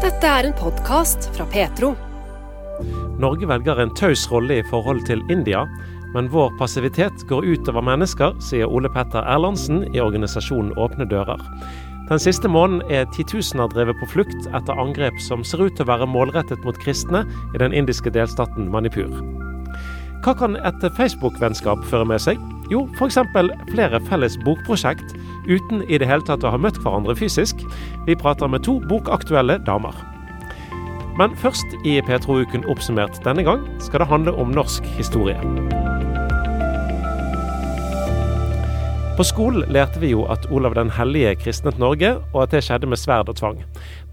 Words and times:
Dette 0.00 0.24
er 0.24 0.46
en 0.48 0.54
podkast 0.56 1.26
fra 1.36 1.44
Petro. 1.52 1.90
Norge 3.20 3.44
velger 3.50 3.82
en 3.82 3.90
taus 3.92 4.22
rolle 4.32 4.56
i 4.56 4.64
forhold 4.70 5.02
til 5.04 5.20
India, 5.28 5.66
men 6.14 6.30
vår 6.32 6.54
passivitet 6.56 7.26
går 7.28 7.44
utover 7.44 7.84
mennesker, 7.84 8.32
sier 8.40 8.72
Ole 8.72 8.88
Petter 8.94 9.20
Erlandsen 9.28 9.82
i 9.92 10.00
organisasjonen 10.00 10.72
Åpne 10.80 11.04
dører. 11.10 11.42
Den 12.08 12.22
siste 12.24 12.48
måneden 12.48 12.80
er 12.88 13.12
titusener 13.12 13.68
drevet 13.74 14.00
på 14.00 14.08
flukt 14.14 14.48
etter 14.56 14.80
angrep 14.80 15.20
som 15.20 15.44
ser 15.44 15.66
ut 15.66 15.76
til 15.76 15.84
å 15.84 15.90
være 15.92 16.08
målrettet 16.08 16.64
mot 16.64 16.80
kristne 16.80 17.26
i 17.52 17.60
den 17.60 17.76
indiske 17.76 18.08
delstaten 18.16 18.72
Manipur. 18.72 19.12
Hva 20.24 20.32
kan 20.36 20.56
et 20.64 20.88
Facebook-vennskap 20.96 21.84
føre 21.92 22.08
med 22.08 22.24
seg? 22.24 22.40
Jo, 22.72 22.86
f.eks. 22.96 23.20
flere 23.68 24.00
felles 24.08 24.40
bokprosjekt 24.48 25.12
uten 25.50 25.82
i 25.88 25.98
det 25.98 26.08
hele 26.08 26.24
tatt 26.26 26.46
å 26.46 26.54
ha 26.54 26.60
møtt 26.60 26.78
hverandre 26.80 27.18
fysisk. 27.18 27.66
Vi 28.06 28.16
prater 28.16 28.48
med 28.48 28.64
to 28.64 28.78
bokaktuelle 28.88 29.58
damer. 29.66 29.96
Men 31.18 31.34
først 31.36 31.74
i 31.84 31.98
Petro-uken 32.06 32.64
oppsummert 32.70 33.18
denne 33.26 33.44
gang 33.44 33.66
skal 33.84 34.04
det 34.04 34.12
handle 34.12 34.32
om 34.40 34.54
norsk 34.56 34.86
historie. 34.96 35.36
På 39.20 39.24
skolen 39.28 39.66
lærte 39.68 40.00
vi 40.00 40.14
jo 40.14 40.22
at 40.32 40.46
Olav 40.48 40.72
den 40.78 40.88
hellige 40.96 41.34
kristnet 41.42 41.76
Norge, 41.76 42.14
og 42.32 42.38
at 42.46 42.54
det 42.54 42.62
skjedde 42.64 42.88
med 42.88 42.96
sverd 42.96 43.28
og 43.28 43.36
tvang. 43.36 43.58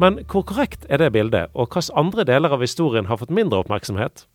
Men 0.04 0.18
hvor 0.28 0.44
korrekt 0.44 0.84
er 0.92 1.00
det 1.00 1.14
bildet, 1.16 1.48
og 1.56 1.70
hvilke 1.72 1.96
andre 1.96 2.26
deler 2.28 2.52
av 2.52 2.60
historien 2.60 3.08
har 3.08 3.22
fått 3.22 3.32
mindre 3.32 3.62
oppmerksomhet? 3.64 4.26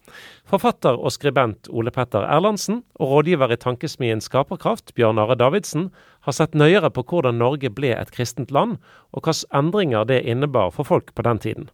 Forfatter 0.48 0.96
og 0.96 1.12
skribent 1.12 1.69
Ole 1.69 1.93
Petter 1.93 2.24
Erlandsen 2.24 2.80
og 2.96 3.12
rådgiver 3.12 3.52
i 3.52 3.60
tankesmien 3.60 4.24
Skaperkraft, 4.24 4.95
Bjørn 4.96 5.21
Are 5.21 5.37
Davidsen, 5.37 5.91
har 6.26 6.36
sett 6.36 6.56
nøyere 6.58 6.90
på 6.94 7.04
hvordan 7.08 7.40
Norge 7.42 7.70
ble 7.74 7.92
et 7.96 8.12
kristent 8.14 8.52
land, 8.54 8.78
og 9.12 9.26
hvilke 9.26 9.50
endringer 9.58 10.08
det 10.08 10.22
innebar 10.22 10.72
for 10.74 10.88
folk 10.88 11.14
på 11.14 11.26
den 11.26 11.42
tiden. 11.42 11.70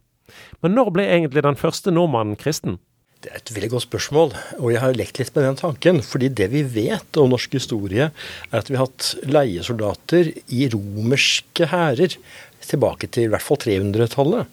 Men 0.61 0.75
når 0.77 0.93
ble 0.93 1.07
egentlig 1.09 1.45
den 1.45 1.57
første 1.59 1.93
nordmannen 1.93 2.37
kristen? 2.39 2.77
Det 3.19 3.33
er 3.33 3.41
et 3.41 3.51
veldig 3.51 3.71
godt 3.73 3.83
spørsmål, 3.83 4.29
og 4.61 4.69
jeg 4.71 4.79
har 4.79 4.95
lekt 4.95 5.17
litt 5.19 5.33
med 5.35 5.43
den 5.43 5.57
tanken. 5.59 5.97
fordi 6.01 6.29
det 6.29 6.47
vi 6.53 6.61
vet 6.63 7.17
om 7.19 7.33
norsk 7.33 7.57
historie, 7.57 8.11
er 8.51 8.55
at 8.55 8.69
vi 8.69 8.77
har 8.79 8.87
hatt 8.87 9.09
leiesoldater 9.27 10.31
i 10.47 10.69
romerske 10.71 11.67
hærer 11.67 12.15
tilbake 12.63 13.09
til 13.11 13.27
i 13.27 13.33
hvert 13.33 13.43
fall 13.43 13.59
300-tallet. 13.59 14.47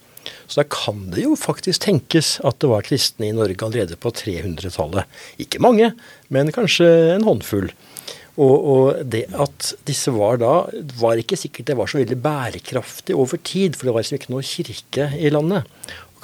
Så 0.51 0.61
da 0.61 0.67
kan 0.67 1.05
det 1.15 1.23
jo 1.23 1.37
faktisk 1.39 1.85
tenkes 1.87 2.37
at 2.47 2.59
det 2.59 2.71
var 2.71 2.87
kristne 2.87 3.29
i 3.29 3.37
Norge 3.37 3.63
allerede 3.63 3.99
på 4.03 4.11
300-tallet. 4.11 5.07
Ikke 5.43 5.63
mange, 5.63 5.93
men 6.27 6.51
kanskje 6.55 6.89
en 7.15 7.27
håndfull. 7.27 7.71
Og, 8.37 8.57
og, 8.69 9.05
det 9.09 9.23
at 9.33 9.71
disse 9.89 10.13
var 10.13 10.41
da, 10.43 10.55
var 11.01 11.21
ikke 11.21 11.39
sikkert 11.41 11.71
det 11.71 11.77
var 11.79 11.89
så 11.89 12.03
veldig 12.03 12.19
bærekraftig 12.21 13.17
over 13.17 13.41
tid, 13.41 13.77
for 13.77 13.89
det 13.89 13.95
var 13.95 14.05
liksom 14.05 14.19
ikke 14.21 14.35
noe 14.35 14.45
kirke 14.45 15.07
i 15.17 15.31
landet. 15.33 15.69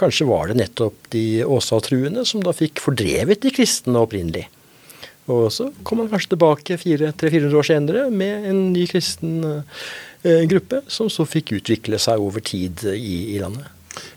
Kanskje 0.00 0.26
var 0.28 0.50
det 0.50 0.58
nettopp 0.60 1.08
de 1.14 1.44
Åsa-truende 1.44 2.26
som 2.28 2.42
da 2.44 2.52
fikk 2.56 2.82
fordrevet 2.84 3.40
de 3.44 3.52
kristne 3.54 4.02
opprinnelig. 4.02 4.44
Og 5.30 5.46
så 5.54 5.68
kom 5.86 6.02
man 6.02 6.10
kanskje 6.10 6.34
tilbake 6.34 6.76
300-400 6.82 7.58
år 7.60 7.68
senere 7.68 8.06
med 8.10 8.48
en 8.50 8.62
ny 8.74 8.86
kristen 8.90 9.36
eh, 9.46 10.42
gruppe, 10.50 10.82
som 10.90 11.10
så 11.12 11.24
fikk 11.28 11.54
utvikle 11.60 12.00
seg 12.02 12.20
over 12.20 12.42
tid 12.44 12.82
i, 12.92 13.36
i 13.36 13.38
landet. 13.40 13.68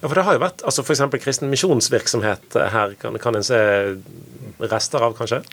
Ja, 0.01 0.07
for 0.07 0.15
det 0.17 0.23
har 0.25 0.37
jo 0.37 0.43
vært 0.43 0.63
altså 0.65 0.83
f.eks. 0.83 1.03
kristen 1.21 1.51
misjonsvirksomhet 1.51 2.57
her, 2.73 2.95
kan, 2.99 3.19
kan 3.21 3.37
en 3.37 3.45
se 3.45 3.59
rester 4.71 5.03
av, 5.03 5.13
kanskje? 5.17 5.43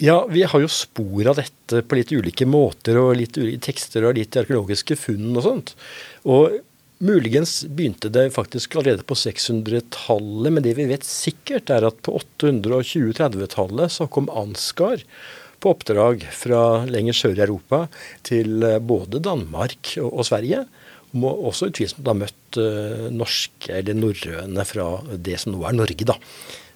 Ja, 0.00 0.22
vi 0.32 0.46
har 0.48 0.62
jo 0.62 0.68
spor 0.72 1.28
av 1.28 1.36
dette 1.36 1.82
på 1.84 1.98
litt 1.98 2.12
ulike 2.12 2.46
måter, 2.48 2.96
og 2.96 3.18
litt 3.18 3.36
ulike 3.36 3.60
tekster 3.68 4.06
og 4.08 4.16
litt 4.16 4.36
arkeologiske 4.40 4.96
funn 4.96 5.34
og 5.34 5.44
sånt. 5.44 5.74
Og 6.24 6.60
Muligens 7.00 7.62
begynte 7.64 8.10
det 8.12 8.26
faktisk 8.34 8.74
allerede 8.76 9.06
på 9.08 9.16
600-tallet, 9.16 10.52
men 10.52 10.64
det 10.64 10.74
vi 10.76 10.84
vet 10.90 11.06
sikkert, 11.08 11.72
er 11.72 11.86
at 11.88 12.02
på 12.04 12.12
820-30-tallet 12.18 13.94
så 13.94 14.04
kom 14.12 14.28
Ansgar 14.36 15.00
på 15.64 15.72
oppdrag 15.72 16.26
fra 16.36 16.84
lenger 16.88 17.16
sør 17.16 17.40
i 17.40 17.44
Europa 17.46 17.86
til 18.28 18.60
eh, 18.68 18.76
både 18.84 19.22
Danmark 19.24 19.94
og, 20.02 20.20
Sverige. 20.28 20.66
Må 21.16 21.32
også 21.48 21.70
utvilsomt 21.72 22.06
ha 22.06 22.14
møtt 22.14 22.58
uh, 22.60 23.08
norske 23.10 23.72
eller 23.80 23.96
norrøne 23.98 24.62
fra 24.68 24.90
det 25.16 25.40
som 25.42 25.56
nå 25.56 25.64
er 25.66 25.74
Norge, 25.74 26.06
da. 26.06 26.14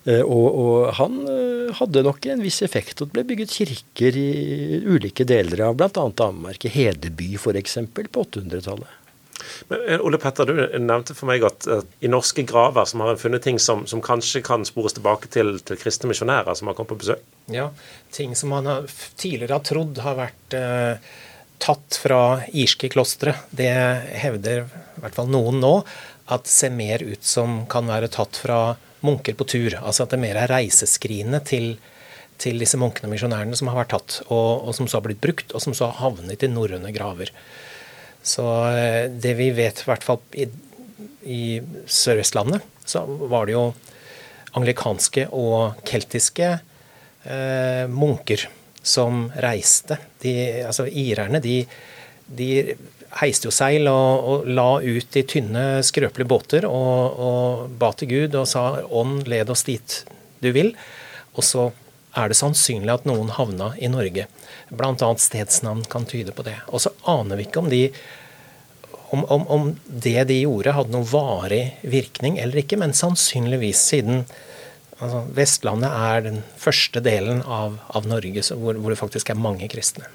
Uh, 0.05 0.21
og, 0.21 0.47
og, 0.49 0.75
han 0.99 1.21
uh, 1.25 1.71
hadde 1.79 2.05
nok 2.05 2.27
en 2.33 2.45
viss 2.45 2.61
effekt. 2.67 3.01
Og 3.01 3.09
det 3.09 3.17
ble 3.17 3.29
bygget 3.33 3.55
kirker 3.57 4.19
i 4.21 4.83
ulike 4.85 5.27
deler 5.29 5.67
av 5.69 5.79
bl.a. 5.81 5.89
Danmark. 5.93 6.69
Hedeby 6.75 7.35
f.eks. 7.41 7.81
på 7.95 8.27
800-tallet. 8.27 9.01
Men 9.69 9.89
eh, 9.89 10.01
Ole 10.01 10.19
Petter, 10.19 10.47
du 10.47 10.79
nevnte 10.81 11.15
for 11.17 11.29
meg 11.31 11.45
at, 11.47 11.67
at 11.71 12.05
i 12.05 12.11
norske 12.11 12.45
graver 12.49 12.87
som 12.89 13.03
har 13.05 13.19
funnet 13.21 13.45
ting 13.45 13.59
som, 13.63 13.85
som 13.91 14.03
kanskje 14.05 14.43
kan 14.45 14.65
spores 14.67 14.97
tilbake 14.97 15.31
til, 15.33 15.57
til, 15.65 15.79
kristne 15.81 16.11
misjonærer 16.11 16.57
som 16.57 16.71
har 16.71 16.79
kommet 16.79 16.95
på 16.95 17.01
besøk? 17.03 17.23
Ja, 17.53 17.71
ting 18.15 18.35
som 18.39 18.55
man 18.55 18.69
har, 18.71 18.89
tidligere 19.21 19.59
har 19.59 19.67
trodd 19.67 20.01
har 20.05 20.19
vært 20.21 20.59
eh, 20.59 21.13
tatt 21.63 22.01
fra 22.01 22.23
irske 22.53 22.91
klostre. 22.93 23.37
Det 23.51 23.71
hevder 24.25 24.67
i 24.67 25.05
hvert 25.05 25.19
fall 25.19 25.31
noen 25.33 25.61
nå 25.63 25.77
at 26.35 26.49
ser 26.49 26.73
mer 26.73 27.05
ut 27.05 27.25
som 27.25 27.65
kan 27.71 27.89
være 27.91 28.09
tatt 28.13 28.39
fra 28.41 28.59
munker 29.05 29.37
på 29.39 29.47
tur. 29.49 29.77
Altså 29.81 30.05
at 30.05 30.15
det 30.15 30.21
mer 30.23 30.39
er 30.41 30.51
reiseskrinet 30.51 31.47
til, 31.51 31.75
til 32.41 32.61
disse 32.63 32.81
munkene 32.81 33.11
og 33.11 33.15
misjonærene 33.15 33.59
som 33.59 33.71
har 33.71 33.83
vært 33.83 33.95
tatt, 33.95 34.19
og, 34.27 34.67
og, 34.67 34.73
som 34.77 34.89
så 34.89 34.99
har 34.99 35.07
blitt 35.09 35.23
brukt, 35.25 35.55
og 35.55 35.65
som 35.65 35.77
så 35.77 35.91
har 35.91 36.01
havnet 36.03 36.45
i 36.45 36.51
norrøne 36.51 36.93
graver. 36.95 37.33
Så 38.25 38.45
eh, 38.73 39.07
det 39.13 39.35
vi 39.41 39.51
vet, 39.57 39.85
i 39.85 39.91
hvert 39.91 40.07
fall 40.07 40.23
i, 40.41 40.49
i 41.29 41.43
Sør-Vestlandet, 41.85 42.65
så 42.85 43.05
var 43.05 43.49
det 43.49 43.57
jo 43.57 43.69
anglikanske 44.55 45.29
og 45.35 45.81
keltiske 45.89 46.51
eh, 46.55 47.85
munker 47.91 48.47
som 48.85 49.27
reiste. 49.41 49.99
De, 50.23 50.35
altså 50.65 50.87
Irerne 50.87 51.41
de, 51.45 51.63
de 52.27 52.51
heiste 53.21 53.49
jo 53.49 53.55
seil 53.55 53.89
og, 53.91 54.27
og, 54.27 54.49
la 54.49 54.69
ut 54.83 55.17
i 55.19 55.23
tynne, 55.29 55.65
skrøpelige 55.87 56.31
båter 56.31 56.67
og, 56.69 57.21
og 57.29 57.79
ba 57.79 57.93
til 57.95 58.11
Gud 58.11 58.37
og 58.41 58.49
sa 58.51 58.83
'Ånd, 58.83 59.29
led 59.31 59.51
oss 59.51 59.65
dit 59.69 60.05
du 60.43 60.53
vil'. 60.53 60.75
Og 61.35 61.45
så 61.45 61.71
er 62.15 62.31
det 62.31 62.39
sannsynlig 62.39 62.93
at 62.93 63.07
noen 63.09 63.33
havna 63.35 63.73
i 63.83 63.91
Norge. 63.91 64.27
Bl.a. 64.71 65.09
stedsnavn 65.19 65.85
kan 65.91 66.07
tyde 66.07 66.35
på 66.35 66.45
det. 66.47 66.57
Og 66.71 66.85
så 66.85 66.95
aner 67.11 67.39
vi 67.39 67.49
ikke 67.49 67.63
om, 67.65 67.71
de, 67.73 67.83
om, 69.11 69.25
om, 69.25 69.47
om, 69.57 69.71
det 69.87 70.29
de 70.31 70.41
gjorde 70.45 70.77
hadde 70.77 70.95
noen 70.95 71.09
varig 71.11 71.65
virkning 71.83 72.39
eller 72.39 72.63
ikke, 72.63 72.79
men 72.81 72.95
sannsynligvis 72.97 73.83
siden 73.91 74.25
altså, 75.01 75.25
Vestlandet 75.35 75.91
er 75.91 76.27
den 76.29 76.43
første 76.61 77.03
delen 77.05 77.43
av, 77.43 77.81
av 77.91 78.07
Norge 78.11 78.47
hvor, 78.53 78.79
hvor, 78.79 78.95
det 78.95 79.01
faktisk 79.01 79.35
er 79.35 79.41
mange 79.41 79.69
kristne. 79.73 80.11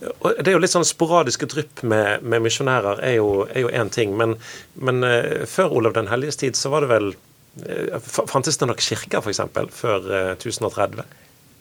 Det 0.00 0.48
er 0.48 0.52
jo 0.52 0.60
litt 0.60 0.74
sånn 0.74 0.84
Sporadiske 0.84 1.48
drypp 1.48 1.80
med, 1.88 2.20
med 2.22 2.44
misjonærer 2.44 3.00
er 3.00 3.14
jo 3.16 3.70
én 3.70 3.88
ting, 3.92 4.12
men, 4.18 4.34
men 4.76 5.00
uh, 5.06 5.46
før 5.48 5.78
Olav 5.78 5.96
den 5.96 6.10
helliges 6.12 6.36
tid 6.42 6.58
så 6.58 6.72
var 6.74 6.84
det 6.84 6.90
vel 6.92 7.14
Eh, 7.64 8.00
fantes 8.26 8.58
det 8.58 8.68
nok 8.68 8.82
kirker 8.84 9.22
f.eks. 9.22 9.40
før 9.72 10.08
1030? 10.34 11.00
Eh, 11.00 11.06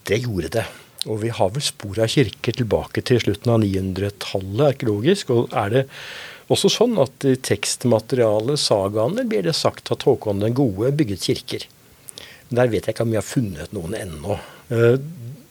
det 0.09 0.22
gjorde 0.25 0.51
det. 0.57 0.66
Og 1.06 1.19
vi 1.22 1.31
har 1.38 1.51
vel 1.53 1.63
spor 1.63 2.00
av 2.01 2.09
kirker 2.12 2.57
tilbake 2.57 3.03
til 3.06 3.22
slutten 3.22 3.53
av 3.53 3.62
900-tallet 3.63 4.66
arkeologisk. 4.74 5.31
Og 5.35 5.53
er 5.56 5.72
det 5.72 5.84
også 6.51 6.72
sånn 6.74 6.97
at 7.01 7.25
i 7.25 7.35
tekstmaterialet, 7.41 8.59
sagaene, 8.62 9.25
blir 9.29 9.45
det 9.45 9.56
sagt 9.57 9.94
at 9.94 10.06
Håkon 10.06 10.44
den 10.44 10.57
gode 10.57 10.91
bygget 10.97 11.29
kirker. 11.29 11.68
Men 12.50 12.62
der 12.62 12.74
vet 12.74 12.88
jeg 12.88 12.97
ikke 12.97 13.06
om 13.06 13.13
vi 13.13 13.22
har 13.22 13.25
funnet 13.25 13.75
noen 13.75 13.95
ennå. 13.97 14.40
Eh, 14.74 14.97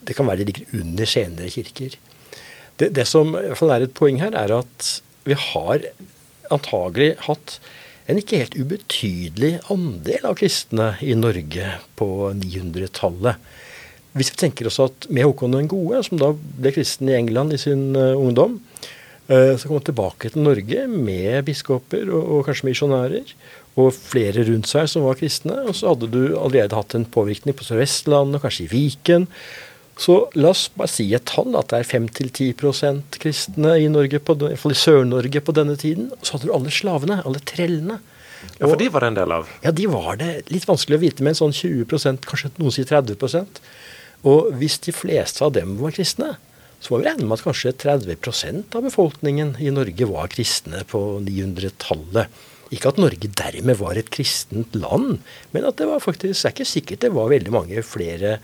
det 0.05 0.13
kan 0.13 0.29
være 0.29 0.43
de 0.43 0.51
ligger 0.51 0.83
under 0.83 1.09
senere 1.09 1.49
kirker. 1.49 1.97
Det, 2.81 2.91
det 2.95 3.07
som 3.07 3.33
i 3.35 3.47
hvert 3.47 3.59
fall 3.59 3.73
er 3.75 3.85
et 3.85 3.95
poeng 3.97 4.19
her, 4.21 4.35
er 4.35 4.51
at 4.57 4.91
vi 5.25 5.37
har 5.39 5.85
antagelig 6.53 7.15
hatt 7.25 7.59
en 8.05 8.19
ikke 8.21 8.41
helt 8.43 8.57
ubetydelig 8.57 9.55
andel 9.73 10.27
av 10.29 10.35
kristne 10.37 10.91
i 11.01 11.15
Norge 11.17 11.71
på 11.97 12.09
900-tallet. 12.37 13.39
Hvis 14.15 14.31
vi 14.31 14.39
tenker 14.45 14.69
oss 14.69 14.77
at 14.83 15.07
med 15.11 15.25
Håkon 15.27 15.57
den 15.57 15.71
gode, 15.71 16.03
som 16.05 16.21
da 16.21 16.29
ble 16.35 16.71
kristen 16.75 17.09
i 17.09 17.17
England 17.17 17.55
i 17.55 17.59
sin 17.59 17.89
uh, 17.97 18.13
ungdom, 18.15 18.59
uh, 19.31 19.55
så 19.57 19.65
kom 19.65 19.79
han 19.79 19.87
tilbake 19.89 20.31
til 20.31 20.45
Norge 20.45 20.85
med 20.91 21.41
biskoper 21.49 22.11
og, 22.13 22.21
og 22.37 22.45
kanskje 22.47 22.69
misjonærer, 22.69 23.33
og 23.75 23.91
flere 23.91 24.45
rundt 24.47 24.69
seg 24.71 24.87
som 24.87 25.03
var 25.03 25.17
kristne. 25.19 25.57
Og 25.67 25.75
så 25.75 25.91
hadde 25.91 26.07
du 26.13 26.21
allerede 26.37 26.77
hatt 26.77 26.95
en 26.95 27.09
påvirkning 27.11 27.57
på 27.57 27.65
Sør-Vestlandet, 27.67 28.39
kanskje 28.45 28.69
i 28.69 28.71
Viken. 28.71 29.27
Så 29.97 30.15
la 30.35 30.51
oss 30.51 30.65
bare 30.75 30.91
si 30.91 31.05
et 31.15 31.23
tall, 31.29 31.55
at 31.55 31.71
det 31.71 31.79
er 31.79 31.87
5-10% 31.87 33.19
kristne 33.23 33.77
i 33.79 33.87
Norge, 33.91 34.19
på, 34.19 34.35
i, 34.43 34.57
i 34.57 34.77
Sør-Norge 34.81 35.41
på 35.41 35.55
denne 35.55 35.77
tiden. 35.79 36.09
Så 36.19 36.35
hadde 36.35 36.49
du 36.49 36.55
alle 36.55 36.73
slavene, 36.73 37.21
alle 37.23 37.39
trellene. 37.47 38.01
Ja, 38.59 38.67
For 38.67 38.77
de 38.79 38.89
var 38.91 39.05
det 39.05 39.13
en 39.13 39.19
del 39.21 39.33
av? 39.33 39.51
Ja, 39.63 39.71
de 39.75 39.85
var 39.89 40.19
det. 40.19 40.31
Litt 40.51 40.67
vanskelig 40.67 40.99
å 40.99 41.03
vite, 41.05 41.25
men 41.25 41.37
sånn 41.37 41.55
20 41.55 41.87
kanskje 42.27 42.51
noen 42.59 42.75
sier 42.75 42.87
30% 42.89 43.61
Og 44.27 44.51
hvis 44.59 44.77
de 44.85 44.93
fleste 44.93 45.45
av 45.45 45.55
dem 45.55 45.77
var 45.79 45.95
kristne, 45.95 46.35
så 46.83 46.91
må 46.93 46.99
vi 46.99 47.07
regne 47.07 47.25
med 47.25 47.39
at 47.39 47.45
kanskje 47.45 47.73
30% 47.81 48.75
av 48.77 48.85
befolkningen 48.85 49.55
i 49.63 49.71
Norge 49.73 50.09
var 50.11 50.29
kristne 50.33 50.83
på 50.89 51.01
900-tallet. 51.23 52.43
Ikke 52.75 52.91
at 52.91 52.99
Norge 53.01 53.29
dermed 53.39 53.79
var 53.79 53.99
et 53.99 54.11
kristent 54.13 54.75
land, 54.77 55.19
men 55.55 55.67
at 55.67 55.77
det 55.79 55.87
var 55.89 56.03
faktisk, 56.03 56.41
det 56.41 56.49
er 56.49 56.55
ikke 56.55 56.67
sikkert 56.69 57.05
det 57.05 57.13
var 57.15 57.31
veldig 57.31 57.53
mange 57.55 57.85
flere 57.87 58.39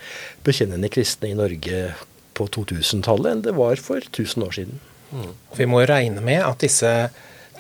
bekjennende 0.45 0.91
kristne 0.93 1.31
i 1.31 1.37
Norge 1.37 1.89
på 2.37 2.47
2000-tallet 2.55 3.33
enn 3.33 3.43
det 3.45 3.55
var 3.57 3.81
for 3.81 3.99
1000 3.99 4.47
år 4.47 4.55
siden. 4.55 4.79
Mm. 5.11 5.33
Vi 5.57 5.67
må 5.67 5.81
jo 5.83 5.91
regne 5.91 6.23
med 6.23 6.39
at 6.45 6.63
disse 6.63 6.91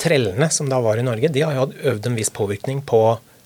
trellene 0.01 0.47
som 0.53 0.69
da 0.71 0.79
var 0.81 0.97
i 0.97 1.05
Norge, 1.05 1.29
de 1.33 1.43
har 1.43 1.57
jo 1.57 1.65
hatt 1.65 1.83
øvd 1.91 2.07
en 2.09 2.17
viss 2.17 2.31
påvirkning 2.33 2.81
på 2.87 3.01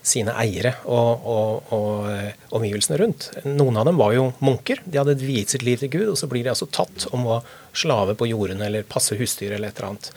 sine 0.06 0.34
eiere 0.38 0.70
og, 0.86 1.26
og, 1.26 1.72
og 1.74 2.08
eh, 2.12 2.44
omgivelsene 2.54 2.98
rundt. 3.00 3.28
Noen 3.48 3.80
av 3.80 3.88
dem 3.88 3.98
var 3.98 4.14
jo 4.14 4.28
munker. 4.44 4.84
De 4.86 5.00
hadde 5.00 5.16
viet 5.18 5.50
sitt 5.50 5.66
liv 5.66 5.80
til 5.82 5.90
Gud, 5.90 6.06
og 6.12 6.18
så 6.20 6.28
blir 6.30 6.46
de 6.46 6.52
altså 6.52 6.68
tatt 6.70 7.08
om 7.10 7.26
å 7.26 7.40
slave 7.76 8.14
på 8.18 8.28
jordene 8.30 8.68
eller 8.68 8.86
passe 8.86 9.18
husdyr 9.18 9.56
eller 9.56 9.72
et 9.72 9.80
eller 9.80 9.90
annet. 9.90 10.10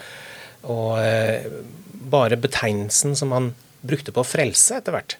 Og 0.69 0.91
eh, 1.01 1.47
bare 1.99 2.39
betegnelsen 2.39 3.15
som 3.15 3.33
han 3.35 3.51
brukte 3.81 4.13
på 4.15 4.23
frelse 4.27 4.79
etter 4.79 4.95
hvert, 4.95 5.17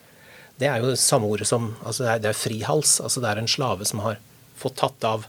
det 0.59 0.67
er 0.67 0.81
jo 0.81 0.91
det 0.91 0.99
samme 0.99 1.29
ordet 1.31 1.47
som 1.47 1.73
altså 1.87 2.03
det, 2.03 2.11
er, 2.11 2.23
det 2.23 2.31
er 2.31 2.39
frihals. 2.39 2.97
Altså 2.99 3.23
det 3.23 3.29
er 3.31 3.39
en 3.39 3.51
slave 3.51 3.87
som 3.87 4.01
har 4.03 4.19
fått 4.59 4.75
tatt 4.81 5.05
av 5.07 5.25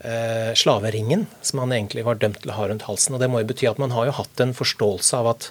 eh, 0.00 0.54
slaveringen 0.56 1.26
som 1.44 1.60
han 1.60 1.74
egentlig 1.76 2.06
var 2.06 2.20
dømt 2.20 2.40
til 2.40 2.54
å 2.54 2.56
ha 2.56 2.68
rundt 2.70 2.86
halsen. 2.88 3.16
Og 3.16 3.20
det 3.20 3.28
må 3.28 3.42
jo 3.42 3.50
bety 3.50 3.68
at 3.68 3.80
man 3.82 3.92
har 3.92 4.08
jo 4.08 4.16
hatt 4.22 4.40
en 4.40 4.56
forståelse 4.56 5.20
av 5.20 5.34
at 5.34 5.50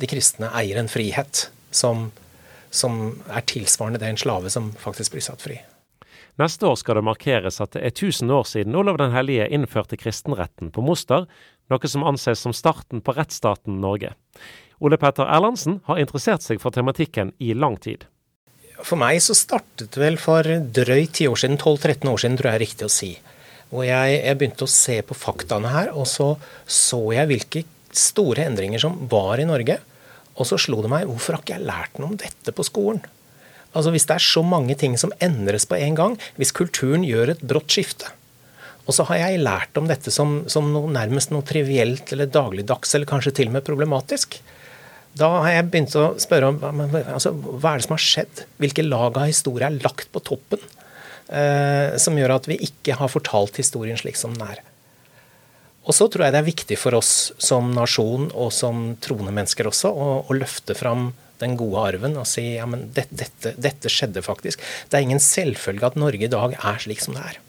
de 0.00 0.08
kristne 0.08 0.48
eier 0.56 0.80
en 0.80 0.88
frihet 0.90 1.48
som 1.74 2.08
som 2.74 3.22
er 3.30 3.44
tilsvarende 3.46 4.00
det 4.02 4.10
en 4.10 4.18
slave 4.18 4.50
som 4.50 4.72
faktisk 4.80 5.14
blir 5.14 5.24
satt 5.24 5.42
fri. 5.44 5.60
Neste 6.40 6.66
år 6.66 6.74
skal 6.80 6.98
det 6.98 7.06
markeres 7.06 7.60
at 7.62 7.76
det 7.76 7.84
er 7.86 7.92
1000 7.92 8.32
år 8.34 8.46
siden 8.50 8.74
Olav 8.74 8.98
den 8.98 9.14
hellige 9.14 9.46
innførte 9.54 9.98
kristenretten 10.00 10.72
på 10.74 10.82
Moster, 10.82 11.28
noe 11.72 11.90
som 11.90 12.04
anses 12.06 12.42
som 12.44 12.54
starten 12.56 13.02
på 13.04 13.14
rettsstaten 13.16 13.80
Norge. 13.80 14.14
Ole 14.84 14.98
Petter 15.00 15.28
Erlandsen 15.30 15.78
har 15.86 16.00
interessert 16.02 16.44
seg 16.44 16.60
for 16.62 16.74
tematikken 16.74 17.32
i 17.38 17.54
lang 17.54 17.78
tid. 17.80 18.04
For 18.82 18.98
meg 19.00 19.20
så 19.22 19.36
startet 19.38 19.94
det 19.94 20.02
vel 20.02 20.18
for 20.20 20.44
drøyt 20.44 21.14
10 21.14 21.30
år 21.30 21.40
siden, 21.40 21.60
12-13 21.60 22.10
år 22.10 22.20
siden, 22.20 22.36
tror 22.38 22.50
jeg 22.50 22.58
er 22.58 22.64
riktig 22.64 22.88
å 22.88 22.92
si. 22.92 23.12
Og 23.72 23.86
jeg, 23.86 24.18
jeg, 24.18 24.38
begynte 24.38 24.66
å 24.66 24.70
se 24.70 24.98
på 25.06 25.16
faktaene 25.16 25.70
her, 25.72 25.92
og 25.94 26.06
så 26.10 26.34
så 26.66 27.00
jeg 27.14 27.30
hvilke 27.30 27.64
store 27.94 28.44
endringer 28.50 28.82
som 28.82 28.98
var 29.10 29.40
i 29.40 29.46
Norge. 29.48 29.78
Og 30.34 30.48
så 30.50 30.58
slo 30.58 30.82
det 30.82 30.90
meg 30.90 31.06
hvorfor 31.08 31.36
har 31.36 31.44
ikke 31.44 31.56
jeg 31.56 31.68
lært 31.70 32.00
noe 32.00 32.12
om 32.12 32.18
dette 32.18 32.54
på 32.54 32.66
skolen? 32.66 33.00
Altså 33.74 33.90
Hvis 33.90 34.06
det 34.06 34.18
er 34.18 34.22
så 34.22 34.42
mange 34.46 34.76
ting 34.78 34.94
som 34.98 35.14
endres 35.22 35.66
på 35.66 35.78
en 35.78 35.96
gang, 35.98 36.18
hvis 36.38 36.54
kulturen 36.54 37.06
gjør 37.06 37.34
et 37.34 37.42
brått 37.42 37.72
skifte, 37.74 38.10
og 38.84 38.92
så 38.96 39.06
har 39.08 39.22
jeg 39.22 39.42
lært 39.44 39.78
om 39.80 39.88
dette 39.88 40.12
som, 40.12 40.42
som 40.50 40.68
noe, 40.72 40.90
nærmest 40.92 41.32
noe 41.32 41.46
trivielt 41.46 42.12
eller 42.12 42.28
dagligdags, 42.28 42.92
eller 42.94 43.08
kanskje 43.08 43.32
til 43.38 43.50
og 43.50 43.56
med 43.56 43.66
problematisk, 43.66 44.38
da 45.14 45.28
har 45.44 45.52
jeg 45.52 45.66
begynt 45.70 45.94
å 45.94 46.06
spørre 46.18 46.50
om 46.50 46.62
altså, 46.90 47.30
hva 47.32 47.74
er 47.74 47.80
det 47.80 47.86
som 47.86 47.94
har 47.94 48.02
skjedd? 48.02 48.46
Hvilke 48.58 48.82
lag 48.82 49.14
av 49.14 49.28
historie 49.30 49.68
er 49.68 49.78
lagt 49.84 50.08
på 50.10 50.22
toppen? 50.26 50.62
Eh, 51.28 51.94
som 52.02 52.18
gjør 52.18 52.34
at 52.34 52.48
vi 52.50 52.58
ikke 52.66 52.98
har 52.98 53.12
fortalt 53.12 53.60
historien 53.62 53.96
slik 54.00 54.18
som 54.18 54.34
den 54.34 54.48
er. 54.56 54.64
Og 55.84 55.94
så 55.96 56.08
tror 56.08 56.26
jeg 56.26 56.34
det 56.34 56.40
er 56.40 56.48
viktig 56.48 56.78
for 56.80 56.96
oss 56.98 57.30
som 57.38 57.70
nasjon 57.76 58.30
og 58.32 58.50
som 58.56 58.94
troende 59.04 59.32
mennesker 59.36 59.68
også 59.70 59.92
å, 59.92 60.08
å 60.26 60.36
løfte 60.36 60.76
fram 60.76 61.12
den 61.42 61.56
gode 61.60 61.82
arven 61.92 62.18
og 62.18 62.26
si 62.28 62.54
ja, 62.56 62.66
men 62.70 62.88
dette, 62.96 63.14
dette, 63.20 63.54
dette, 63.60 63.92
skjedde 63.92 64.22
faktisk. 64.24 64.62
Det 64.88 64.98
er 64.98 65.06
ingen 65.06 65.22
selvfølge 65.22 65.92
at 65.92 65.98
Norge 66.00 66.26
i 66.26 66.32
dag 66.32 66.56
er 66.56 66.82
slik 66.82 67.04
som 67.04 67.16
det 67.16 67.26
er. 67.34 67.40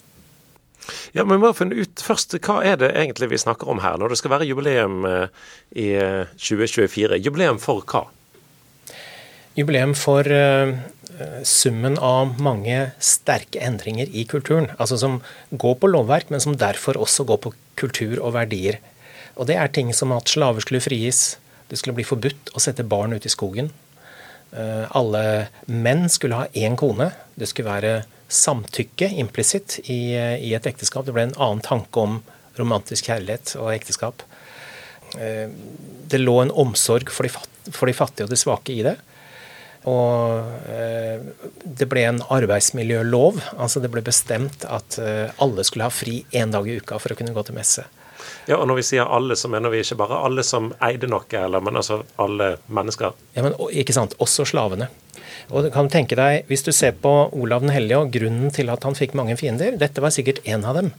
Ja, 1.16 1.24
men 1.24 1.38
vi 1.38 1.44
må 1.46 1.54
finne 1.56 1.78
ut 1.80 2.02
først, 2.04 2.36
Hva 2.46 2.60
er 2.66 2.80
det 2.82 2.92
egentlig 2.94 3.32
vi 3.32 3.42
snakker 3.42 3.70
om 3.72 3.82
her, 3.84 3.98
når 4.00 4.14
det 4.14 4.20
skal 4.22 4.36
være 4.36 4.48
jubileum 4.50 5.06
eh, 5.10 5.28
i 5.72 5.88
2024? 6.38 7.16
Eh, 7.16 7.24
jubileum 7.24 7.62
for 7.62 7.86
hva? 7.88 8.06
Jubileum 9.56 9.94
for 9.96 10.28
uh, 10.28 10.74
summen 11.48 11.96
av 12.04 12.36
mange 12.44 12.90
sterke 13.00 13.62
endringer 13.64 14.10
i 14.12 14.26
kulturen. 14.28 14.68
Altså 14.76 15.00
som 15.00 15.22
går 15.52 15.78
på 15.80 15.90
lovverk, 15.94 16.28
men 16.34 16.44
som 16.44 16.58
derfor 16.60 17.00
også 17.00 17.24
går 17.30 17.40
på 17.46 17.54
kultur 17.80 18.20
og 18.20 18.36
verdier. 18.36 18.82
Og 19.40 19.48
det 19.48 19.56
er 19.56 19.72
ting 19.72 19.94
som 19.96 20.12
at 20.16 20.28
slaver 20.32 20.64
skulle 20.64 20.84
frigis, 20.84 21.38
det 21.72 21.80
skulle 21.80 21.96
bli 21.96 22.08
forbudt 22.08 22.52
å 22.52 22.62
sette 22.62 22.84
barn 22.84 23.16
ut 23.16 23.26
i 23.26 23.32
skogen. 23.32 23.72
Alle 24.56 25.24
menn 25.68 26.06
skulle 26.12 26.44
ha 26.44 26.52
én 26.56 26.78
kone. 26.80 27.10
Det 27.36 27.48
skulle 27.50 27.72
være 27.72 27.96
samtykke 28.32 29.10
implisitt 29.22 29.80
i, 29.84 30.16
i, 30.16 30.54
et 30.58 30.68
ekteskap. 30.68 31.06
Det 31.06 31.16
ble 31.16 31.28
en 31.30 31.38
annen 31.38 31.64
tanke 31.66 32.02
om 32.02 32.22
romantisk 32.60 33.10
kjærlighet 33.10 33.56
og 33.60 33.74
ekteskap. 33.74 34.24
Eh, 35.20 35.50
det 36.10 36.22
lå 36.22 36.40
en 36.42 36.54
omsorg 36.54 37.12
for 37.14 37.28
de, 37.28 37.34
for 37.72 37.90
de 37.90 37.98
fattige 37.98 38.28
og 38.28 38.34
de 38.34 38.40
svake 38.40 38.74
i 38.74 38.86
det. 38.86 38.96
Og 39.86 40.72
eh, 40.72 41.22
det 41.64 41.86
ble 41.90 42.08
en 42.10 42.24
arbeidsmiljølov. 42.34 43.38
altså 43.54 43.84
Det 43.84 43.92
ble 43.94 44.02
bestemt 44.06 44.66
at 44.66 44.98
eh, 45.02 45.30
alle 45.42 45.66
skulle 45.68 45.86
ha 45.86 45.94
fri 45.94 46.24
én 46.34 46.54
dag 46.56 46.68
i 46.68 46.80
uka 46.82 46.98
for 47.02 47.14
å 47.14 47.20
kunne 47.20 47.36
gå 47.36 47.46
til 47.46 47.58
messe. 47.58 47.86
Ja, 48.50 48.58
og 48.58 48.68
Når 48.70 48.80
vi 48.80 48.86
sier 48.88 49.10
alle, 49.10 49.38
så 49.38 49.50
mener 49.52 49.70
vi 49.74 49.84
ikke 49.84 49.98
bare 50.00 50.18
alle 50.26 50.44
som 50.46 50.72
eide 50.84 51.10
noe, 51.10 51.26
eller, 51.38 51.62
men 51.62 51.78
altså 51.78 52.02
alle 52.22 52.56
mennesker? 52.66 53.14
Ja, 53.38 53.46
men 53.46 53.58
ikke 53.70 53.94
sant, 53.94 54.18
Også 54.22 54.46
slavene. 54.50 54.90
Og 55.52 55.66
du 55.66 55.70
kan 55.74 55.90
tenke 55.90 56.18
deg, 56.18 56.46
Hvis 56.48 56.64
du 56.64 56.72
ser 56.72 56.92
på 56.92 57.30
Olav 57.34 57.62
den 57.62 57.74
hellige 57.74 58.00
og 58.00 58.12
grunnen 58.12 58.52
til 58.52 58.70
at 58.70 58.84
han 58.84 58.96
fikk 58.96 59.14
mange 59.14 59.38
fiender, 59.38 59.78
dette 59.78 60.02
var 60.02 60.10
sikkert 60.10 60.42
en 60.46 60.66
av 60.66 60.76
dem. 60.76 60.94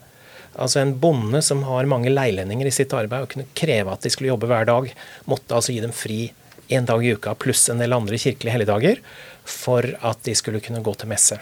Altså 0.55 0.81
En 0.81 0.99
bonde 0.99 1.43
som 1.43 1.63
har 1.65 1.87
mange 1.87 2.11
leilendinger 2.11 2.67
i 2.67 2.75
sitt 2.75 2.93
arbeid 2.93 3.23
og 3.23 3.33
kunne 3.35 3.51
kreve 3.55 3.93
at 3.93 4.03
de 4.03 4.11
skulle 4.11 4.31
jobbe 4.31 4.47
hver 4.47 4.65
dag, 4.65 4.93
måtte 5.27 5.55
altså 5.55 5.73
gi 5.73 5.81
dem 5.81 5.93
fri 5.93 6.33
én 6.69 6.87
dag 6.87 7.05
i 7.05 7.13
uka 7.15 7.35
pluss 7.35 7.69
en 7.71 7.79
del 7.79 7.95
andre 7.95 8.19
kirkelige 8.19 8.55
helligdager 8.55 9.03
for 9.47 9.87
at 10.03 10.23
de 10.27 10.35
skulle 10.35 10.61
kunne 10.61 10.83
gå 10.83 10.95
til 10.95 11.11
messe. 11.11 11.39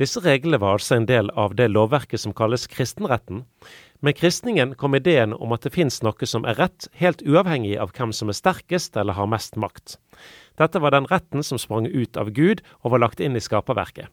Disse 0.00 0.22
reglene 0.24 0.60
var 0.60 0.78
altså 0.78 0.96
en 0.96 1.06
del 1.06 1.28
av 1.36 1.56
det 1.56 1.68
lovverket 1.68 2.22
som 2.22 2.32
kalles 2.32 2.64
kristenretten. 2.66 3.44
Med 4.00 4.16
kristningen 4.16 4.74
kom 4.74 4.96
ideen 4.96 5.34
om 5.36 5.52
at 5.52 5.66
det 5.66 5.74
fins 5.74 6.00
noe 6.02 6.26
som 6.26 6.46
er 6.48 6.56
rett, 6.58 6.88
helt 6.98 7.22
uavhengig 7.22 7.76
av 7.78 7.92
hvem 7.94 8.14
som 8.16 8.32
er 8.32 8.38
sterkest 8.38 8.96
eller 8.96 9.18
har 9.18 9.28
mest 9.30 9.58
makt. 9.60 9.98
Dette 10.60 10.80
var 10.82 10.94
den 10.94 11.08
retten 11.10 11.44
som 11.46 11.60
sprang 11.60 11.86
ut 11.86 12.16
av 12.16 12.32
Gud 12.36 12.64
og 12.82 12.94
var 12.94 13.06
lagt 13.06 13.20
inn 13.20 13.36
i 13.36 13.44
skaperverket. 13.44 14.10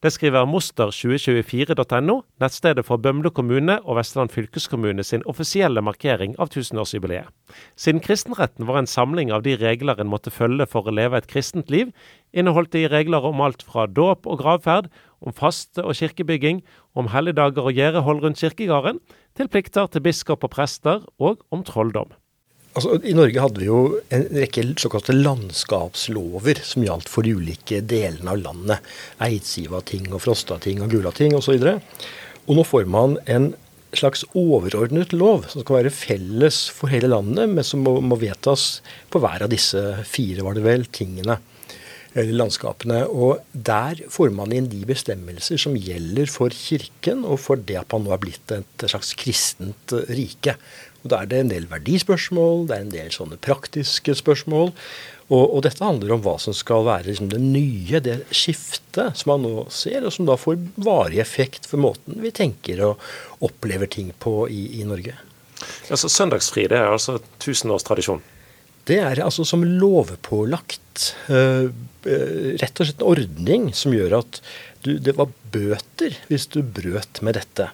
Det 0.00 0.10
skriver 0.14 0.46
moster2024.no, 0.48 2.14
nettstedet 2.40 2.84
for 2.88 3.00
Bømlo 3.02 3.30
kommune 3.36 3.76
og 3.84 3.98
Vestland 3.98 4.32
fylkeskommune 4.32 5.04
sin 5.04 5.24
offisielle 5.28 5.82
markering 5.84 6.32
av 6.40 6.48
tusenårsjubileet. 6.54 7.28
Siden 7.76 8.00
kristenretten 8.04 8.68
var 8.68 8.80
en 8.80 8.88
samling 8.90 9.32
av 9.34 9.44
de 9.44 9.58
regler 9.60 10.00
en 10.00 10.10
måtte 10.10 10.32
følge 10.32 10.66
for 10.70 10.88
å 10.88 10.94
leve 10.96 11.20
et 11.20 11.28
kristent 11.30 11.70
liv, 11.72 11.92
inneholdt 12.32 12.72
de 12.72 12.86
regler 12.88 13.26
om 13.28 13.44
alt 13.44 13.64
fra 13.66 13.84
dåp 13.86 14.26
og 14.26 14.40
gravferd, 14.40 14.88
om 15.20 15.36
faste 15.36 15.84
og 15.84 15.98
kirkebygging, 16.00 16.64
om 16.96 17.12
helligdager 17.12 17.68
og 17.68 17.76
gjerdehold 17.76 18.24
rundt 18.24 18.40
kirkegården, 18.40 19.02
til 19.36 19.52
plikter 19.52 19.92
til 19.92 20.04
biskop 20.08 20.48
og 20.48 20.54
prester, 20.56 21.04
og 21.20 21.44
om 21.52 21.66
trolldom. 21.66 22.16
Altså, 22.70 23.00
I 23.02 23.16
Norge 23.18 23.42
hadde 23.42 23.58
vi 23.58 23.66
jo 23.66 23.80
en 24.14 24.28
rekke 24.30 24.62
såkalte 24.78 25.14
landskapslover 25.16 26.60
som 26.62 26.84
gjaldt 26.86 27.10
for 27.10 27.26
de 27.26 27.32
ulike 27.34 27.80
delene 27.82 28.30
av 28.30 28.44
landet. 28.44 28.92
Eidsivating 29.26 30.12
og 30.14 30.22
Frostating 30.22 30.84
og 30.84 30.94
Gulating 30.94 31.34
osv. 31.34 31.56
Og, 31.58 31.98
og 32.46 32.60
nå 32.60 32.66
får 32.68 32.86
man 32.90 33.18
en 33.26 33.50
slags 33.98 34.22
overordnet 34.38 35.10
lov 35.16 35.48
som 35.50 35.64
skal 35.64 35.80
være 35.80 35.94
felles 35.94 36.62
for 36.70 36.92
hele 36.92 37.10
landet, 37.10 37.50
men 37.50 37.66
som 37.66 37.82
må, 37.82 37.96
må 38.04 38.18
vedtas 38.20 38.84
på 39.10 39.22
hver 39.22 39.46
av 39.46 39.50
disse 39.50 39.80
fire, 40.06 40.44
var 40.46 40.54
det 40.54 40.62
vel, 40.62 40.86
tingene. 40.94 41.40
Eller 42.14 42.34
landskapene. 42.38 43.00
Og 43.10 43.42
der 43.50 44.04
får 44.10 44.30
man 44.34 44.54
inn 44.54 44.70
de 44.70 44.84
bestemmelser 44.86 45.58
som 45.62 45.74
gjelder 45.78 46.30
for 46.30 46.54
Kirken, 46.54 47.26
og 47.26 47.42
for 47.42 47.58
det 47.58 47.78
at 47.82 47.90
man 47.94 48.06
nå 48.06 48.14
er 48.14 48.22
blitt 48.22 48.54
et 48.54 48.86
slags 48.86 49.12
kristent 49.18 49.94
rike. 50.10 50.56
Og 51.02 51.12
Da 51.12 51.22
er 51.22 51.30
det 51.30 51.38
en 51.40 51.52
del 51.52 51.68
verdispørsmål, 51.70 52.66
det 52.68 52.76
er 52.76 52.84
en 52.84 52.92
del 52.92 53.14
sånne 53.14 53.40
praktiske 53.40 54.14
spørsmål. 54.18 54.74
Og, 55.30 55.44
og 55.44 55.60
dette 55.62 55.84
handler 55.84 56.16
om 56.16 56.22
hva 56.24 56.34
som 56.42 56.54
skal 56.56 56.84
være 56.88 57.06
liksom 57.06 57.30
det 57.30 57.38
nye, 57.40 58.00
det 58.02 58.16
skiftet 58.34 59.20
som 59.20 59.30
man 59.30 59.44
nå 59.46 59.66
ser, 59.70 60.02
og 60.02 60.14
som 60.14 60.26
da 60.26 60.34
får 60.40 60.58
varig 60.82 61.20
effekt 61.22 61.68
for 61.70 61.80
måten 61.82 62.18
vi 62.24 62.34
tenker 62.34 62.82
og 62.88 63.04
opplever 63.46 63.90
ting 63.90 64.10
på 64.18 64.42
i, 64.50 64.80
i 64.82 64.86
Norge. 64.88 65.14
Altså 65.92 66.10
Søndagsfri 66.10 66.66
det 66.72 66.80
er 66.80 66.90
altså 66.90 67.20
tusenårstradisjon? 67.42 68.22
Det 68.88 68.98
er 69.04 69.20
altså 69.22 69.44
som 69.46 69.62
lovpålagt. 69.62 71.12
Uh, 71.30 71.70
rett 72.02 72.80
og 72.80 72.88
slett 72.88 73.02
en 73.02 73.10
ordning 73.12 73.68
som 73.76 73.94
gjør 73.94 74.18
at 74.22 74.40
du, 74.82 74.96
det 74.98 75.14
var 75.18 75.30
bøter 75.52 76.16
hvis 76.30 76.48
du 76.50 76.62
brøt 76.64 77.20
med 77.22 77.38
dette. 77.38 77.68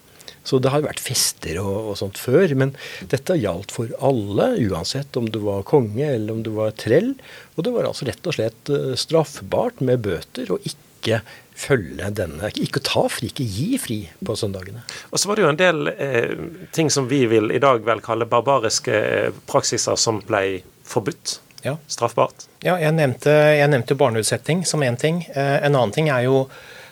Så 0.46 0.60
det 0.62 0.70
har 0.70 0.84
vært 0.86 1.02
fester 1.02 1.58
og, 1.62 1.90
og, 1.90 1.94
sånt 1.98 2.20
før. 2.22 2.54
Men 2.58 2.74
dette 3.10 3.38
gjaldt 3.40 3.74
for 3.74 3.90
alle, 4.04 4.52
uansett 4.68 5.18
om 5.18 5.28
du 5.32 5.40
var 5.46 5.66
konge 5.68 6.06
eller 6.06 6.36
om 6.36 6.44
du 6.46 6.52
var 6.56 6.76
trell. 6.78 7.14
Og 7.56 7.66
det 7.66 7.74
var 7.74 7.88
altså 7.88 8.06
rett 8.08 8.30
og 8.30 8.38
slett 8.38 8.70
eh, 8.72 8.92
straffbart 8.98 9.82
med 9.84 10.04
bøter 10.06 10.54
å 10.54 10.60
ikke 10.62 11.20
følge 11.56 12.08
denne 12.12 12.50
Ikke 12.60 12.82
ta 12.84 13.06
fri, 13.08 13.30
ikke 13.30 13.46
gi 13.46 13.78
fri 13.80 13.98
på 14.24 14.36
søndagene. 14.36 14.82
Og 15.10 15.20
så 15.20 15.30
var 15.30 15.38
det 15.38 15.44
jo 15.44 15.50
en 15.52 15.60
del 15.60 15.90
eh, 15.94 16.32
ting 16.76 16.90
som 16.92 17.08
vi 17.10 17.24
vil 17.30 17.50
i 17.54 17.62
dag 17.62 17.84
vel 17.86 18.02
kalle 18.04 18.28
barbariske 18.28 18.94
eh, 18.94 19.42
praksiser 19.48 19.98
som 20.00 20.20
ble 20.26 20.60
forbudt. 20.86 21.40
ja. 21.66 21.76
straffbart? 21.90 22.46
Ja, 22.62 22.76
jeg 22.78 22.94
nevnte, 22.94 23.32
jeg 23.56 23.70
nevnte 23.72 23.96
barneutsetting 23.98 24.64
som 24.68 24.84
én 24.86 24.98
ting. 25.00 25.24
Eh, 25.34 25.56
en 25.66 25.74
annen 25.74 25.94
ting 25.94 26.10
er 26.12 26.26
jo 26.28 26.44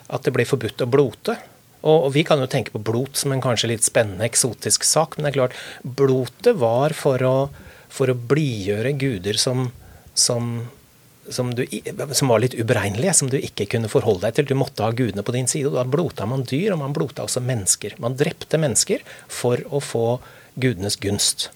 at 0.08 0.24
det 0.24 0.32
ble 0.34 0.46
forbudt 0.48 0.82
å 0.84 0.90
blote. 0.90 1.36
Og, 1.84 2.08
vi 2.14 2.24
kan 2.24 2.40
jo 2.40 2.48
tenke 2.48 2.72
på 2.72 2.80
blot 2.80 3.18
som 3.20 3.34
en 3.34 3.42
kanskje 3.44 3.74
litt 3.74 3.84
spennende, 3.84 4.24
eksotisk 4.24 4.86
sak, 4.88 5.16
men 5.16 5.26
det 5.26 5.34
er 5.34 5.38
klart, 5.38 5.58
blotet 5.84 6.56
var 6.60 6.94
for 6.96 7.20
å, 7.28 7.34
for 7.92 8.08
å 8.08 8.16
blidgjøre 8.16 8.94
guder 8.96 9.36
som, 9.40 9.66
som, 10.16 10.54
som, 11.28 11.52
du, 11.52 11.66
som, 12.16 12.32
var 12.32 12.40
litt 12.40 12.56
uberegnelige, 12.56 13.16
som 13.20 13.28
du 13.28 13.36
ikke 13.36 13.68
kunne 13.76 13.92
forholde 13.92 14.24
deg 14.24 14.38
til. 14.38 14.48
Du 14.48 14.56
måtte 14.56 14.86
ha 14.86 14.96
gudene 14.96 15.26
på 15.26 15.36
din 15.36 15.50
side. 15.50 15.68
og 15.68 15.76
Da 15.76 15.84
blota 15.84 16.28
man 16.30 16.46
dyr, 16.48 16.72
og 16.72 16.80
man 16.86 16.96
blota 16.96 17.26
også 17.28 17.44
mennesker. 17.44 17.98
Man 18.00 18.16
drepte 18.16 18.60
mennesker 18.60 19.04
for 19.28 19.60
å 19.68 19.82
få 19.84 20.06
gudenes 20.56 20.96
gunst. 21.02 21.50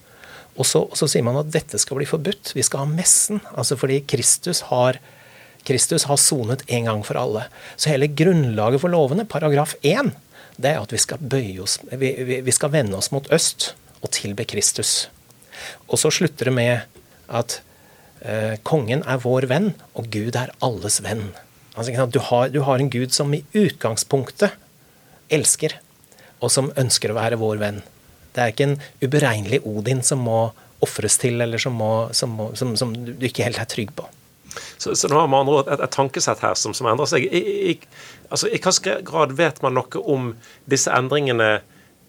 Og 0.58 0.66
så, 0.66 0.84
så, 0.98 1.06
sier 1.08 1.24
man 1.24 1.38
at 1.38 1.52
dette 1.54 1.78
skal 1.80 2.00
bli 2.00 2.08
forbudt. 2.08 2.52
Vi 2.58 2.66
skal 2.66 2.84
ha 2.84 2.90
messen. 2.90 3.40
altså 3.54 3.78
Fordi 3.78 4.02
Kristus 4.10 4.66
har 4.68 4.98
Kristus 5.68 6.06
har 6.08 6.20
sonet 6.20 6.64
en 6.66 6.88
gang 6.88 7.04
for 7.04 7.20
alle. 7.20 7.44
Så 7.76 7.92
hele 7.92 8.08
grunnlaget 8.08 8.82
for 8.82 8.92
lovene, 8.92 9.28
paragraf 9.28 9.74
1, 9.82 10.14
det 10.58 10.72
er 10.72 10.80
at 10.82 10.92
vi 10.94 11.00
skal 11.00 11.38
oss, 11.62 11.78
vi, 11.92 12.12
vi, 12.24 12.40
vi 12.42 12.54
skal 12.54 12.72
vende 12.72 12.96
oss 12.98 13.12
mot 13.14 13.28
øst 13.34 13.74
og 14.00 14.10
tilbe 14.14 14.46
Kristus. 14.48 15.08
Og 15.88 15.98
så 16.00 16.10
slutter 16.14 16.50
det 16.50 16.54
med 16.54 16.86
at 17.28 17.60
eh, 18.22 18.56
kongen 18.66 19.04
er 19.06 19.20
vår 19.22 19.48
venn, 19.50 19.72
og 19.94 20.08
Gud 20.10 20.38
er 20.38 20.54
alles 20.64 21.02
venn. 21.04 21.28
Altså, 21.78 22.06
du, 22.10 22.20
har, 22.30 22.48
du 22.50 22.62
har 22.66 22.80
en 22.80 22.90
Gud 22.90 23.14
som 23.14 23.34
i 23.34 23.44
utgangspunktet 23.54 24.56
elsker, 25.30 25.76
og 26.40 26.50
som 26.54 26.72
ønsker 26.78 27.12
å 27.12 27.18
være 27.18 27.38
vår 27.38 27.60
venn. 27.62 27.82
Det 28.34 28.42
er 28.42 28.52
ikke 28.52 28.68
en 28.68 28.78
uberegnelig 29.02 29.62
Odin 29.66 30.02
som 30.06 30.22
må 30.26 30.48
ofres 30.84 31.18
til, 31.18 31.40
eller 31.42 31.58
som, 31.62 31.74
må, 31.78 32.08
som, 32.14 32.34
må, 32.38 32.52
som, 32.58 32.74
som, 32.78 32.94
du 32.94 33.26
ikke 33.26 33.46
helt 33.46 33.58
er 33.62 33.70
trygg 33.70 33.94
på. 33.98 34.06
Så, 34.76 34.94
så 34.98 35.10
nå 35.10 35.20
har 35.20 35.30
man 35.32 35.50
et, 35.60 35.72
et, 35.78 35.90
tankesett 35.94 36.44
her 36.44 36.54
som, 36.58 36.74
endrer 36.86 37.10
seg. 37.10 37.26
I, 37.26 37.42
i, 37.72 37.74
altså, 38.28 38.50
I 38.50 38.60
hvilken 38.60 39.04
grad 39.08 39.34
vet 39.38 39.62
man 39.64 39.78
noe 39.78 40.04
om 40.04 40.32
disse 40.70 40.92
endringene 40.94 41.50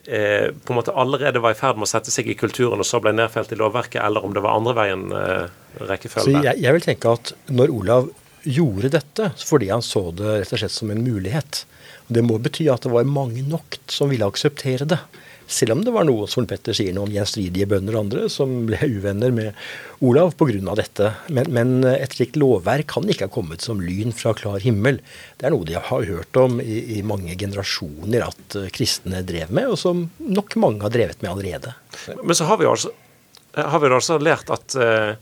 eh, 0.06 0.50
på 0.52 0.74
en 0.74 0.80
måte 0.80 0.96
allerede 0.96 1.42
var 1.44 1.56
i 1.56 1.60
ferd 1.60 1.80
med 1.80 1.88
å 1.88 1.92
sette 1.92 2.14
seg 2.14 2.30
i 2.30 2.38
kulturen 2.40 2.82
og 2.82 2.88
så 2.88 3.02
ble 3.04 3.14
nedfelt 3.16 3.54
i 3.54 3.60
lovverket, 3.60 4.02
eller 4.04 4.26
om 4.26 4.36
det 4.36 4.44
var 4.46 4.60
andre 4.60 4.76
veien 4.78 5.06
eh, 5.16 5.46
rekkefølge? 5.90 6.44
Jeg, 6.44 6.64
jeg, 6.64 6.76
vil 6.78 6.88
tenke 6.88 7.16
at 7.20 7.34
når 7.52 7.74
Olav 7.76 8.10
gjorde 8.48 8.94
dette 8.94 9.32
fordi 9.44 9.68
han 9.72 9.84
så 9.84 10.10
det 10.16 10.40
rett 10.42 10.54
og 10.56 10.62
slett 10.62 10.72
som 10.72 10.92
en 10.94 11.02
mulighet 11.04 11.66
Det 12.08 12.22
må 12.24 12.38
bety 12.40 12.70
at 12.72 12.86
det 12.86 12.94
var 12.94 13.10
mange 13.10 13.44
nok 13.46 13.76
som 13.92 14.10
ville 14.10 14.26
akseptere 14.26 14.88
det. 14.90 14.98
Selv 15.50 15.74
om 15.74 15.82
det 15.82 15.94
var 15.96 16.06
noe 16.06 16.28
som 16.30 16.46
Petter 16.50 16.76
sier, 16.78 16.94
noen 16.94 17.10
gjenstridige 17.14 17.66
bønder 17.72 17.96
og 17.98 18.04
andre 18.04 18.28
som 18.30 18.52
ble 18.70 18.78
uvenner 19.00 19.34
med 19.34 19.58
Olav 20.06 20.36
pga. 20.38 20.76
dette. 20.78 21.12
Men, 21.28 21.50
men, 21.56 21.72
et 21.90 22.14
slikt 22.14 22.38
lovverk 22.38 22.92
kan 22.94 23.10
ikke 23.10 23.26
ha 23.26 23.34
kommet 23.34 23.66
som 23.66 23.82
lyn 23.82 24.14
fra 24.14 24.36
klar 24.38 24.62
himmel. 24.62 25.02
Det 25.42 25.50
er 25.50 25.56
noe 25.56 25.66
de 25.66 25.76
har 25.76 26.08
hørt 26.14 26.38
om 26.38 26.62
i, 26.62 27.00
i 27.00 27.02
mange 27.02 27.34
generasjoner 27.34 28.30
at 28.30 28.60
eh, 28.60 28.70
kristne 28.74 29.24
drev 29.26 29.50
med, 29.50 29.74
og 29.74 29.80
som 29.82 30.06
nok 30.22 30.56
mange 30.62 30.86
har 30.86 30.94
drevet 30.94 31.26
med 31.26 31.34
allerede. 31.34 31.74
Men 32.22 32.38
så 32.38 32.46
har 32.50 32.62
vi 32.62 32.70
altså 32.70 32.94
har 33.58 33.80
vi 33.82 33.90
altså 33.90 34.20
lært 34.22 34.50
at 34.54 34.76
eh, 34.78 35.16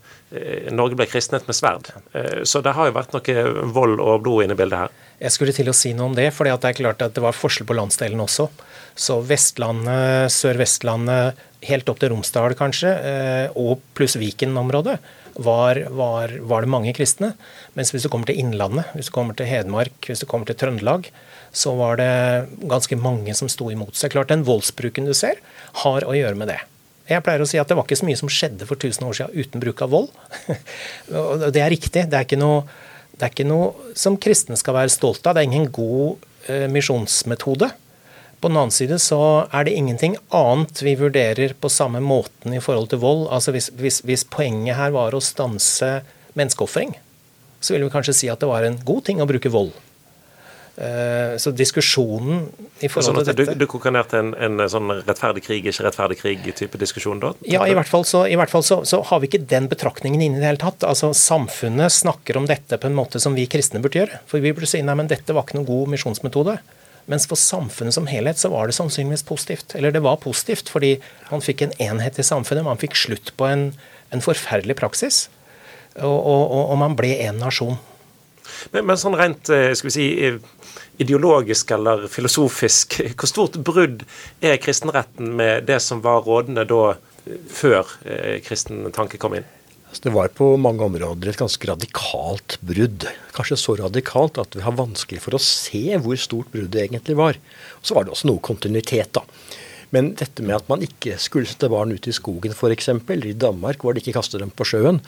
Norge 0.74 0.98
ble 0.98 1.06
kristnet 1.08 1.46
med 1.48 1.56
sverd. 1.56 1.88
Eh, 2.12 2.42
så 2.44 2.60
det 2.64 2.74
har 2.76 2.90
jo 2.90 2.96
vært 2.96 3.14
noe 3.16 3.44
vold 3.72 4.02
og 4.04 4.24
blod 4.26 4.44
inne 4.44 4.56
i 4.56 4.58
bildet 4.58 4.84
her. 4.84 4.96
Jeg 5.18 5.34
skulle 5.34 5.54
til 5.56 5.70
å 5.72 5.76
si 5.76 5.94
noe 5.96 6.10
om 6.10 6.16
det, 6.16 6.28
for 6.36 6.46
det 6.46 6.52
er 6.54 6.76
klart 6.76 7.02
at 7.02 7.16
det 7.16 7.24
var 7.24 7.36
forskjell 7.36 7.66
på 7.68 7.76
landsdelen 7.78 8.20
også. 8.22 8.50
Så 8.98 9.20
Vestlandet, 9.22 10.32
Sør-Vestlandet, 10.34 11.38
helt 11.68 11.88
opp 11.90 12.00
til 12.02 12.12
Romsdal 12.12 12.54
kanskje, 12.58 12.90
uh, 12.90 13.58
og 13.58 13.82
pluss 13.98 14.18
Viken-området, 14.18 14.98
var, 15.38 15.78
var, 15.94 16.32
var, 16.50 16.64
det 16.64 16.70
mange 16.72 16.92
kristne. 16.96 17.32
Mens 17.78 17.92
hvis 17.94 18.06
du 18.06 18.10
kommer 18.10 18.26
til 18.26 18.40
Innlandet, 18.42 18.90
hvis 18.98 19.10
du 19.10 19.14
kommer 19.14 19.38
til 19.38 19.46
Hedmark, 19.46 19.94
hvis 20.02 20.24
du 20.24 20.26
kommer 20.30 20.50
til 20.50 20.58
Trøndelag, 20.58 21.06
så 21.54 21.74
var 21.78 22.00
det 22.00 22.10
ganske 22.68 22.98
mange 22.98 23.34
som 23.38 23.50
sto 23.50 23.70
imot. 23.70 23.94
Det 23.94 24.08
er 24.08 24.16
klart 24.16 24.32
den 24.32 24.44
voldsbruken 24.46 25.06
du 25.08 25.14
ser, 25.16 25.38
har 25.84 26.06
å 26.06 26.16
gjøre 26.16 26.38
med 26.38 26.50
det. 26.50 26.58
Jeg 27.08 27.24
pleier 27.24 27.40
å 27.40 27.48
si 27.48 27.56
at 27.60 27.70
det 27.70 27.76
var 27.78 27.86
ikke 27.86 27.96
så 28.02 28.08
mye 28.08 28.20
som 28.20 28.28
skjedde 28.28 28.66
for 28.68 28.76
1000 28.76 29.06
år 29.08 29.16
siden 29.16 29.38
uten 29.38 29.62
bruk 29.62 29.80
av 29.84 29.94
vold. 29.94 30.10
Det 31.54 31.62
er 31.62 31.72
riktig. 31.72 32.04
Det 32.10 32.18
er 32.20 32.40
noe, 32.40 32.66
er 33.16 33.30
ikke 33.30 33.46
noe 33.48 33.94
som 33.96 34.18
kristne 34.20 34.58
skal 34.60 34.76
være 34.76 34.92
stolt 34.92 35.24
av. 35.24 35.38
Det 35.38 35.40
er 35.44 35.48
ingen 35.48 35.70
god 35.72 36.26
eh, 36.52 36.66
misjonsmetode. 36.68 37.70
På 38.40 38.50
den 38.50 38.60
annen 38.60 38.74
side 38.74 39.00
så 39.02 39.20
er 39.50 39.66
det 39.66 39.74
ingenting 39.74 40.14
annet 40.34 40.82
vi 40.86 40.94
vurderer 40.98 41.56
på 41.58 41.70
samme 41.72 42.00
måten 42.04 42.54
i 42.54 42.62
forhold 42.62 42.92
til 42.92 43.02
vold. 43.02 43.26
Altså 43.34 43.54
hvis, 43.54 43.72
hvis, 43.80 44.00
hvis 44.06 44.24
poenget 44.30 44.78
her 44.78 44.94
var 44.94 45.16
å 45.16 45.22
stanse 45.24 45.98
menneskeofring, 46.38 46.94
så 47.58 47.74
ville 47.74 47.88
vi 47.88 47.94
kanskje 47.96 48.14
si 48.14 48.30
at 48.30 48.38
det 48.38 48.50
var 48.50 48.62
en 48.62 48.78
god 48.86 49.08
ting 49.08 49.22
å 49.22 49.26
bruke 49.26 49.50
vold. 49.50 49.74
Eh, 50.78 51.34
så 51.42 51.50
diskusjonen 51.50 52.44
i 52.78 52.86
forhold 52.86 53.08
sånn 53.08 53.16
til 53.18 53.26
dette 53.26 53.56
Du, 53.56 53.64
du 53.64 53.66
koker 53.66 53.90
ned 53.90 54.06
til 54.12 54.20
en, 54.20 54.28
en, 54.46 54.62
sånn 54.70 54.92
rettferdig 55.00 55.42
krig, 55.42 55.66
ikke 55.66 55.88
rettferdig 55.88 56.20
krig-type 56.20 56.78
diskusjon 56.78 57.18
da? 57.24 57.32
Ja, 57.50 57.64
i 57.66 57.74
hvert 57.74 57.90
fall, 57.90 58.06
så, 58.06 58.22
hvert 58.30 58.52
fall 58.52 58.62
så, 58.62 58.84
så, 58.86 59.00
har 59.08 59.18
vi 59.18 59.26
ikke 59.26 59.42
den 59.50 59.66
betraktningen 59.72 60.22
inne 60.22 60.38
i 60.38 60.44
det 60.44 60.52
hele 60.52 60.62
tatt. 60.62 60.86
Altså, 60.86 61.10
Samfunnet 61.18 61.90
snakker 61.96 62.38
om 62.38 62.46
dette 62.46 62.78
på 62.78 62.86
en 62.86 62.94
måte 62.94 63.18
som 63.18 63.34
vi 63.34 63.48
kristne 63.50 63.82
burde 63.82 64.04
gjøre. 64.04 64.22
For 64.30 64.44
vi 64.44 64.54
burde 64.54 64.70
si 64.70 64.84
nei, 64.86 64.94
men 65.00 65.10
dette 65.10 65.34
var 65.34 65.48
ikke 65.48 65.58
noen 65.58 65.66
god 65.72 65.90
misjonsmetode. 65.96 66.60
Mens 67.08 67.24
for 67.28 67.40
samfunnet 67.40 67.96
som 67.96 68.08
helhet 68.10 68.40
så 68.40 68.50
var 68.52 68.68
det 68.68 68.76
sannsynligvis 68.76 69.24
positivt. 69.24 69.74
Eller 69.78 69.94
det 69.94 70.04
var 70.04 70.20
positivt 70.20 70.68
fordi 70.68 70.98
man 71.30 71.44
fikk 71.44 71.64
en 71.64 71.74
enhet 71.80 72.20
i 72.20 72.26
samfunnet. 72.26 72.66
Man 72.66 72.80
fikk 72.80 72.98
slutt 73.00 73.32
på 73.40 73.48
en, 73.48 73.70
en 74.12 74.24
forferdelig 74.24 74.76
praksis. 74.76 75.26
Og, 75.96 76.18
og, 76.18 76.42
og, 76.60 76.76
man 76.78 76.96
ble 76.98 77.14
en 77.24 77.40
nasjon. 77.40 77.78
Men, 78.74 78.84
men, 78.84 78.96
sånn 79.00 79.16
rent 79.18 79.48
eh, 79.52 79.72
skal 79.76 79.88
vi 79.88 79.94
si, 79.96 80.06
ideologisk 81.00 81.72
eller 81.74 82.06
filosofisk, 82.12 83.00
hvor 83.18 83.30
stort 83.30 83.58
brudd 83.64 84.04
er 84.44 84.60
kristenretten 84.62 85.32
med 85.40 85.68
det 85.68 85.80
som 85.84 86.04
var 86.04 86.26
rådende 86.28 86.66
da, 86.68 86.96
eh, 87.24 87.40
før 87.50 87.88
eh, 88.04 88.36
kristen 88.44 88.84
tanke 88.94 89.20
kom 89.20 89.40
inn? 89.40 89.48
Altså, 89.88 90.02
det 90.04 90.14
var 90.14 90.34
på 90.36 90.50
mange 90.60 90.84
områder 90.84 91.30
et 91.30 91.40
ganske 91.40 91.70
radikalt 91.70 92.58
brudd. 92.60 93.08
Kanskje 93.36 93.58
så 93.60 93.78
radikalt 93.80 94.40
at 94.40 94.56
vi 94.56 94.64
har 94.64 94.76
vanskelig 94.76 95.22
for 95.24 95.38
å 95.38 95.42
se 95.42 95.96
hvor 96.04 96.20
stort 96.20 96.52
bruddet 96.52 96.84
egentlig 96.84 97.16
var. 97.18 97.40
så 97.82 97.96
var 97.96 98.04
det 98.04 98.12
også 98.12 98.28
noe 98.28 98.44
kontinuitet, 98.44 99.12
da. 99.16 99.24
Men 99.90 100.12
dette 100.20 100.44
med 100.44 100.58
at 100.58 100.68
man 100.68 100.82
ikke 100.84 101.16
skulle 101.16 101.48
sette 101.48 101.70
barn 101.72 101.94
ut 101.96 102.06
i 102.06 102.12
skogen 102.12 102.52
f.eks., 102.52 102.90
i 102.92 103.32
Danmark 103.32 103.80
hvor 103.80 103.96
de 103.96 104.02
ikke 104.02 104.18
kastet 104.18 104.42
dem 104.44 104.52
på 104.52 104.66
sjøen, 104.68 105.00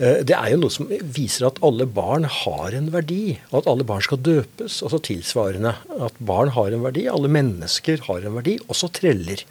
Eh, 0.00 0.22
det 0.24 0.36
er 0.36 0.54
jo 0.54 0.62
noe 0.62 0.72
som 0.72 0.88
viser 0.88 1.46
at 1.48 1.60
alle 1.66 1.84
barn 1.84 2.24
har 2.24 2.76
en 2.76 2.88
verdi, 2.94 3.36
og 3.50 3.60
at 3.60 3.70
alle 3.72 3.86
barn 3.86 4.04
skal 4.04 4.22
døpes. 4.24 4.80
Altså 4.86 5.00
tilsvarende. 5.04 5.74
At 6.00 6.16
barn 6.24 6.54
har 6.56 6.72
en 6.72 6.84
verdi, 6.86 7.04
alle 7.10 7.30
mennesker 7.32 8.06
har 8.08 8.24
en 8.24 8.38
verdi, 8.38 8.56
også 8.72 8.92
treller. 8.96 9.44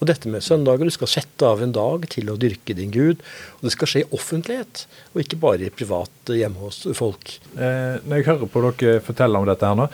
Og 0.00 0.08
dette 0.08 0.30
med 0.32 0.44
søndager, 0.44 0.88
du 0.88 0.94
skal 0.94 1.10
sette 1.12 1.44
av 1.44 1.60
en 1.60 1.74
dag 1.76 2.06
til 2.12 2.30
å 2.32 2.38
dyrke 2.40 2.76
din 2.76 2.92
Gud. 2.94 3.20
Og 3.58 3.68
det 3.68 3.74
skal 3.74 3.90
skje 3.90 4.04
i 4.04 4.08
offentlighet, 4.16 4.86
og 5.12 5.22
ikke 5.22 5.40
bare 5.42 5.68
i 5.68 5.74
privat 5.74 6.32
hjemme 6.32 6.62
hos 6.64 6.86
folk. 6.96 7.36
Eh, 7.56 8.00
når 8.06 8.16
jeg 8.16 8.28
hører 8.30 8.50
på 8.50 8.64
dere 8.64 9.04
fortelle 9.04 9.40
om 9.40 9.48
dette 9.48 9.68
her 9.68 9.76
nå, 9.76 9.90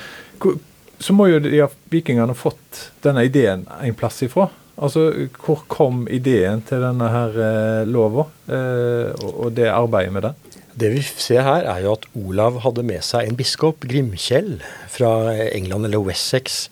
så 1.03 1.13
må 1.13 1.27
jo 1.29 1.43
de 1.43 1.59
vikingene 1.93 2.37
fått 2.39 2.87
denne 3.05 3.27
ideen 3.27 3.67
en 3.81 3.99
plass 3.99 4.23
ifra. 4.25 4.47
Altså, 4.77 5.09
Hvor 5.41 5.65
kom 5.73 6.05
ideen 6.13 6.63
til 6.69 6.85
denne 6.85 7.09
her 7.11 7.39
eh, 7.41 7.83
lova 7.89 8.29
eh, 8.47 9.11
og, 9.25 9.31
og, 9.33 9.53
det 9.57 9.71
arbeidet 9.73 10.13
med 10.13 10.29
den? 10.29 10.43
Det 10.77 10.91
vi 10.93 11.03
ser 11.03 11.41
her, 11.41 11.65
er 11.65 11.83
jo 11.83 11.95
at 11.97 12.05
Olav 12.21 12.61
hadde 12.61 12.85
med 12.85 13.01
seg 13.05 13.25
en 13.25 13.39
biskop, 13.39 13.87
Grimkjell, 13.89 14.59
fra 14.93 15.33
England 15.49 15.89
eller 15.89 16.05
Wessex. 16.05 16.67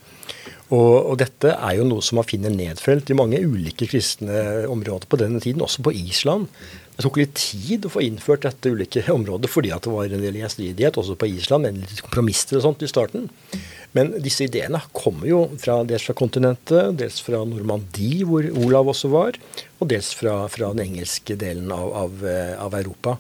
Og, 0.72 0.94
og, 1.10 1.18
dette 1.20 1.50
er 1.52 1.76
jo 1.76 1.84
noe 1.84 2.02
som 2.04 2.16
man 2.18 2.26
finner 2.26 2.52
nedfelt 2.52 3.10
i 3.12 3.16
mange 3.18 3.40
ulike 3.44 3.88
kristne 3.90 4.64
områder 4.70 5.10
på 5.10 5.20
denne 5.20 5.42
tiden, 5.44 5.62
også 5.64 5.84
på 5.84 5.92
Island. 5.92 6.48
Det 6.94 7.04
tok 7.04 7.18
litt 7.20 7.34
tid 7.36 7.84
å 7.84 7.92
få 7.92 8.04
innført 8.06 8.46
dette 8.46 8.72
ulike 8.72 9.02
området 9.18 9.50
fordi 9.52 9.74
at 9.74 9.84
det 9.84 9.92
var 9.92 10.08
en 10.08 10.24
del 10.24 10.40
gjenstridighet 10.40 11.00
også 11.00 11.18
på 11.20 11.28
Island, 11.34 11.68
med 11.68 11.84
litt 11.84 12.04
kompromisser 12.06 12.60
og 12.60 12.64
sånt 12.68 12.84
i 12.86 12.90
starten. 12.90 13.28
Men 13.94 14.16
disse 14.24 14.48
ideene 14.48 14.80
kommer 14.96 15.28
jo 15.28 15.44
fra, 15.60 15.82
dels 15.86 16.08
fra 16.08 16.16
kontinentet, 16.18 16.96
dels 16.98 17.20
fra 17.22 17.44
Normandie, 17.46 18.24
hvor 18.26 18.48
Olav 18.64 18.90
også 18.94 19.12
var, 19.12 19.38
og 19.78 19.92
dels 19.92 20.10
fra, 20.18 20.40
fra 20.50 20.72
den 20.74 20.88
engelske 20.88 21.36
delen 21.38 21.70
av, 21.74 21.92
av, 22.06 22.24
eh, 22.26 22.56
av 22.58 22.74
Europa. 22.80 23.18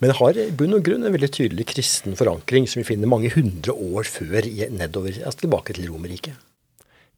Men 0.00 0.12
det 0.12 0.18
har 0.22 0.40
i 0.40 0.50
bunn 0.56 0.78
og 0.78 0.86
grunn 0.86 1.04
en 1.04 1.12
veldig 1.12 1.32
tydelig 1.34 1.68
kristen 1.74 2.16
forankring, 2.16 2.68
som 2.70 2.80
vi 2.80 2.88
finner 2.94 3.10
mange 3.10 3.34
hundre 3.34 3.76
år 3.76 4.08
før 4.08 4.48
nedover, 4.72 5.20
altså 5.24 5.44
tilbake 5.44 5.76
til 5.76 5.90
Romerriket. 5.90 6.45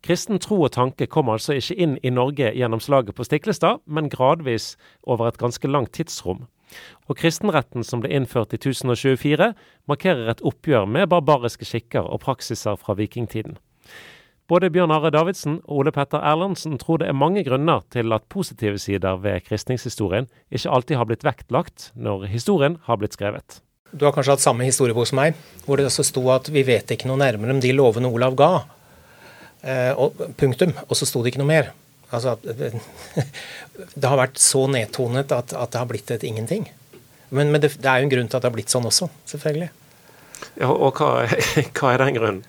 Kristen 0.06 0.38
tro 0.38 0.60
og 0.62 0.72
tanke 0.76 1.08
kom 1.10 1.30
altså 1.32 1.56
ikke 1.58 1.74
inn 1.74 1.96
i 2.06 2.12
Norge 2.14 2.52
gjennom 2.54 2.80
slaget 2.82 3.16
på 3.18 3.26
Stiklestad, 3.26 3.82
men 3.86 4.10
gradvis 4.12 4.76
over 5.02 5.28
et 5.28 5.40
ganske 5.40 5.68
langt 5.68 5.96
tidsrom. 5.98 6.46
Og 7.08 7.16
kristenretten 7.18 7.84
som 7.86 8.02
ble 8.02 8.12
innført 8.14 8.52
i 8.54 8.60
1024, 8.60 9.52
markerer 9.88 10.30
et 10.30 10.44
oppgjør 10.46 10.86
med 10.86 11.08
barbariske 11.10 11.66
skikker 11.66 12.06
og 12.06 12.22
praksiser 12.22 12.78
fra 12.78 12.94
vikingtiden. 12.98 13.56
Både 14.48 14.70
Bjørn 14.72 14.92
Are 14.94 15.10
Davidsen 15.12 15.58
og 15.66 15.82
Ole 15.82 15.92
Petter 15.92 16.22
Erlandsen 16.24 16.78
tror 16.80 17.02
det 17.02 17.10
er 17.10 17.16
mange 17.16 17.42
grunner 17.44 17.82
til 17.92 18.14
at 18.16 18.24
positive 18.32 18.80
sider 18.80 19.18
ved 19.20 19.44
kristningshistorien 19.44 20.28
ikke 20.48 20.72
alltid 20.72 20.96
har 20.96 21.08
blitt 21.10 21.26
vektlagt 21.26 21.90
når 21.92 22.24
historien 22.32 22.78
har 22.86 22.96
blitt 22.96 23.18
skrevet. 23.18 23.60
Du 23.92 24.06
har 24.06 24.14
kanskje 24.16 24.36
hatt 24.36 24.44
samme 24.44 24.64
historiebok 24.64 25.08
som 25.08 25.20
meg, 25.20 25.36
hvor 25.66 25.76
det 25.76 25.88
også 25.88 26.04
sto 26.04 26.22
at 26.32 26.48
vi 26.52 26.64
vet 26.64 26.92
ikke 26.92 27.08
noe 27.08 27.20
nærmere 27.20 27.56
om 27.56 27.60
de 27.60 27.74
lovene 27.76 28.08
Olav 28.08 28.36
ga. 28.40 28.50
Eh, 29.68 29.92
og, 29.98 30.16
punktum. 30.40 30.72
Og 30.88 30.96
så 30.98 31.08
sto 31.08 31.22
det 31.22 31.32
ikke 31.32 31.42
noe 31.42 31.50
mer. 31.50 31.72
Altså, 32.08 32.36
det 34.00 34.08
har 34.08 34.20
vært 34.20 34.40
så 34.40 34.64
nedtonet 34.70 35.34
at, 35.34 35.52
at 35.52 35.74
det 35.74 35.82
har 35.82 35.90
blitt 35.90 36.12
et 36.14 36.24
ingenting. 36.24 36.68
Men, 37.28 37.52
men 37.52 37.60
det, 37.60 37.74
det, 37.76 37.88
er 37.88 38.00
jo 38.00 38.08
en 38.08 38.14
grunn 38.14 38.30
til 38.30 38.38
at 38.38 38.44
det 38.44 38.48
har 38.48 38.56
blitt 38.56 38.72
sånn 38.72 38.88
også, 38.88 39.10
selvfølgelig. 39.28 39.68
Ja, 40.62 40.70
Og 40.70 40.96
hva, 40.96 41.26
hva 41.76 41.92
er 41.92 42.06
den 42.06 42.16
grunnen? 42.16 42.46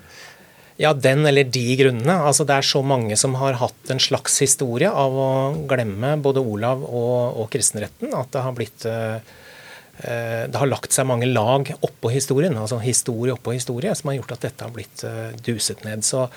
Ja, 0.79 0.93
den 0.95 1.25
eller 1.27 1.43
de 1.43 1.65
grunnene. 1.75 2.21
Altså, 2.23 2.45
det 2.47 2.55
er 2.55 2.63
så 2.63 2.79
mange 2.88 3.17
som 3.19 3.35
har 3.41 3.57
hatt 3.59 3.91
en 3.91 3.99
slags 3.99 4.38
historie 4.39 4.88
av 4.88 5.17
å 5.19 5.31
glemme 5.67 6.13
både 6.23 6.39
Olav 6.39 6.85
og, 6.88 7.41
og 7.41 7.49
kristenretten, 7.51 8.13
at 8.15 8.31
det 8.31 8.43
har 8.45 8.55
blitt 8.55 8.85
uh, 8.88 9.19
det 10.00 10.56
har 10.56 10.70
lagt 10.70 10.96
seg 10.96 11.08
mange 11.10 11.27
lag 11.27 11.68
oppå 11.84 12.12
historien, 12.13 12.56
altså 12.56 12.77
historie 12.79 13.34
oppå 13.36 13.51
historie, 13.51 13.91
som 13.98 14.12
har 14.12 14.20
gjort 14.22 14.32
at 14.38 14.46
dette 14.48 14.63
har 14.63 14.72
blitt 14.72 15.03
uh, 15.03 15.34
duset 15.44 15.84
ned. 15.84 16.06
Så 16.08 16.29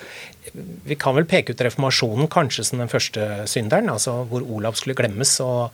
vi 0.89 0.99
kan 0.99 1.15
vel 1.15 1.29
peke 1.31 1.55
ut 1.55 1.63
reformasjonen 1.63 2.31
kanskje 2.33 2.67
som 2.67 2.83
den 2.83 2.91
første 2.91 3.45
synderen, 3.47 3.93
altså 3.93 4.25
hvor 4.27 4.43
Olav 4.43 4.75
skulle 4.81 4.99
glemmes. 4.99 5.39
og 5.45 5.71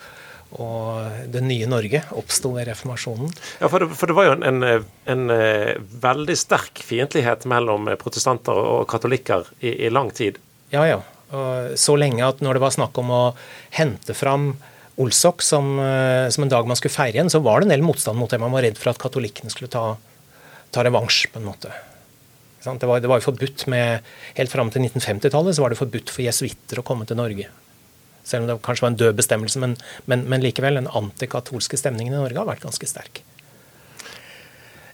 og 0.56 1.28
det 1.28 1.42
nye 1.44 1.66
Norge 1.68 2.00
oppsto 2.16 2.54
ved 2.54 2.70
reformasjonen. 2.70 3.32
Ja, 3.60 3.68
for 3.68 3.84
det, 3.84 3.90
for 3.98 4.08
det 4.08 4.16
var 4.16 4.28
jo 4.30 4.36
en, 4.38 4.46
en, 4.48 4.86
en, 5.12 5.24
eh, 5.34 5.74
veldig 5.76 6.36
sterk 6.38 6.80
fiendtlighet 6.88 7.44
mellom 7.50 7.90
protestanter 8.00 8.56
og 8.56 8.86
katolikker 8.88 9.44
i, 9.60 9.74
i, 9.74 9.90
lang 9.92 10.08
tid. 10.16 10.40
Ja, 10.72 10.86
ja. 10.88 11.02
Og 11.36 11.76
så 11.76 11.98
lenge 12.00 12.24
at 12.24 12.40
når 12.40 12.56
det 12.56 12.64
var 12.64 12.72
snakk 12.72 12.96
om 13.00 13.12
å 13.12 13.22
hente 13.76 14.16
fram 14.16 14.54
Olsok 14.98 15.44
som, 15.46 15.76
eh, 15.78 16.28
som 16.34 16.42
en 16.42 16.50
dag 16.50 16.66
man 16.66 16.78
skulle 16.78 16.94
feire 16.94 17.14
igjen, 17.14 17.30
så 17.30 17.40
var 17.42 17.60
det 17.60 17.68
en 17.68 17.76
del 17.76 17.86
motstand 17.86 18.18
mot 18.18 18.30
det. 18.30 18.40
Man 18.42 18.54
var 18.54 18.66
redd 18.66 18.78
for 18.78 18.90
at 18.90 18.98
katolikkene 18.98 19.52
skulle 19.54 19.70
ta, 19.70 19.96
ta 20.74 20.82
revansj, 20.82 21.28
på 21.32 21.38
en 21.38 21.46
måte. 21.46 21.70
Det 22.68 22.88
var, 22.88 23.00
det 23.00 23.08
var 23.08 23.20
jo 23.20 23.30
forbudt 23.30 23.66
med, 23.70 24.02
Helt 24.36 24.52
fram 24.52 24.68
til 24.74 24.82
1950-tallet 24.82 25.56
så 25.56 25.62
var 25.62 25.72
det 25.72 25.78
forbudt 25.78 26.10
for 26.12 26.26
jesuitter 26.26 26.82
å 26.82 26.84
komme 26.84 27.06
til 27.08 27.16
Norge. 27.16 27.46
Selv 28.26 28.44
om 28.44 28.50
det 28.50 28.58
kanskje 28.66 28.84
var 28.84 28.92
en 28.92 29.00
død 29.00 29.16
bestemmelse, 29.22 29.62
men, 29.62 29.78
men, 30.10 30.26
men 30.28 30.42
likevel. 30.44 30.76
Den 30.76 30.90
antikatolske 30.90 31.78
stemningen 31.80 32.12
i 32.12 32.20
Norge 32.20 32.42
har 32.42 32.50
vært 32.50 32.66
ganske 32.66 32.90
sterk. 32.90 33.22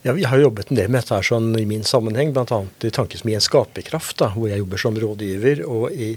Ja, 0.04 0.12
Vi 0.12 0.26
har 0.28 0.36
jobbet 0.38 0.68
en 0.70 0.76
del 0.76 0.90
med 0.92 1.00
dette 1.00 1.16
her 1.16 1.24
sånn 1.24 1.54
i 1.56 1.64
min 1.64 1.84
sammenheng, 1.88 2.34
bl.a. 2.36 2.58
i 2.84 2.92
Tankesmien 2.92 3.40
Skaperkraft, 3.40 4.20
hvor 4.34 4.50
jeg 4.50 4.60
jobber 4.60 4.82
som 4.82 4.98
rådgiver. 5.00 5.62
Og 5.64 5.96
i 5.96 6.10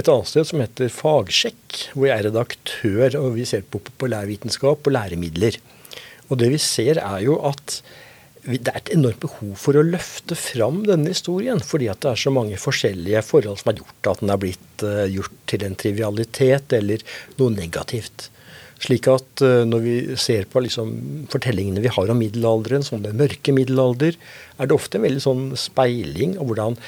et 0.00 0.10
annet 0.10 0.30
sted 0.30 0.48
som 0.48 0.62
heter 0.62 0.92
Fagsjekk, 0.92 1.80
hvor 1.94 2.08
jeg 2.08 2.16
er 2.16 2.28
redaktør. 2.30 3.16
og 3.20 3.34
Vi 3.36 3.46
ser 3.48 3.66
på 3.66 3.82
populærvitenskap 3.90 4.86
og 4.86 4.94
læremidler. 4.96 5.58
Og 6.30 6.38
det 6.40 6.52
vi 6.54 6.60
ser 6.62 7.00
er 7.02 7.24
jo 7.26 7.40
at 7.46 7.80
det 8.40 8.70
er 8.72 8.78
et 8.78 8.92
enormt 8.94 9.20
behov 9.20 9.52
for 9.60 9.76
å 9.76 9.84
løfte 9.84 10.36
fram 10.38 10.80
denne 10.88 11.12
historien. 11.12 11.60
Fordi 11.60 11.90
at 11.92 12.00
det 12.04 12.12
er 12.12 12.22
så 12.22 12.32
mange 12.34 12.60
forskjellige 12.60 13.24
forhold 13.26 13.60
som 13.60 13.72
har 13.72 13.80
gjort 13.82 14.12
at 14.12 14.24
den 14.24 14.32
er 14.32 14.42
blitt 14.42 14.84
uh, 14.86 15.04
gjort 15.10 15.40
til 15.50 15.66
en 15.66 15.78
trivialitet 15.78 16.76
eller 16.78 17.04
noe 17.40 17.52
negativt. 17.56 18.30
Slik 18.80 19.10
at 19.12 19.44
uh, 19.44 19.62
når 19.68 19.84
vi 19.84 19.96
ser 20.20 20.48
på 20.48 20.64
liksom, 20.64 20.94
fortellingene 21.32 21.84
vi 21.84 21.92
har 21.92 22.12
om 22.12 22.20
middelalderen, 22.22 22.86
som 22.86 23.04
den 23.04 23.20
mørke 23.20 23.52
middelalder, 23.56 24.16
er 24.56 24.70
det 24.70 24.76
ofte 24.76 24.96
en 24.96 25.08
veldig 25.08 25.24
sånn 25.26 25.48
speiling 25.60 26.38
av 26.40 26.48
hvordan 26.48 26.80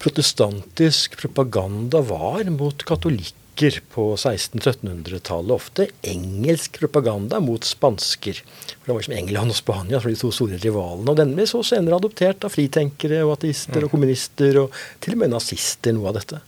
protestantisk 0.00 1.18
propaganda 1.20 2.00
var 2.00 2.48
mot 2.54 2.84
katolikker 2.88 3.80
på 3.92 4.06
1600-1700-tallet 4.16 5.52
ofte 5.52 5.86
engelsk 6.08 6.78
propaganda 6.80 7.40
mot 7.44 7.64
spansker. 7.64 8.40
For 8.40 8.86
Det 8.86 8.94
var 8.94 9.00
liksom 9.02 9.16
England 9.18 9.52
og 9.52 9.58
Spania 9.58 10.00
som 10.00 10.10
de 10.10 10.16
to 10.16 10.32
store 10.32 10.60
rivalene. 10.62 11.12
Og 11.12 11.20
denne 11.20 11.36
ble 11.36 11.44
så 11.50 11.60
senere 11.66 12.00
adoptert 12.00 12.48
av 12.48 12.54
fritenkere 12.54 13.20
og 13.26 13.36
ateister 13.36 13.84
og 13.84 13.92
kommunister, 13.92 14.62
og 14.64 14.80
til 15.04 15.18
og 15.18 15.24
med 15.24 15.34
nazister, 15.34 15.92
noe 15.96 16.08
av 16.08 16.20
dette. 16.22 16.40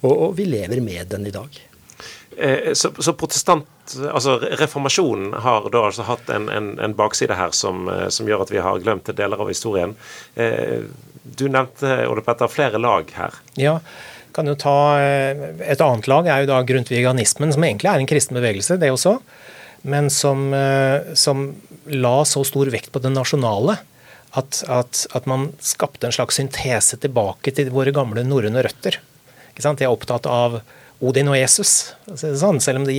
Og, 0.00 0.12
og 0.12 0.36
vi 0.38 0.48
lever 0.48 0.80
med 0.80 1.12
den 1.12 1.28
i 1.28 1.34
dag. 1.34 1.60
Eh, 2.38 2.72
så, 2.72 2.92
så, 2.98 3.12
protestant, 3.12 3.66
altså 4.12 4.36
Reformasjonen 4.38 5.32
har 5.42 5.68
da 5.74 5.80
altså 5.88 6.04
hatt 6.06 6.28
en, 6.30 6.46
en, 6.48 6.68
en 6.78 6.94
bakside 6.94 7.34
her 7.34 7.50
som, 7.56 7.88
eh, 7.90 8.06
som, 8.14 8.28
gjør 8.30 8.44
at 8.44 8.52
vi 8.54 8.62
har 8.62 8.78
glemt 8.84 9.10
deler 9.18 9.42
av 9.42 9.50
historien. 9.50 9.96
Eh, 10.38 10.86
du 11.36 11.48
nevnte 11.52 12.00
Ole 12.08 12.24
Petter, 12.24 12.50
flere 12.52 12.80
lag 12.80 13.10
her. 13.16 13.36
Ja, 13.60 13.78
kan 14.36 14.46
jo 14.46 14.54
ta 14.58 14.78
eh, 15.02 15.44
Et 15.66 15.80
annet 15.82 16.08
lag 16.10 16.28
er 16.30 16.44
jo 16.44 16.50
da 16.52 16.62
grundtviganismen, 16.66 17.52
som 17.54 17.64
egentlig 17.66 17.90
er 17.90 18.02
en 18.02 18.10
kristen 18.10 18.38
bevegelse, 18.38 18.78
det 18.80 18.92
også. 18.94 19.18
Men 19.88 20.10
som, 20.10 20.48
eh, 20.54 21.14
som 21.18 21.50
la 21.88 22.16
så 22.28 22.44
stor 22.46 22.70
vekt 22.72 22.92
på 22.92 23.02
det 23.02 23.12
nasjonale 23.14 23.78
at, 24.36 24.62
at, 24.68 25.06
at, 25.16 25.26
man 25.26 25.52
skapte 25.64 26.06
en 26.06 26.14
slags 26.14 26.36
syntese 26.36 26.98
tilbake 27.00 27.54
til 27.56 27.70
våre 27.72 27.94
gamle 27.96 28.24
norrøne 28.26 28.62
røtter. 28.66 28.98
De 29.56 29.70
er 29.72 29.88
opptatt 29.90 30.28
av 30.30 30.60
Odin 30.98 31.30
og 31.30 31.38
Jesus. 31.38 31.94
Sånn. 32.18 32.60
Selv 32.62 32.82
om 32.82 32.86
det 32.86 32.96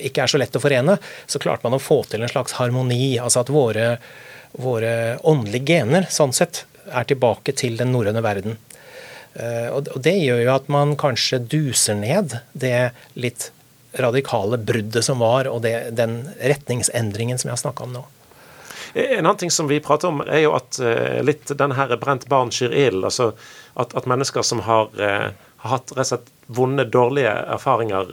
ikke 0.00 0.24
er 0.24 0.32
så 0.32 0.40
lett 0.40 0.56
å 0.56 0.60
forene, 0.60 0.98
så 1.26 1.40
klarte 1.40 1.64
man 1.68 1.76
å 1.76 1.82
få 1.82 2.02
til 2.08 2.24
en 2.24 2.32
slags 2.32 2.56
harmoni. 2.58 3.14
Altså 3.20 3.44
at 3.44 3.52
våre, 3.52 3.94
våre 4.60 4.92
åndelige 5.28 5.68
gener 5.76 6.08
sånn 6.12 6.34
sett 6.36 6.64
er 6.90 7.08
tilbake 7.08 7.54
til 7.56 7.78
den 7.80 7.92
norrøne 7.94 8.22
verden. 8.24 8.58
Eh, 9.34 9.68
og 9.72 9.88
det 10.04 10.16
gjør 10.20 10.42
jo 10.44 10.54
at 10.54 10.70
man 10.72 10.96
kanskje 11.00 11.40
duser 11.40 11.96
ned 11.96 12.36
det 12.52 12.92
litt 13.16 13.50
radikale 14.00 14.58
bruddet 14.60 15.04
som 15.04 15.22
var, 15.24 15.48
og 15.48 15.62
det, 15.64 15.92
den 15.96 16.22
retningsendringen 16.40 17.40
som 17.40 17.50
jeg 17.50 17.56
har 17.56 17.64
snakka 17.64 17.86
om 17.86 17.96
nå. 17.96 18.04
En 18.92 19.24
annen 19.24 19.40
ting 19.40 19.52
som 19.52 19.68
vi 19.70 19.80
prater 19.84 20.10
om, 20.10 20.20
er 20.26 20.44
jo 20.44 20.52
at 20.56 20.76
uh, 20.84 21.20
litt 21.24 21.48
den 21.56 21.72
her 21.76 21.94
brent 22.00 22.26
barn 22.28 22.52
skyr 22.52 22.74
ild. 22.76 23.06
Altså 23.08 23.30
at, 23.72 23.94
at, 23.96 24.08
mennesker 24.08 24.44
som 24.44 24.60
har, 24.66 24.90
uh, 25.00 25.32
har 25.64 25.74
hatt 25.76 25.94
rett 25.96 26.04
og 26.04 26.10
slett 26.10 26.32
vonde, 26.52 26.84
dårlige 26.92 27.32
erfaringer 27.54 28.10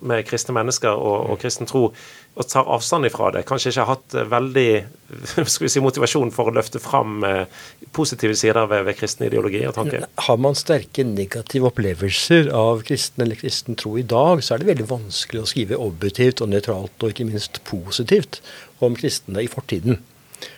med 0.00 0.22
kristne 0.24 0.54
mennesker 0.56 0.96
og, 0.96 1.26
og 1.34 1.40
kristen 1.42 1.68
tro, 1.68 1.90
og 2.36 2.48
tar 2.50 2.68
avstand 2.68 3.08
ifra 3.08 3.30
det. 3.32 3.46
Kanskje 3.48 3.72
ikke 3.72 3.84
har 3.86 3.94
hatt 3.94 4.16
eh, 4.16 4.26
veldig 4.28 4.68
si, 5.72 5.80
motivasjon 5.82 6.32
for 6.34 6.50
å 6.50 6.56
løfte 6.58 6.80
fram 6.82 7.24
eh, 7.24 7.62
positive 7.96 8.36
sider 8.36 8.68
ved, 8.68 8.84
ved 8.88 8.98
kristen 8.98 9.26
ideologi 9.28 9.62
og 9.68 9.76
tanke. 9.78 10.02
Har 10.26 10.42
man 10.42 10.58
sterke 10.58 11.06
negative 11.08 11.70
opplevelser 11.70 12.50
av 12.56 12.84
kristen 12.86 13.24
eller 13.24 13.40
kristen 13.40 13.78
tro 13.80 13.94
i 13.96 14.04
dag, 14.04 14.44
så 14.44 14.54
er 14.54 14.62
det 14.62 14.70
veldig 14.74 14.90
vanskelig 14.92 15.42
å 15.42 15.48
skrive 15.48 15.80
objektivt 15.80 16.44
og 16.44 16.52
nøytralt 16.52 17.06
og 17.06 17.14
ikke 17.14 17.28
minst 17.30 17.62
positivt 17.68 18.42
om 18.84 18.98
kristne 18.98 19.46
i 19.46 19.50
fortiden. 19.50 20.02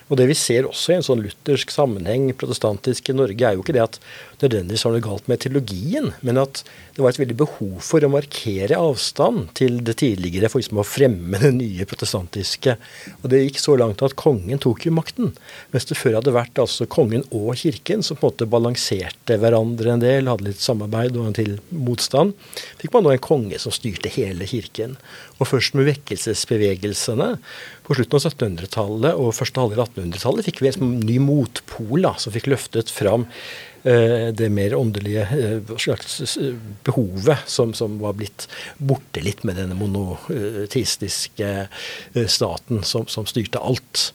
Og 0.09 0.17
det 0.17 0.25
vi 0.31 0.37
ser 0.37 0.65
også 0.65 0.93
i 0.93 0.97
en 0.97 1.05
sånn 1.05 1.21
luthersk 1.21 1.71
sammenheng, 1.73 2.31
protestantisk 2.37 3.11
i 3.11 3.15
Norge, 3.17 3.45
er 3.45 3.55
jo 3.55 3.63
ikke 3.63 3.75
det 3.77 3.85
at 3.85 3.99
nødvendigvis 4.41 4.85
har 4.87 4.95
noe 4.95 5.03
galt 5.03 5.27
med 5.29 5.41
teologien, 5.43 6.11
men 6.25 6.39
at 6.41 6.63
det 6.95 7.03
var 7.03 7.13
et 7.13 7.19
veldig 7.21 7.37
behov 7.39 7.75
for 7.85 8.03
å 8.03 8.09
markere 8.11 8.79
avstand 8.79 9.51
til 9.59 9.77
det 9.85 9.99
tidligere, 10.01 10.49
for 10.49 10.63
liksom 10.63 10.81
å 10.81 10.87
fremme 10.87 11.39
det 11.41 11.51
nye 11.55 11.87
protestantiske. 11.87 12.75
Og 13.21 13.29
det 13.31 13.43
gikk 13.43 13.61
så 13.61 13.77
langt 13.79 14.01
at 14.05 14.17
kongen 14.19 14.61
tok 14.63 14.87
jo 14.87 14.95
makten, 14.97 15.33
mens 15.73 15.87
det 15.89 15.99
før 15.99 16.17
hadde 16.19 16.35
vært 16.35 16.59
altså 16.59 16.89
kongen 16.89 17.25
og 17.29 17.53
kirken 17.61 18.03
som 18.05 18.17
på 18.17 18.25
en 18.25 18.33
måte 18.33 18.49
balanserte 18.49 19.37
hverandre 19.39 19.93
en 19.93 20.03
del, 20.03 20.31
hadde 20.31 20.49
litt 20.49 20.63
samarbeid 20.63 21.19
og 21.19 21.29
en 21.29 21.37
til 21.37 21.55
motstand. 21.69 22.33
Fikk 22.81 22.95
man 22.95 23.05
nå 23.05 23.13
en 23.13 23.23
konge 23.29 23.61
som 23.61 23.75
styrte 23.75 24.11
hele 24.13 24.47
kirken. 24.49 24.97
Og 25.37 25.47
først 25.47 25.77
med 25.77 25.87
vekkelsesbevegelsene 25.87 27.35
på 27.87 27.95
slutten 27.97 28.19
av 28.19 28.25
1700-tallet 28.25 29.17
og 29.17 29.35
første 29.37 29.63
halvdel 29.63 29.85
av 29.85 29.93
1800-tallet 29.99 30.47
fikk 30.47 30.61
vi 30.63 30.71
en 30.71 30.95
ny 31.03 31.17
motpol 31.23 32.05
da, 32.07 32.15
som 32.19 32.33
fikk 32.35 32.49
løftet 32.51 32.91
fram 32.93 33.27
eh, 33.83 34.29
det 34.35 34.49
mer 34.53 34.75
åndelige 34.77 35.25
eh, 35.35 35.75
slags 35.77 36.37
eh, 36.37 36.55
behovet 36.87 37.45
som, 37.49 37.73
som, 37.77 37.99
var 38.01 38.17
blitt 38.19 38.47
borte 38.77 39.23
litt 39.25 39.45
med 39.47 39.59
denne 39.59 39.77
monoteistiske 39.79 41.51
eh, 41.67 42.27
staten 42.27 42.83
som, 42.87 43.07
som, 43.11 43.27
styrte 43.29 43.61
alt. 43.61 44.09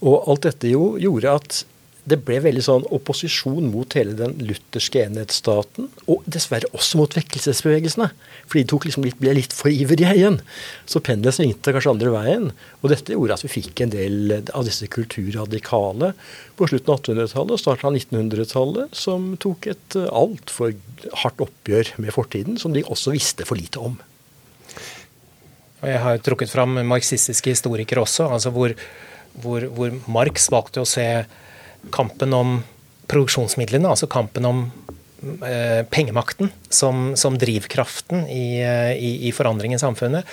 Og 0.00 0.28
alt 0.30 0.48
dette 0.48 0.72
jo 0.72 0.94
gjorde 1.00 1.38
at 1.40 1.64
det 2.06 2.20
ble 2.22 2.38
veldig 2.44 2.62
sånn 2.62 2.84
opposisjon 2.94 3.66
mot 3.72 3.96
hele 3.98 4.14
den 4.14 4.36
lutherske 4.46 5.00
enhetsstaten, 5.08 5.88
og 6.06 6.22
dessverre 6.30 6.68
også 6.76 7.00
mot 7.00 7.16
vekkelsesbevegelsene. 7.16 8.06
For 8.46 8.60
de 8.60 8.64
tok 8.70 8.86
liksom 8.86 9.06
litt, 9.06 9.16
ble 9.18 9.32
litt 9.34 9.54
for 9.56 9.72
ivrige 9.74 10.12
igjen. 10.14 10.36
Så 10.86 11.02
pendelen 11.02 11.34
svingte 11.34 11.74
kanskje 11.74 11.94
andre 11.96 12.12
veien. 12.14 12.44
Og 12.78 12.92
dette 12.92 13.16
gjorde 13.16 13.34
at 13.34 13.42
vi 13.42 13.50
fikk 13.56 13.82
en 13.82 13.94
del 13.94 14.36
av 14.54 14.62
disse 14.68 14.86
kulturradikale 14.92 16.12
på 16.54 16.68
slutten 16.70 16.92
av 16.94 17.00
1800-tallet 17.00 17.56
og 17.56 17.62
starten 17.62 17.88
av 17.90 17.98
1900-tallet, 17.98 18.94
som 18.94 19.32
tok 19.42 19.66
et 19.72 19.96
eh, 19.98 20.06
altfor 20.14 20.76
hardt 21.24 21.42
oppgjør 21.42 21.90
med 22.04 22.14
fortiden, 22.14 22.60
som 22.62 22.76
de 22.76 22.84
også 22.86 23.16
visste 23.16 23.48
for 23.48 23.58
lite 23.58 23.82
om. 23.82 23.98
Jeg 25.82 25.98
har 26.02 26.22
trukket 26.24 26.54
fram 26.54 26.78
marxistiske 26.86 27.50
historikere 27.52 28.06
også, 28.06 28.30
altså 28.30 28.54
hvor, 28.54 28.72
hvor, 29.42 29.66
hvor 29.74 29.98
Marx 30.06 30.46
valgte 30.54 30.86
å 30.86 30.88
se 30.88 31.08
kampen 31.94 32.34
om 32.36 32.58
produksjonsmidlene, 33.10 33.88
altså 33.88 34.08
kampen 34.10 34.46
om 34.48 34.62
eh, 35.46 35.82
pengemakten 35.92 36.50
som, 36.68 37.12
som 37.18 37.38
drivkraften 37.38 38.26
i, 38.32 38.46
eh, 38.62 38.94
i, 38.96 39.12
i, 39.28 39.34
forandring 39.34 39.76
i 39.76 39.80
samfunnet. 39.80 40.26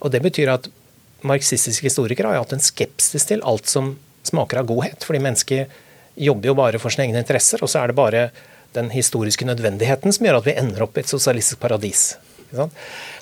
Og 0.00 0.14
det 0.14 0.22
betyr 0.24 0.52
at 0.54 0.70
marxistiske 1.26 1.88
historikere 1.90 2.30
har 2.30 2.42
hatt 2.44 2.54
en 2.56 2.64
skepsis 2.64 3.26
til 3.28 3.42
alt 3.44 3.68
som 3.68 3.94
smaker 4.26 4.62
av 4.62 4.70
godhet. 4.70 5.04
Fordi 5.06 5.22
mennesker 5.22 5.66
jobber 6.20 6.52
jo 6.52 6.56
bare 6.58 6.80
for 6.80 6.92
sine 6.92 7.08
egne 7.08 7.22
interesser, 7.22 7.62
og 7.62 7.70
så 7.72 7.82
er 7.82 7.90
det 7.90 7.98
bare 7.98 8.24
den 8.76 8.90
historiske 8.94 9.46
nødvendigheten 9.48 10.14
som 10.14 10.26
gjør 10.26 10.40
at 10.40 10.46
vi 10.46 10.58
ender 10.58 10.84
opp 10.86 10.98
i 10.98 11.02
et 11.02 11.10
sosialistisk 11.10 11.60
paradis. 11.62 12.12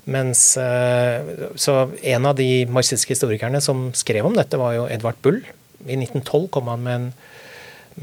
Mens, 0.05 0.57
eh, 0.57 1.23
så 1.55 1.91
En 2.03 2.27
av 2.27 2.37
de 2.37 2.67
marxistiske 2.67 3.13
historikerne 3.13 3.61
som 3.61 3.93
skrev 3.93 4.27
om 4.27 4.35
dette, 4.35 4.57
var 4.57 4.75
jo 4.75 4.89
Edvard 4.89 5.17
Bull. 5.23 5.43
I 5.87 5.97
1912 5.97 6.49
kom 6.49 6.69
han 6.69 6.83
med 6.83 6.95
en, 6.95 7.13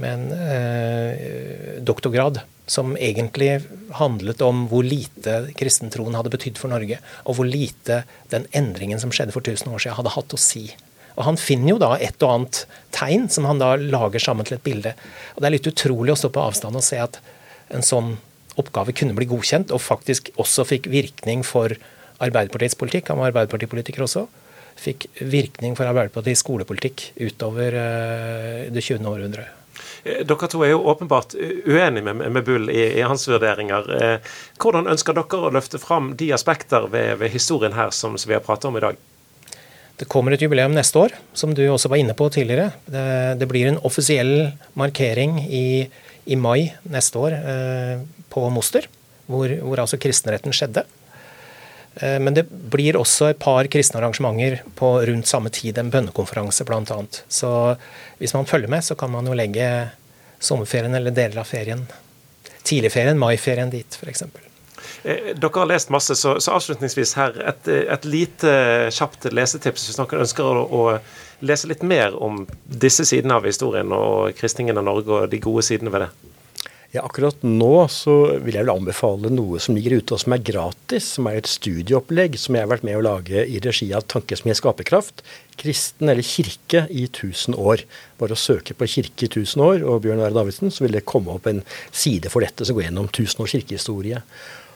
med 0.02 0.14
en 0.14 0.32
eh, 0.36 1.80
doktorgrad 1.86 2.42
som 2.68 2.96
egentlig 2.98 3.60
handlet 4.00 4.42
om 4.42 4.66
hvor 4.72 4.86
lite 4.86 5.52
kristentroen 5.58 6.18
hadde 6.18 6.34
betydd 6.34 6.58
for 6.58 6.74
Norge, 6.74 6.98
og 7.26 7.38
hvor 7.38 7.48
lite 7.48 8.04
den 8.34 8.48
endringen 8.58 9.02
som 9.02 9.14
skjedde 9.14 9.36
for 9.36 9.46
1000 9.46 9.70
år 9.72 9.84
siden, 9.84 9.98
hadde 10.00 10.16
hatt 10.16 10.36
å 10.36 10.42
si. 10.42 10.68
Og 11.16 11.24
Han 11.30 11.40
finner 11.40 11.76
jo 11.76 11.82
da 11.82 11.94
et 11.96 12.22
og 12.26 12.32
annet 12.34 12.64
tegn 12.96 13.30
som 13.32 13.48
han 13.48 13.62
da 13.62 13.76
lager 13.80 14.20
sammen 14.20 14.48
til 14.48 14.58
et 14.58 14.66
bilde. 14.66 14.96
Og 15.36 15.42
Det 15.42 15.48
er 15.48 15.56
litt 15.56 15.70
utrolig 15.72 16.16
å 16.16 16.20
stå 16.20 16.32
på 16.34 16.44
avstand 16.44 16.76
og 16.76 16.86
se 16.86 17.00
at 17.00 17.22
en 17.74 17.86
sånn 17.86 18.16
oppgave 18.60 18.96
kunne 18.96 19.16
bli 19.16 19.28
godkjent, 19.28 19.72
og 19.76 19.84
faktisk 19.84 20.32
også 20.40 20.66
fikk 20.68 20.90
virkning 20.92 21.44
for 21.44 21.76
Arbeiderpartiets 22.24 22.78
politikk. 22.80 23.12
Han 23.12 23.20
var 23.20 23.34
Arbeiderpartipolitiker 23.34 24.06
også. 24.06 24.26
Fikk 24.80 25.08
virkning 25.20 25.76
for 25.76 25.88
Arbeiderpartiets 25.88 26.44
skolepolitikk 26.44 27.10
utover 27.20 27.76
eh, 27.80 28.62
det 28.72 28.84
20. 28.84 29.04
århundret. 29.12 29.65
Eh, 30.04 30.22
dere 30.28 30.50
to 30.52 30.64
er 30.66 30.74
jo 30.74 30.84
åpenbart 30.92 31.36
uenige 31.38 32.06
med, 32.06 32.24
med 32.32 32.46
Bull 32.46 32.70
i, 32.70 32.84
i, 33.00 33.04
hans 33.06 33.28
vurderinger. 33.30 33.92
Eh, 33.98 34.38
hvordan 34.62 34.90
ønsker 34.92 35.18
dere 35.18 35.42
å 35.42 35.52
løfte 35.56 35.82
fram 35.82 36.14
de 36.20 36.32
aspekter 36.36 36.88
ved, 36.92 37.18
ved 37.22 37.34
historien 37.34 37.76
her 37.78 37.94
som 37.96 38.18
vi 38.20 38.38
har 38.38 38.46
pratet 38.46 38.70
om 38.70 38.80
i 38.80 38.86
dag? 38.86 39.00
Det 39.96 40.10
kommer 40.12 40.36
et 40.36 40.42
jubileum 40.44 40.74
neste 40.76 41.00
år, 41.00 41.14
som 41.34 41.54
du 41.56 41.64
også 41.70 41.88
var 41.92 42.02
inne 42.02 42.16
på 42.18 42.28
tidligere. 42.34 42.74
Det, 42.84 43.06
det 43.40 43.48
blir 43.48 43.70
en 43.70 43.80
offisiell 43.88 44.52
markering 44.76 45.40
i, 45.46 45.88
i 46.28 46.36
mai 46.36 46.74
neste 46.92 47.22
år 47.22 47.38
eh, 47.40 48.04
på 48.32 48.44
Moster, 48.52 48.90
hvor, 49.32 49.52
hvor 49.64 49.86
altså 49.86 50.00
kristenretten 50.02 50.56
skjedde. 50.56 50.84
Eh, 51.96 52.20
men 52.20 52.34
det 52.34 52.46
blir 52.50 52.98
også 53.00 53.32
et 53.32 53.40
par 53.40 53.68
kristne 53.72 54.02
arrangementer 54.02 54.62
på 54.76 54.92
rundt 55.08 55.28
samme 55.28 55.52
tid, 55.54 55.78
en 55.78 55.92
bønnekonferanse 55.94 56.68
bl.a. 56.68 57.04
Så 57.28 57.52
hvis 58.20 58.36
man 58.36 58.50
følger 58.50 58.72
med, 58.72 58.84
så 58.84 58.98
kan 59.00 59.14
man 59.14 59.28
jo 59.28 59.38
legge 59.38 59.70
sommerferien 60.40 60.96
eller 60.96 61.16
deler 61.16 61.40
av 61.42 61.48
ferien, 61.48 61.86
tidligferien, 62.64 63.20
maiferien 63.20 63.72
dit 63.72 64.00
f.eks. 64.02 64.26
Eh, 65.04 65.32
dere 65.38 65.60
har 65.60 65.70
lest 65.72 65.90
masse, 65.94 66.16
så, 66.20 66.36
så 66.42 66.58
avslutningsvis 66.58 67.16
her 67.20 67.40
et, 67.48 67.68
et, 67.68 68.06
lite 68.10 68.52
kjapt 68.94 69.30
lesetips 69.32 69.88
hvis 69.88 70.00
noen 70.02 70.26
ønsker 70.26 70.44
å, 70.44 70.66
å, 70.66 70.84
lese 71.46 71.68
litt 71.68 71.84
mer 71.84 72.16
om 72.24 72.46
disse 72.66 73.04
sidene 73.08 73.36
av 73.40 73.46
historien 73.48 73.92
og 73.94 74.36
kristningen 74.38 74.78
av 74.80 74.86
Norge 74.88 75.18
og 75.18 75.32
de 75.32 75.40
gode 75.44 75.66
sidene 75.68 75.92
ved 75.94 76.06
det. 76.06 76.35
Ja, 76.96 77.02
akkurat 77.04 77.42
nå 77.44 77.90
så 77.92 78.14
vil 78.40 78.56
jeg 78.56 78.64
vel 78.64 78.72
anbefale 78.72 79.28
noe 79.34 79.60
som 79.60 79.76
ligger 79.76 79.98
ute 79.98 80.16
og 80.16 80.22
som 80.22 80.32
er 80.32 80.44
gratis. 80.48 81.10
Som 81.18 81.28
er 81.28 81.42
et 81.42 81.50
studieopplegg 81.52 82.38
som 82.40 82.56
jeg 82.56 82.64
har 82.64 82.70
vært 82.72 82.86
med 82.88 82.96
å 82.96 83.04
lage 83.04 83.42
i 83.44 83.60
regi 83.60 83.90
av 83.98 84.06
Tankesmie 84.08 84.56
Skaperkraft. 84.56 85.20
Kristen 85.60 86.08
eller 86.14 86.24
kirke 86.24 86.86
i 86.88 87.04
1000 87.10 87.58
år. 87.60 87.84
Bare 88.22 88.38
å 88.38 88.40
søke 88.40 88.78
på 88.80 88.88
kirke 88.94 89.28
i 89.28 89.32
1000 89.32 89.66
år 89.66 89.84
og 89.84 90.06
Bjørn 90.06 90.24
Are 90.24 90.38
Davidsen, 90.38 90.72
så 90.72 90.86
vil 90.86 90.96
det 90.96 91.04
komme 91.10 91.36
opp 91.36 91.50
en 91.52 91.66
side 91.92 92.32
for 92.32 92.48
dette 92.48 92.64
som 92.64 92.80
går 92.80 92.88
gjennom 92.88 93.12
1000 93.12 93.44
års 93.44 93.58
kirkehistorie. 93.58 94.24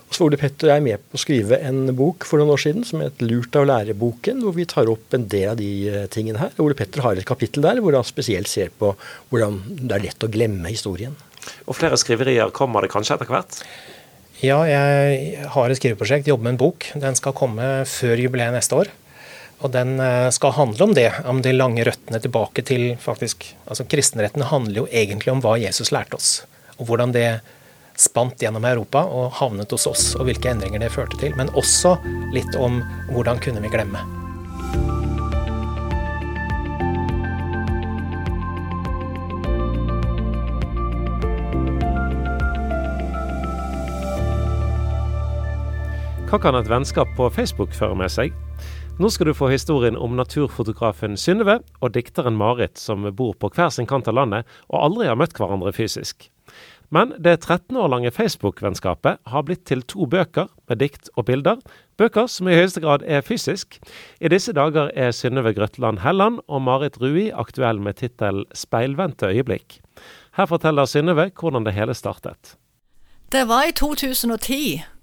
Og 0.10 0.18
så 0.18 0.26
Ole 0.26 0.42
Petter 0.42 0.68
og 0.68 0.74
jeg 0.74 0.86
med 0.90 1.08
på 1.08 1.16
å 1.16 1.24
skrive 1.24 1.62
en 1.70 1.84
bok 1.96 2.28
for 2.28 2.42
noen 2.42 2.52
år 2.58 2.64
siden 2.66 2.84
som 2.84 3.00
het 3.06 3.22
'Lurt 3.22 3.56
av 3.56 3.70
lære-boken', 3.70 4.42
hvor 4.44 4.58
vi 4.58 4.66
tar 4.66 4.90
opp 4.92 5.14
en 5.14 5.28
del 5.30 5.52
av 5.54 5.58
de 5.62 5.72
eh, 5.88 6.08
tingene 6.12 6.42
her. 6.42 6.52
Ole 6.60 6.76
Petter 6.76 7.06
har 7.06 7.16
et 7.16 7.30
kapittel 7.30 7.64
der 7.64 7.80
hvor 7.80 7.94
han 7.94 8.04
spesielt 8.04 8.50
ser 8.50 8.74
på 8.76 8.96
hvordan 9.30 9.62
det 9.88 9.96
er 9.96 10.08
lett 10.10 10.26
å 10.26 10.34
glemme 10.34 10.68
historien. 10.68 11.16
Og 11.68 11.78
flere 11.78 12.00
skriverier 12.00 12.54
kommer 12.56 12.86
det 12.86 12.92
kanskje 12.94 13.18
etter 13.18 13.32
hvert? 13.32 13.62
Ja, 14.40 14.62
jeg 14.64 15.48
har 15.52 15.70
et 15.70 15.80
skriveprosjekt, 15.82 16.30
jobber 16.32 16.48
med 16.48 16.56
en 16.56 16.62
bok. 16.62 16.86
Den 16.96 17.18
skal 17.20 17.36
komme 17.36 17.70
før 17.90 18.22
jubileet 18.22 18.56
neste 18.56 18.78
år. 18.78 18.92
Og 19.60 19.74
den 19.74 19.98
eh, 20.00 20.30
skal 20.32 20.56
handle 20.56 20.86
om 20.88 20.94
det, 20.96 21.10
om 21.28 21.42
de 21.44 21.52
lange 21.52 21.84
røttene 21.84 22.22
tilbake 22.24 22.64
til 22.64 22.94
faktisk 23.04 23.50
altså 23.68 23.84
Kristenretten 23.92 24.48
handler 24.48 24.86
jo 24.86 24.92
egentlig 24.92 25.34
om 25.34 25.44
hva 25.44 25.58
Jesus 25.60 25.92
lærte 25.92 26.16
oss. 26.16 26.30
Og 26.78 26.88
hvordan 26.88 27.12
det 27.16 27.42
spant 28.00 28.40
gjennom 28.40 28.64
Europa 28.64 29.04
og 29.04 29.36
havnet 29.42 29.76
hos 29.76 29.90
oss, 29.90 30.06
og 30.16 30.30
hvilke 30.30 30.54
endringer 30.54 30.86
det 30.86 30.94
førte 30.96 31.20
til. 31.20 31.36
Men 31.36 31.52
også 31.60 31.98
litt 32.32 32.56
om 32.56 32.80
hvordan 33.12 33.44
kunne 33.44 33.66
vi 33.66 33.74
glemme. 33.76 34.19
Hva 46.30 46.38
kan 46.38 46.54
et 46.54 46.68
vennskap 46.70 47.10
på 47.18 47.26
Facebook 47.34 47.72
føre 47.74 47.96
med 47.98 48.12
seg? 48.14 48.36
Nå 49.02 49.10
skal 49.10 49.32
du 49.32 49.34
få 49.34 49.48
historien 49.50 49.96
om 49.98 50.12
naturfotografen 50.14 51.16
Synnøve 51.18 51.56
og 51.82 51.96
dikteren 51.96 52.36
Marit, 52.38 52.78
som 52.78 53.08
bor 53.18 53.32
på 53.34 53.50
hver 53.56 53.72
sin 53.74 53.88
kant 53.90 54.06
av 54.12 54.14
landet 54.14 54.46
og 54.68 54.78
aldri 54.78 55.08
har 55.10 55.18
møtt 55.18 55.34
hverandre 55.34 55.74
fysisk. 55.74 56.28
Men 56.94 57.16
det 57.18 57.40
13 57.48 57.74
år 57.82 57.90
lange 57.90 58.12
Facebook-vennskapet 58.14 59.18
har 59.26 59.48
blitt 59.48 59.64
til 59.72 59.82
to 59.90 60.06
bøker 60.06 60.52
med 60.70 60.84
dikt 60.84 61.10
og 61.16 61.26
bilder, 61.32 61.58
bøker 61.98 62.30
som 62.30 62.46
i 62.46 62.60
høyeste 62.60 62.86
grad 62.86 63.08
er 63.10 63.26
fysisk. 63.26 63.80
I 64.22 64.30
disse 64.30 64.54
dager 64.54 64.94
er 64.94 65.10
Synnøve 65.10 65.56
Grøtland 65.58 66.04
Helland 66.06 66.44
og 66.46 66.62
Marit 66.62 67.02
Rui 67.02 67.32
aktuell 67.34 67.82
med 67.82 67.98
tittel 68.04 68.46
'Speilvendte 68.54 69.34
øyeblikk'. 69.34 69.82
Her 70.38 70.46
forteller 70.46 70.86
Synnøve 70.86 71.32
hvordan 71.34 71.66
det 71.66 71.74
hele 71.74 71.98
startet. 71.98 72.54
Det 73.34 73.48
var 73.48 73.66
i 73.66 73.74
2010. 73.74 74.99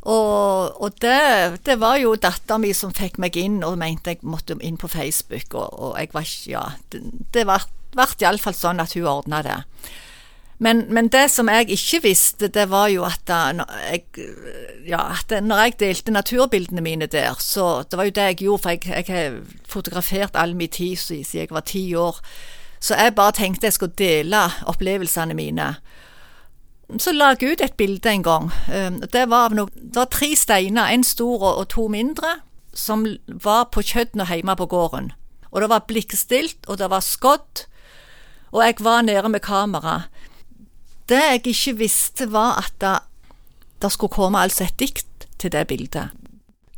Og, 0.00 0.80
og 0.80 0.94
det, 1.04 1.60
det, 1.66 1.76
var 1.80 1.98
jo 2.00 2.14
dattera 2.16 2.56
mi 2.60 2.72
som 2.76 2.94
fikk 2.96 3.18
meg 3.20 3.36
inn 3.36 3.58
og 3.66 3.76
mente 3.80 4.14
jeg 4.14 4.24
måtte 4.24 4.56
inn 4.64 4.78
på 4.80 4.88
Facebook. 4.88 5.52
Og, 5.54 5.68
og 5.68 5.98
jeg 6.00 6.14
var 6.14 6.28
ikke 6.28 6.52
Ja, 6.54 6.64
det, 6.92 7.02
det 7.34 7.44
ble 7.48 8.06
iallfall 8.22 8.56
sånn 8.56 8.80
at 8.80 8.94
hun 8.96 9.10
ordna 9.10 9.42
det. 9.44 9.58
Men, 10.60 10.82
men, 10.92 11.08
det 11.08 11.30
som 11.32 11.48
jeg 11.48 11.70
ikke 11.72 12.02
visste, 12.04 12.50
det 12.52 12.66
var 12.68 12.90
jo 12.92 13.06
at, 13.08 13.22
da, 13.28 13.64
jeg, 13.88 14.26
ja, 14.84 15.06
at 15.16 15.32
når 15.40 15.62
jeg 15.64 15.76
delte 15.80 16.12
naturbildene 16.12 16.84
mine 16.84 17.08
der, 17.08 17.38
så 17.40 17.80
det 17.88 17.96
var 17.96 18.04
jo 18.04 18.12
det 18.18 18.26
jeg 18.28 18.36
gjorde, 18.42 18.62
for 18.62 18.76
jeg, 18.76 18.82
jeg 18.92 19.06
har 19.08 19.38
fotografert 19.64 20.36
all 20.36 20.52
min 20.56 20.68
tid 20.68 21.00
siden 21.00 21.24
jeg 21.32 21.48
var 21.50 21.64
ti 21.64 21.94
år. 21.96 22.20
Så 22.80 22.96
jeg 22.96 23.14
bare 23.16 23.32
tenkte 23.36 23.68
jeg 23.68 23.76
skulle 23.76 23.96
dele 23.96 24.42
opplevelsene 24.68 25.36
mine 25.36 25.74
så 26.98 27.12
la 27.14 27.34
jeg 27.34 27.54
ut 27.54 27.62
et 27.64 27.76
bilde 27.78 28.10
en 28.10 28.24
gang. 28.26 28.50
Ehm, 28.72 29.00
det 29.12 29.26
var, 29.30 29.54
noe, 29.54 29.70
det 29.74 29.98
var 29.98 30.10
tre 30.10 30.32
steiner, 30.36 30.90
en 30.90 31.04
stor 31.06 31.44
og, 31.52 31.68
to 31.70 31.86
mindre, 31.92 32.40
som 32.74 33.04
var 33.26 33.68
på 33.74 33.84
kjøttenet 33.84 34.30
hjemme 34.30 34.56
på 34.58 34.68
gården. 34.70 35.12
Og 35.50 35.62
det 35.62 35.70
var 35.70 35.86
blikkstilt, 35.88 36.66
og 36.68 36.78
det 36.78 36.90
var 36.90 37.04
skodd, 37.04 37.66
og 38.50 38.64
jeg 38.64 38.80
var 38.82 39.02
nede 39.06 39.30
med 39.30 39.42
kamera. 39.42 40.04
Det 41.10 41.18
jeg 41.18 41.42
ikke 41.52 41.78
visste, 41.78 42.30
var 42.30 42.62
at 42.62 42.74
det, 42.82 42.96
det 43.82 43.92
skulle 43.92 44.14
komme 44.14 44.42
altså 44.42 44.66
et 44.66 44.78
dikt 44.78 45.26
til 45.38 45.52
det 45.52 45.66
bildet. 45.70 46.14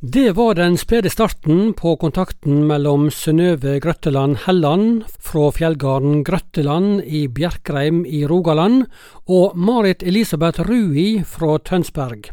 Det 0.03 0.33
var 0.35 0.57
den 0.59 0.75
spede 0.75 1.07
starten 1.15 1.77
på 1.79 1.93
kontakten 1.95 2.65
mellom 2.67 3.05
Synnøve 3.15 3.77
Grøtteland 3.79 4.41
Helland 4.49 5.05
fra 5.23 5.45
fjellgarden 5.55 6.25
Grøtteland 6.27 7.05
i 7.07 7.29
Bjerkreim 7.31 8.01
i 8.03 8.25
Rogaland 8.27 8.89
og 9.31 9.55
Marit 9.55 10.03
Elisabeth 10.03 10.67
Rui 10.67 11.23
fra 11.23 11.55
Tønsberg. 11.63 12.33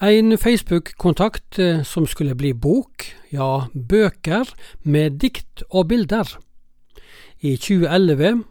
En 0.00 0.32
Facebook-kontakt 0.40 1.60
eh, 1.60 1.84
som 1.84 2.08
skulle 2.08 2.32
bli 2.40 2.54
bok, 2.56 3.04
ja 3.28 3.68
bøker, 3.76 4.48
med 4.82 5.20
dikt 5.20 5.66
og 5.68 5.90
bilder. 5.92 6.38
I 7.44 7.58
2011 7.60 8.46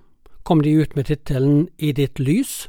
kom 0.45 0.61
de 0.61 0.77
ut 0.77 0.93
med 0.93 1.09
tittelen 1.09 1.69
I 1.79 1.89
ditt 1.89 2.21
lys, 2.21 2.67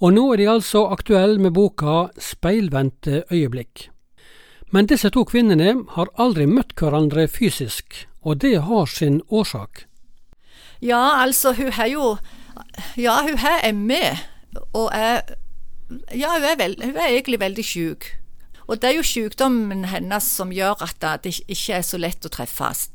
og 0.00 0.16
nå 0.16 0.30
er 0.32 0.40
de 0.40 0.52
altså 0.56 0.88
aktuelle 0.88 1.36
med 1.36 1.52
boka 1.52 2.06
Speilvendte 2.16 3.26
øyeblikk. 3.28 3.90
Men 4.70 4.88
disse 4.90 5.10
to 5.10 5.24
kvinnene 5.28 5.84
har 5.94 6.10
aldri 6.18 6.46
møtt 6.50 6.74
hverandre 6.78 7.28
fysisk, 7.30 8.06
og 8.22 8.40
det 8.42 8.56
har 8.66 8.86
sin 8.90 9.20
årsak. 9.28 9.86
Ja, 10.82 11.22
altså, 11.22 11.52
hun 11.52 11.72
har 11.72 11.86
jo 11.86 12.16
Ja, 12.96 13.22
hun 13.22 13.38
har 13.38 13.72
ME, 13.72 14.18
og 14.72 14.90
er 14.92 15.22
Ja, 16.14 16.32
hun 16.34 16.44
er, 16.44 16.56
veld, 16.56 16.82
hun 16.82 16.96
er 16.96 17.12
egentlig 17.12 17.40
veldig 17.40 17.64
syk. 17.64 18.16
Og 18.66 18.80
det 18.80 18.88
er 18.88 18.96
jo 18.96 19.02
sykdommen 19.02 19.84
hennes 19.84 20.24
som 20.24 20.52
gjør 20.52 20.82
at 20.82 21.24
det 21.24 21.42
ikke 21.46 21.74
er 21.74 21.82
så 21.82 21.98
lett 22.00 22.24
å 22.24 22.32
treffes. 22.32 22.88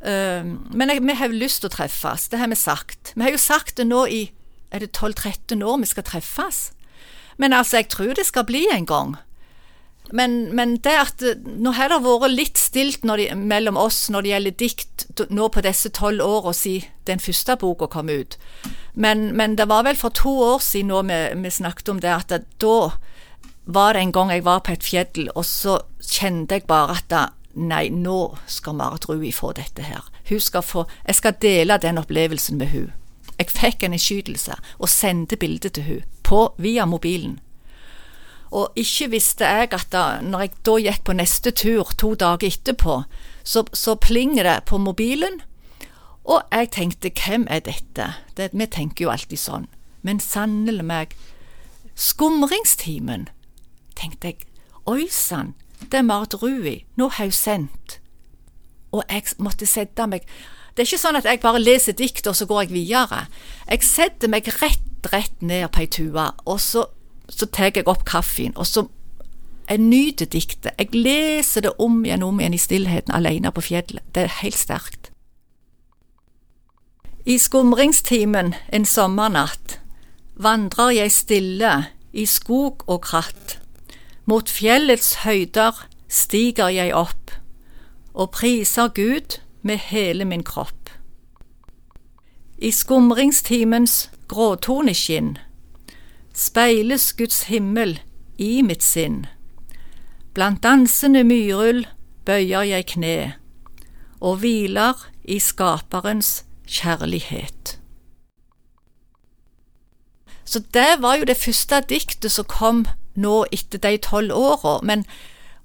Men 0.00 0.92
vi 1.02 1.14
har 1.14 1.28
lyst 1.34 1.60
til 1.60 1.68
å 1.68 1.74
treffes, 1.74 2.28
det 2.28 2.38
har 2.38 2.48
vi 2.48 2.56
sagt. 2.56 3.12
Vi 3.16 3.22
har 3.26 3.34
jo 3.34 3.42
sagt 3.42 3.76
det 3.76 3.88
nå 3.90 4.06
i 4.06 4.30
er 4.70 4.84
det 4.84 4.92
12-13 4.94 5.64
år 5.66 5.80
vi 5.82 5.88
skal 5.90 6.06
treffes. 6.06 6.70
Men 7.36 7.52
altså, 7.52 7.80
jeg 7.80 7.88
tror 7.90 8.14
det 8.14 8.26
skal 8.26 8.46
bli 8.46 8.66
en 8.70 8.86
gang. 8.86 9.16
Men, 10.12 10.54
men 10.56 10.76
det 10.82 10.96
at 10.98 11.22
nå 11.46 11.72
har 11.76 11.92
det 11.92 12.00
vært 12.02 12.34
litt 12.34 12.58
stilt 12.58 13.04
de, 13.06 13.28
mellom 13.36 13.78
oss 13.78 14.08
når 14.10 14.22
det 14.22 14.32
gjelder 14.32 14.56
dikt 14.58 15.04
nå 15.30 15.48
på 15.52 15.62
disse 15.62 15.92
tolv 15.94 16.24
åra 16.24 16.54
siden 16.56 16.88
den 17.06 17.22
første 17.22 17.56
boka 17.58 17.86
kom 17.90 18.10
ut. 18.10 18.36
Men, 18.94 19.30
men, 19.36 19.56
det 19.56 19.68
var 19.70 19.84
vel 19.86 19.98
for 19.98 20.14
to 20.14 20.32
år 20.54 20.58
siden 20.62 20.90
nå 20.90 21.02
vi, 21.08 21.20
vi 21.42 21.50
snakket 21.50 21.88
om 21.94 22.00
det, 22.02 22.10
at 22.10 22.30
det, 22.30 22.42
da 22.62 22.90
var 23.70 23.94
det 23.94 24.02
en 24.02 24.12
gang 24.12 24.32
jeg 24.34 24.44
var 24.44 24.62
på 24.66 24.74
et 24.74 24.86
fjell, 24.86 25.28
og 25.34 25.44
så 25.46 25.80
kjente 26.02 26.58
jeg 26.58 26.66
bare 26.70 26.98
at 26.98 27.10
det, 27.10 27.26
nei, 27.54 27.88
nå 27.90 28.36
skal 28.50 28.78
Marit 28.78 29.08
Rui 29.10 29.30
få 29.34 29.52
dette 29.58 29.84
her. 29.86 30.06
Hun 30.28 30.40
skal 30.40 30.62
få, 30.62 30.86
Jeg 31.06 31.14
skal 31.18 31.38
dele 31.42 31.78
den 31.78 31.98
opplevelsen 31.98 32.58
med 32.58 32.70
hun. 32.74 32.90
Jeg 33.38 33.50
fikk 33.50 33.82
en 33.82 33.94
innskytelse 33.96 34.54
og 34.78 34.88
sendte 34.88 35.36
bildet 35.36 35.72
til 35.78 35.86
hun 35.86 36.02
på, 36.22 36.52
via 36.58 36.84
mobilen. 36.86 37.38
Og 38.50 38.72
ikke 38.78 39.10
visste 39.12 39.46
jeg 39.46 39.70
at 39.72 39.90
da 39.92 40.04
når 40.24 40.46
jeg 40.46 40.54
da 40.66 40.74
gikk 40.82 41.04
på 41.06 41.14
neste 41.14 41.52
tur 41.54 41.92
to 41.98 42.14
dager 42.18 42.50
etterpå, 42.50 43.02
så, 43.46 43.64
så 43.72 43.94
plinger 43.94 44.46
det 44.46 44.58
på 44.66 44.78
mobilen, 44.78 45.40
og 46.24 46.42
jeg 46.52 46.70
tenkte 46.74 47.10
hvem 47.14 47.46
er 47.50 47.62
dette? 47.64 48.12
Det, 48.36 48.50
vi 48.52 48.66
tenker 48.66 49.06
jo 49.06 49.12
alltid 49.12 49.40
sånn. 49.40 49.66
Men 50.02 50.20
sannelig 50.20 50.84
meg, 50.86 51.16
skumringstimen, 51.98 53.28
tenkte 53.98 54.32
jeg, 54.32 54.46
oi 54.88 55.08
sann, 55.12 55.54
det 55.80 56.00
er 56.00 56.06
Marit 56.06 56.36
Rui, 56.42 56.82
nå 56.96 57.08
har 57.08 57.30
hun 57.30 57.34
sendt. 57.34 57.98
Og 58.92 59.04
jeg 59.08 59.36
måtte 59.38 59.68
sette 59.70 60.02
meg 60.10 60.24
Det 60.74 60.82
er 60.82 60.88
ikke 60.88 61.02
sånn 61.02 61.18
at 61.18 61.26
jeg 61.26 61.40
bare 61.42 61.60
leser 61.60 61.94
dikt, 61.98 62.26
og 62.30 62.36
så 62.38 62.46
går 62.46 62.62
jeg 62.62 62.72
videre. 62.72 63.24
Jeg 63.68 63.84
setter 63.84 64.30
meg 64.30 64.46
rett, 64.60 65.08
rett 65.12 65.42
ned 65.42 65.66
på 65.74 65.82
ei 65.82 65.88
tue, 65.90 66.26
og 66.46 66.60
så 66.62 66.86
så 67.30 67.46
tar 67.46 67.70
jeg 67.74 67.88
opp 67.88 68.04
kaffen, 68.08 68.52
og 68.56 68.66
så 68.66 68.86
jeg 69.70 69.78
nyter 69.78 70.26
diktet. 70.26 70.74
Jeg 70.78 70.88
leser 70.94 71.62
det 71.62 71.72
om 71.78 72.00
igjen 72.04 72.24
om 72.26 72.40
igjen 72.40 72.56
i 72.56 72.58
stillheten 72.58 73.14
alene 73.14 73.52
på 73.54 73.62
fjellet. 73.62 74.02
Det 74.14 74.26
er 74.26 74.38
helt 74.40 74.58
sterkt. 74.58 75.12
I 77.26 77.36
skumringstimen 77.38 78.54
en 78.72 78.86
sommernatt 78.88 79.78
vandrer 80.34 80.90
jeg 80.96 81.12
stille 81.14 81.74
i 82.12 82.26
skog 82.26 82.82
og 82.88 83.04
kratt. 83.06 83.60
Mot 84.26 84.50
fjellets 84.50 85.20
høyder 85.22 85.84
stiger 86.08 86.72
jeg 86.74 86.94
opp 86.96 87.30
og 88.14 88.32
priser 88.34 88.90
Gud 88.90 89.38
med 89.62 89.78
hele 89.92 90.24
min 90.24 90.42
kropp. 90.42 90.90
I 92.58 92.72
skumringstimens 92.74 94.10
gråtoneskinn 94.28 95.36
speiles 96.36 97.12
Guds 97.16 97.42
himmel 97.50 97.98
i 98.38 98.62
mitt 98.62 98.84
sinn. 98.84 99.24
Blant 100.34 100.62
dansende 100.62 101.24
myrull 101.26 101.84
bøyer 102.28 102.68
jeg 102.68 102.86
kne 102.94 103.18
og 104.20 104.40
hviler 104.42 104.98
i 105.24 105.38
Skaperens 105.40 106.44
kjærlighet. 106.68 107.76
Så 110.44 110.62
det 110.74 111.02
var 111.02 111.20
jo 111.20 111.26
det 111.28 111.38
første 111.38 111.80
diktet 111.88 112.32
som 112.34 112.48
kom 112.48 112.86
nå 113.14 113.44
etter 113.54 113.78
de 113.78 113.96
tolv 114.02 114.34
åra, 114.34 114.80
men 114.82 115.04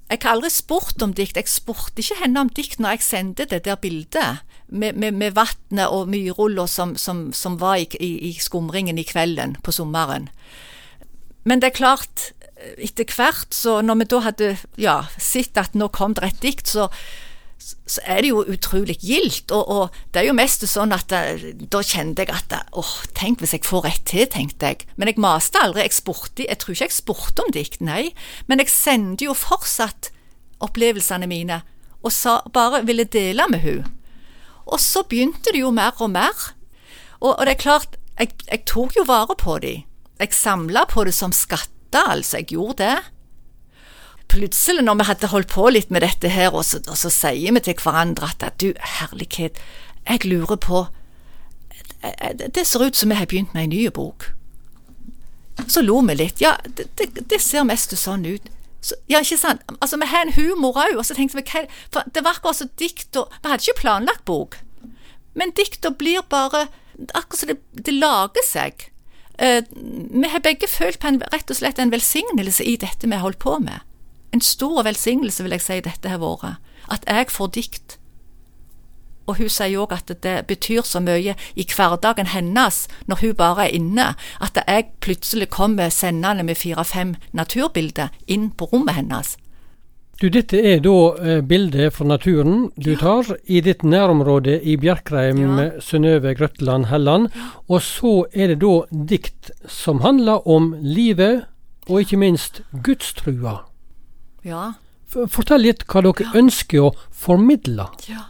jeg 0.10 0.21
har 0.21 0.36
aldri 0.36 0.51
spurt 0.54 1.01
om 1.01 1.15
dikt. 1.17 1.38
Jeg 1.39 1.49
spurte 1.49 2.04
ikke 2.04 2.19
henne 2.21 2.43
om 2.45 2.51
dikt 2.54 2.78
når 2.80 2.97
jeg 2.97 3.08
sendte 3.08 3.47
det 3.49 3.63
der 3.65 3.80
bildet 3.82 4.43
med, 4.67 4.97
med, 4.97 5.13
med 5.13 5.36
vannet 5.38 5.91
og 5.91 6.10
myrulla 6.10 6.67
som, 6.67 6.95
som, 6.97 7.30
som, 7.34 7.60
var 7.62 7.78
i, 7.78 7.88
i, 7.99 8.34
skumringen 8.39 8.97
i 8.97 9.06
kvelden 9.08 9.58
på 9.63 9.73
sommeren. 9.75 10.30
Men 11.45 11.62
det 11.62 11.71
er 11.71 11.78
klart, 11.78 12.32
etter 12.82 13.06
hvert, 13.13 13.54
så 13.54 13.80
når 13.86 14.01
vi 14.01 14.10
da 14.10 14.23
hadde 14.25 14.49
ja, 14.82 14.97
sett 15.21 15.58
at 15.62 15.78
nå 15.78 15.91
kom 15.93 16.15
det 16.17 16.32
et 16.32 16.41
dikt, 16.41 16.71
så, 16.71 16.88
så 17.60 18.01
er 18.10 18.23
det 18.23 18.32
jo 18.32 18.41
utrolig 18.56 18.97
gildt. 19.04 19.54
Og, 19.54 19.69
og, 19.69 19.99
det 20.13 20.23
er 20.23 20.30
jo 20.30 20.38
mest 20.38 20.65
sånn 20.69 20.95
at 20.95 21.08
da, 21.12 21.21
eh, 21.36 21.51
da 21.54 21.84
kjente 21.86 22.25
jeg 22.25 22.34
at 22.34 22.58
åh, 22.73 22.95
tenk 23.17 23.43
hvis 23.43 23.56
jeg 23.58 23.67
får 23.67 23.86
rett 23.86 24.06
til, 24.10 24.25
tenkte 24.32 24.73
jeg. 24.73 24.88
Men 24.97 25.12
jeg 25.12 25.21
maste 25.21 25.62
aldri. 25.62 25.86
Jeg 25.86 25.99
spurte, 25.99 26.47
jeg 26.47 26.62
tror 26.62 26.75
ikke 26.75 26.89
jeg 26.89 26.97
spurte 26.97 27.45
om 27.45 27.54
dikt, 27.54 27.82
nei. 27.86 28.10
Men 28.49 28.63
jeg 28.63 28.73
sendte 28.73 29.30
jo 29.30 29.38
fortsatt 29.38 30.12
opplevelsene 30.65 31.28
mine, 31.30 31.62
og 32.06 32.13
sa, 32.13 32.39
bare 32.54 32.84
ville 32.88 33.06
dele 33.10 33.45
med 33.51 33.65
hun. 33.65 33.86
Og 34.65 34.82
så 34.82 35.04
begynte 35.08 35.54
det 35.54 35.62
jo 35.62 35.71
mer 35.73 35.95
og 36.01 36.12
mer. 36.13 36.47
Og, 37.21 37.36
og 37.36 37.45
det 37.45 37.56
er 37.56 37.62
klart, 37.62 37.97
jeg, 38.19 38.32
jeg, 38.47 38.63
tok 38.69 38.95
jo 38.97 39.06
vare 39.08 39.36
på 39.38 39.58
de. 39.63 39.75
Jeg 40.19 40.34
samla 40.34 40.86
på 40.89 41.06
det 41.06 41.13
som 41.15 41.34
skatter, 41.36 42.12
altså. 42.15 42.39
Jeg 42.39 42.56
gjorde 42.56 42.84
det. 42.84 42.97
Plutselig, 44.32 44.84
når 44.84 44.99
vi 44.99 45.08
hadde 45.10 45.32
holdt 45.32 45.51
på 45.54 45.67
litt 45.69 45.91
med 45.93 46.01
dette 46.01 46.32
her, 46.34 46.56
og 46.56 46.65
så, 46.65 46.82
og 46.89 46.97
så 46.97 47.12
sier 47.13 47.54
vi 47.54 47.62
til 47.62 47.78
hverandre 47.82 48.32
at 48.34 48.58
du, 48.62 48.71
herlighet, 48.99 49.60
jeg 50.06 50.25
lurer 50.25 50.58
på 50.62 50.86
Det 52.54 52.62
ser 52.67 52.84
ut 52.86 52.95
som 52.95 53.10
vi 53.10 53.17
har 53.17 53.25
begynt 53.25 53.54
med 53.54 53.63
en 53.63 53.73
ny 53.73 53.88
bok. 53.89 54.28
Så 55.67 55.82
lo 55.82 56.01
vi 56.06 56.15
litt. 56.15 56.41
Ja, 56.41 56.58
det, 56.65 56.89
det, 56.99 57.25
det 57.30 57.39
ser 57.41 57.65
mest 57.65 57.95
sånn 57.97 58.25
ut. 58.28 58.49
Så, 58.86 58.98
ja, 59.10 59.21
ikke 59.24 59.39
sant? 59.41 59.63
Altså, 59.82 59.98
Vi 59.98 60.10
har 60.12 60.26
en 60.26 60.36
humor 60.36 60.78
òg, 60.78 60.98
og 61.00 61.06
så 61.08 61.15
tenkte 61.17 61.39
vi 61.39 61.45
for 61.89 62.06
Det 62.13 62.21
var 62.24 62.38
akkurat 62.38 62.60
som 62.60 62.69
dikt 62.78 63.17
Vi 63.17 63.50
hadde 63.50 63.63
ikke 63.63 63.82
planlagt 63.82 64.26
bok, 64.26 64.60
men 65.34 65.54
dikta 65.58 65.89
blir 65.89 66.21
bare 66.30 66.67
Akkurat 67.13 67.39
som 67.39 67.50
det, 67.50 67.58
det 67.74 67.91
lager 67.91 68.45
seg. 68.48 68.86
Uh, 69.36 69.60
vi 70.21 70.30
har 70.32 70.39
begge 70.39 70.67
følt 70.71 71.02
på 71.02 71.10
en, 71.10 71.17
rett 71.34 71.50
og 71.52 71.58
slett 71.58 71.82
en 71.82 71.91
velsignelse 71.91 72.63
i 72.63 72.78
dette 72.80 73.04
vi 73.04 73.12
har 73.12 73.26
holdt 73.26 73.41
på 73.43 73.58
med. 73.60 73.84
En 74.32 74.39
stor 74.39 74.86
velsignelse, 74.88 75.43
vil 75.43 75.52
jeg 75.58 75.65
si, 75.65 75.82
dette 75.84 76.13
har 76.13 76.21
vært. 76.24 76.62
At 76.88 77.04
jeg 77.04 77.28
får 77.36 77.52
dikt 77.58 77.98
og 79.26 79.40
hun 79.40 79.50
sier 79.50 79.80
òg 79.84 79.96
at 79.96 80.12
det 80.24 80.36
betyr 80.48 80.86
så 80.86 81.02
mye 81.04 81.36
i 81.56 81.66
hverdagen 81.70 82.32
hennes 82.34 82.86
når 83.10 83.22
hun 83.22 83.36
bare 83.40 83.68
er 83.68 83.78
inne, 83.80 84.12
at 84.42 84.60
jeg 84.68 84.92
plutselig 85.02 85.50
kommer 85.50 85.90
sendende 85.90 86.44
med 86.44 86.60
fire-fem 86.60 87.16
naturbilder 87.34 88.14
inn 88.28 88.52
på 88.52 88.70
rommet 88.72 88.96
hennes. 89.00 89.36
Du, 90.22 90.30
Dette 90.32 90.56
er 90.64 90.80
da 90.80 91.42
bildet 91.44 91.92
for 91.92 92.06
fra 92.06 92.14
naturen 92.14 92.70
du 92.80 92.94
ja. 92.94 93.00
tar 93.02 93.34
i 93.52 93.60
ditt 93.60 93.82
nærområde 93.84 94.62
i 94.64 94.78
Bjerkreim, 94.80 95.42
ja. 95.60 95.66
Synnøve 95.84 96.32
Grøtland 96.40 96.88
Helland. 96.88 97.28
Og 97.68 97.82
så 97.84 98.14
er 98.32 98.54
det 98.54 98.62
da 98.64 98.86
dikt 99.12 99.52
som 99.68 100.00
handler 100.06 100.48
om 100.48 100.72
livet, 100.80 101.50
og 101.90 102.06
ikke 102.06 102.22
minst 102.22 102.62
gudstrua. 102.86 103.66
Ja. 104.48 104.72
Fortell 105.12 105.68
litt 105.68 105.84
hva 105.92 106.06
dere 106.06 106.30
ja. 106.30 106.32
ønsker 106.40 106.88
å 106.88 106.94
formidle. 107.12 107.90
Ja. 108.08 108.30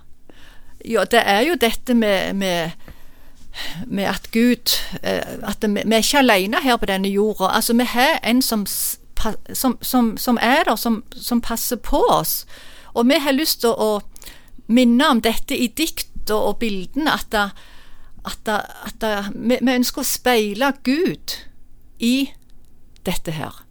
Ja, 0.85 1.05
det 1.09 1.21
er 1.25 1.41
jo 1.41 1.55
dette 1.59 1.93
med, 1.93 2.33
med, 2.33 2.71
med 3.87 4.03
at 4.03 4.29
Gud 4.31 4.75
eh, 5.03 5.39
At 5.43 5.57
vi, 5.61 5.81
vi 5.85 5.95
er 5.95 6.03
ikke 6.03 6.21
alene 6.21 6.61
her 6.61 6.77
på 6.77 6.85
denne 6.85 7.09
jorda. 7.09 7.55
Altså, 7.55 7.73
vi 7.73 7.87
har 7.89 8.19
en 8.23 8.41
som, 8.41 8.65
som, 9.53 9.77
som, 9.81 10.17
som 10.17 10.37
er 10.41 10.63
der, 10.63 10.75
som, 10.75 11.41
passer 11.41 11.75
på 11.75 12.03
oss. 12.09 12.45
Og 12.93 13.07
vi 13.09 13.19
har 13.19 13.31
lyst 13.31 13.61
til 13.61 13.69
å, 13.69 14.01
minne 14.67 15.09
om 15.09 15.21
dette 15.21 15.57
i 15.57 15.67
dikt 15.67 16.31
og 16.33 16.57
bildene, 16.61 17.13
at, 17.13 17.27
da, 17.31 17.49
at, 18.25 18.39
da, 18.47 18.61
at 18.87 18.97
da, 19.01 19.11
vi, 19.33 19.59
vi, 19.61 19.75
ønsker 19.75 20.01
å 20.01 20.07
speile 20.09 20.71
Gud 20.85 21.35
i 22.01 22.31
dette 23.05 23.35
her. 23.35 23.61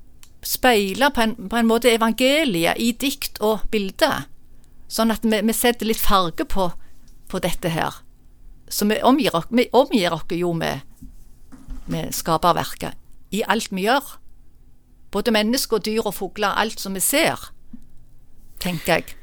Speile 0.44 1.10
på 1.10 1.24
en, 1.24 1.34
på 1.50 1.58
en 1.58 1.66
måte 1.66 1.90
evangeliet 1.90 2.78
i 2.78 2.92
dikt 2.92 3.40
og 3.42 3.66
bilder. 3.72 4.28
Sånn 4.86 5.10
at 5.10 5.24
vi, 5.26 5.40
vi 5.42 5.56
setter 5.56 5.88
litt 5.88 6.02
farge 6.02 6.46
på 6.46 6.70
på 7.34 7.42
dette 7.42 7.72
her. 7.74 7.98
Så 8.70 8.86
vi 8.86 9.00
omgir, 9.02 9.34
vi 9.50 9.66
omgir 9.74 10.14
oss 10.14 10.30
jo 10.30 10.52
med, 10.54 10.86
med 11.90 12.14
skaperverket 12.14 12.94
i 13.34 13.42
alt 13.42 13.72
vi 13.74 13.88
gjør. 13.88 14.14
Både 15.10 15.34
mennesker, 15.34 15.82
dyr 15.82 16.06
og 16.06 16.14
fugler, 16.14 16.54
alt 16.54 16.80
som 16.80 16.94
vi 16.94 17.02
ser, 17.02 17.50
tenker 18.62 18.98
jeg. 18.98 19.16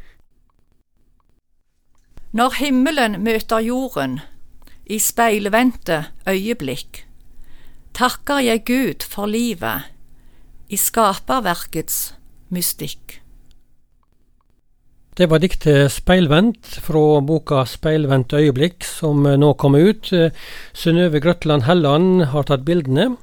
Når 2.31 2.55
himmelen 2.61 3.17
møter 3.23 3.59
jorden 3.59 4.19
i 4.87 4.99
speilvendte 4.99 6.05
øyeblikk, 6.27 7.05
takker 7.95 8.39
jeg 8.39 8.63
Gud 8.67 9.03
for 9.07 9.27
livet 9.27 9.91
i 10.71 10.79
skaperverkets 10.79 12.13
mystikk. 12.51 13.20
Det 15.21 15.27
var 15.29 15.37
diktet 15.37 15.91
'Speilvendt' 15.93 16.79
fra 16.81 17.21
boka 17.21 17.61
'Speilvendt 17.65 18.33
øyeblikk', 18.33 18.81
som 18.81 19.21
nå 19.21 19.53
kommer 19.53 19.79
ut. 19.79 20.09
Synnøve 20.73 21.19
Grøtland 21.21 21.63
Helland 21.67 22.23
har 22.31 22.43
tatt 22.43 22.65
bildene. 22.65 23.17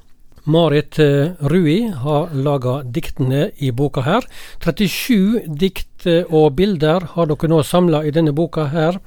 Marit 0.45 0.95
eh, 0.99 1.35
Rui 1.43 1.91
har 1.91 2.31
laga 2.31 2.83
diktene 2.87 3.51
i 3.59 3.71
boka 3.71 4.01
her. 4.01 4.23
37 4.63 5.43
dikt 5.59 6.07
og 6.31 6.55
bilder 6.55 7.03
har 7.17 7.27
dere 7.27 7.49
nå 7.51 7.59
samla 7.67 8.05
i 8.07 8.15
denne 8.15 8.31
boka 8.31 8.69
her. 8.71 9.01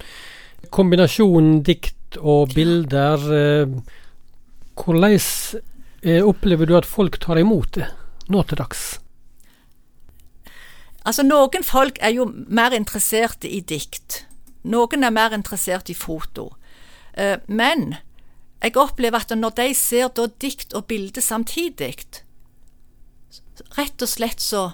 Kombinasjonen 0.69 1.63
dikt 1.65 2.19
og 2.21 2.53
bilder, 2.53 3.25
eh, 3.33 3.73
hvordan 4.77 5.17
eh, 5.17 6.21
opplever 6.21 6.67
du 6.67 6.77
at 6.77 6.85
folk 6.85 7.17
tar 7.25 7.41
imot 7.41 7.73
det? 7.73 7.89
nå 8.29 8.43
til 8.45 8.61
dags? 8.61 9.02
Altså, 11.05 11.25
noen 11.27 11.65
folk 11.67 11.99
er 12.01 12.15
jo 12.15 12.29
mer 12.31 12.75
interesserte 12.77 13.51
i 13.51 13.61
dikt. 13.61 14.23
Noen 14.63 15.03
er 15.03 15.15
mer 15.15 15.35
interessert 15.35 15.91
i 15.91 15.97
foto. 15.99 16.53
Eh, 17.19 17.39
men 17.49 17.97
jeg 18.63 18.77
opplever 18.79 19.25
at 19.25 19.35
når 19.35 19.57
de 19.59 19.73
ser 19.75 20.13
da 20.15 20.29
dikt 20.41 20.77
og 20.79 20.87
bilde 20.87 21.21
samtidig, 21.21 21.97
rett 23.77 24.03
og 24.03 24.09
slett 24.09 24.41
så 24.41 24.73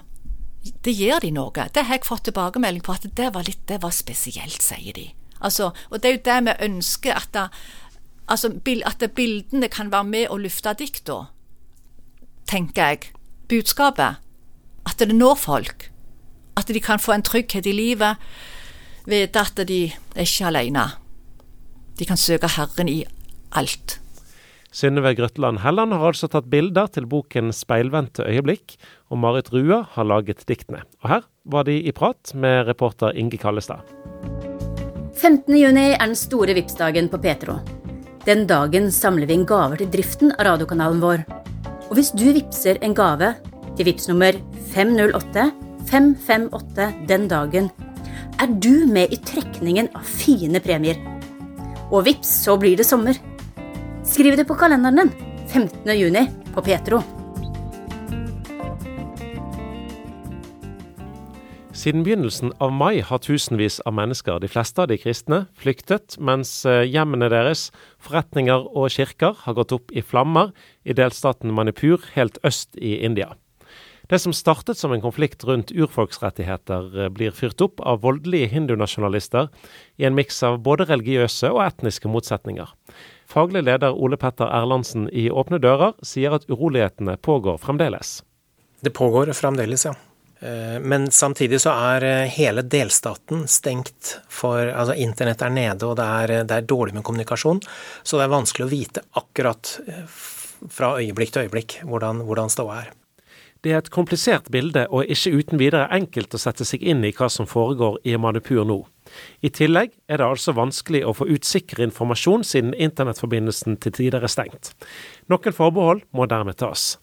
Det 0.83 0.91
gir 0.91 1.21
de 1.23 1.29
noe. 1.31 1.55
Det 1.55 1.85
har 1.87 1.95
jeg 1.95 2.03
fått 2.03 2.25
tilbakemelding 2.27 2.83
på 2.83 2.91
at 2.91 3.05
det 3.15 3.29
var 3.33 3.45
litt 3.47 3.61
det 3.71 3.77
var 3.81 3.93
spesielt, 3.95 4.59
sier 4.61 4.91
de. 4.93 5.05
Altså, 5.39 5.71
og 5.89 6.01
det 6.01 6.09
er 6.09 6.17
jo 6.17 6.23
det 6.25 6.39
vi 6.45 6.65
ønsker, 6.67 7.15
at, 7.15 7.29
da, 7.31 7.45
altså, 8.27 8.51
at 8.85 9.05
bildene 9.15 9.69
kan 9.71 9.91
være 9.91 10.03
med 10.03 10.27
og 10.27 10.41
lufte 10.43 10.73
dikta, 10.75 11.29
tenker 12.45 12.91
jeg. 12.91 13.13
Budskapet. 13.47 14.19
At 14.85 14.99
det 14.99 15.15
når 15.15 15.35
folk. 15.39 15.88
At 16.59 16.67
de 16.67 16.81
kan 16.83 16.99
få 16.99 17.15
en 17.15 17.23
trygghet 17.23 17.69
i 17.69 17.75
livet. 17.75 18.19
Vite 19.07 19.39
at 19.39 19.63
de 19.67 19.85
er 19.87 20.27
ikke 20.27 20.51
alene. 20.51 20.85
De 21.99 22.07
kan 22.07 22.19
søke 22.19 22.51
Herren 22.51 22.91
i 22.91 23.01
alt. 23.55 23.99
Synnøve 24.69 25.15
Grøtland 25.17 25.63
Helland 25.63 25.95
har 25.97 26.11
altså 26.11 26.27
tatt 26.29 26.49
bilder 26.49 26.91
til 26.93 27.07
boken 27.09 27.49
'Speilvendte 27.49 28.27
øyeblikk', 28.29 28.77
og 29.09 29.17
Marit 29.17 29.49
Rua 29.53 29.81
har 29.95 30.05
laget 30.05 30.45
diktene. 30.45 30.83
Og 31.01 31.09
her 31.09 31.21
var 31.45 31.63
de 31.63 31.81
i 31.81 31.91
prat 31.91 32.35
med 32.35 32.67
reporter 32.67 33.15
Inge 33.17 33.37
Kallestad. 33.37 33.81
15.6 35.17 35.77
er 35.77 36.05
den 36.05 36.15
store 36.15 36.53
Vipps-dagen 36.53 37.09
på 37.09 37.17
Petro. 37.17 37.57
Den 38.25 38.45
dagen 38.47 38.91
samler 38.91 39.25
vi 39.25 39.33
inn 39.33 39.45
gaver 39.45 39.79
til 39.81 39.89
driften 39.89 40.31
av 40.37 40.45
radiokanalen 40.45 41.01
vår. 41.01 41.25
Og 41.89 41.97
hvis 41.97 42.13
du 42.13 42.29
vippser 42.29 42.77
en 42.85 42.93
gave 42.93 43.33
til 43.75 43.85
Vipps 43.89 44.07
nummer 44.07 44.37
508 44.75 45.68
558 45.89 46.91
den 47.09 47.27
dagen, 47.29 47.69
er 48.39 48.51
du 48.61 48.85
med 48.87 49.13
i 49.13 49.17
trekningen 49.25 49.89
av 49.97 50.05
fine 50.05 50.61
premier. 50.61 50.99
Og 51.89 52.05
vips, 52.05 52.29
så 52.45 52.57
blir 52.61 52.77
det 52.77 52.85
sommer. 52.87 53.17
Skriv 54.05 54.37
det 54.37 54.45
på 54.49 54.57
kalenderen 54.57 55.09
din 55.09 55.15
15. 55.49 55.89
juni 55.97 56.27
på 56.53 56.61
Petro. 56.61 57.01
Siden 61.79 62.03
begynnelsen 62.03 62.51
av 62.59 62.73
mai 62.75 62.99
har 62.99 63.21
tusenvis 63.23 63.79
av 63.87 63.95
mennesker, 63.95 64.41
de 64.43 64.49
fleste 64.51 64.83
av 64.83 64.89
de 64.91 64.97
kristne, 64.99 65.45
flyktet, 65.55 66.17
mens 66.19 66.51
eh, 66.67 66.83
hjemmene 66.83 67.29
deres, 67.31 67.69
forretninger 68.03 68.67
og 68.75 68.91
kirker 68.91 69.37
har 69.45 69.55
gått 69.55 69.71
opp 69.77 69.93
i 69.95 70.03
flammer 70.03 70.51
i 70.83 70.93
delstaten 70.97 71.55
Manipur 71.55 72.03
helt 72.17 72.41
øst 72.43 72.75
i 72.75 72.97
India. 72.99 73.31
Det 74.09 74.17
som 74.19 74.33
startet 74.33 74.77
som 74.77 74.91
en 74.91 75.01
konflikt 75.01 75.43
rundt 75.43 75.71
urfolksrettigheter, 75.71 77.03
eh, 77.03 77.09
blir 77.09 77.31
fyrt 77.31 77.61
opp 77.61 77.79
av 77.79 78.01
voldelige 78.01 78.47
hindunasjonalister 78.47 79.49
i 79.97 80.05
en 80.05 80.15
miks 80.17 80.41
av 80.43 80.57
både 80.65 80.87
religiøse 80.89 81.51
og 81.53 81.61
etniske 81.61 82.09
motsetninger. 82.09 82.71
Faglig 83.29 83.61
leder 83.67 83.93
Ole 83.93 84.17
Petter 84.17 84.49
Erlandsen 84.49 85.05
i 85.13 85.27
Åpne 85.29 85.59
dører 85.61 85.93
sier 86.01 86.33
at 86.33 86.49
urolighetene 86.49 87.19
pågår 87.21 87.61
fremdeles. 87.61 88.23
Det 88.81 88.89
pågår 88.89 89.29
fremdeles, 89.37 89.85
ja. 89.85 89.93
Eh, 90.39 90.79
men 90.81 91.11
samtidig 91.11 91.61
så 91.61 91.75
er 91.93 92.03
eh, 92.03 92.33
hele 92.33 92.63
delstaten 92.65 93.45
stengt 93.47 94.17
for 94.27 94.57
Altså 94.73 94.95
internett 94.97 95.43
er 95.45 95.53
nede, 95.53 95.85
og 95.85 95.99
det 96.01 96.07
er, 96.23 96.43
det 96.49 96.55
er 96.57 96.65
dårlig 96.65 96.95
med 96.97 97.05
kommunikasjon. 97.05 97.61
Så 98.01 98.17
det 98.17 98.25
er 98.25 98.33
vanskelig 98.33 98.65
å 98.65 98.73
vite 98.73 99.05
akkurat 99.21 99.79
fra 100.69 100.95
øyeblikk 100.97 101.35
til 101.35 101.45
øyeblikk 101.45 101.83
hvordan, 101.85 102.25
hvordan 102.25 102.49
ståa 102.49 102.79
er. 102.87 102.95
Det 103.59 103.73
er 103.73 103.81
et 103.81 103.89
komplisert 103.91 104.45
bilde, 104.53 104.85
og 104.87 105.09
ikke 105.11 105.33
uten 105.35 105.59
videre 105.59 105.89
enkelt 105.91 106.31
å 106.31 106.39
sette 106.39 106.63
seg 106.63 106.79
inn 106.79 107.03
i 107.03 107.11
hva 107.11 107.27
som 107.27 107.47
foregår 107.49 107.97
i 108.07 108.13
Manipur 108.15 108.63
nå. 108.63 108.77
I 109.43 109.51
tillegg 109.51 109.91
er 110.07 110.21
det 110.21 110.27
altså 110.29 110.53
vanskelig 110.55 111.01
å 111.03 111.11
få 111.17 111.27
ut 111.27 111.43
sikker 111.43 111.81
informasjon 111.83 112.45
siden 112.47 112.71
internettforbindelsen 112.71 113.75
til 113.83 113.95
tider 113.97 114.23
er 114.23 114.31
stengt. 114.31 114.71
Noen 115.27 115.55
forbehold 115.55 116.05
må 116.15 116.27
dermed 116.31 116.55
tas. 116.61 116.93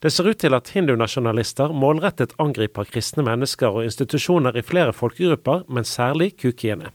Det 0.00 0.08
ser 0.14 0.30
ut 0.30 0.40
til 0.40 0.56
at 0.56 0.70
hindunasjonalister 0.72 1.74
målrettet 1.76 2.32
angriper 2.40 2.88
kristne 2.88 3.26
mennesker 3.26 3.68
og 3.68 3.84
institusjoner 3.84 4.56
i 4.56 4.64
flere 4.64 4.94
folkegrupper, 4.96 5.66
men 5.68 5.84
særlig 5.84 6.32
kukiene. 6.40 6.94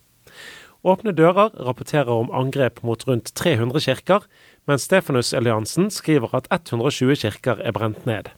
Åpne 0.85 1.13
dører 1.17 1.53
rapporterer 1.67 2.09
om 2.09 2.31
angrep 2.33 2.81
mot 2.85 3.05
rundt 3.05 3.29
300 3.37 3.85
kirker, 3.85 4.25
mens 4.65 4.89
Stefanus 4.89 5.33
Eliansen 5.37 5.91
skriver 5.93 6.33
at 6.37 6.49
120 6.49 7.21
kirker 7.21 7.61
er 7.61 7.77
brent 7.77 8.09
ned. 8.09 8.33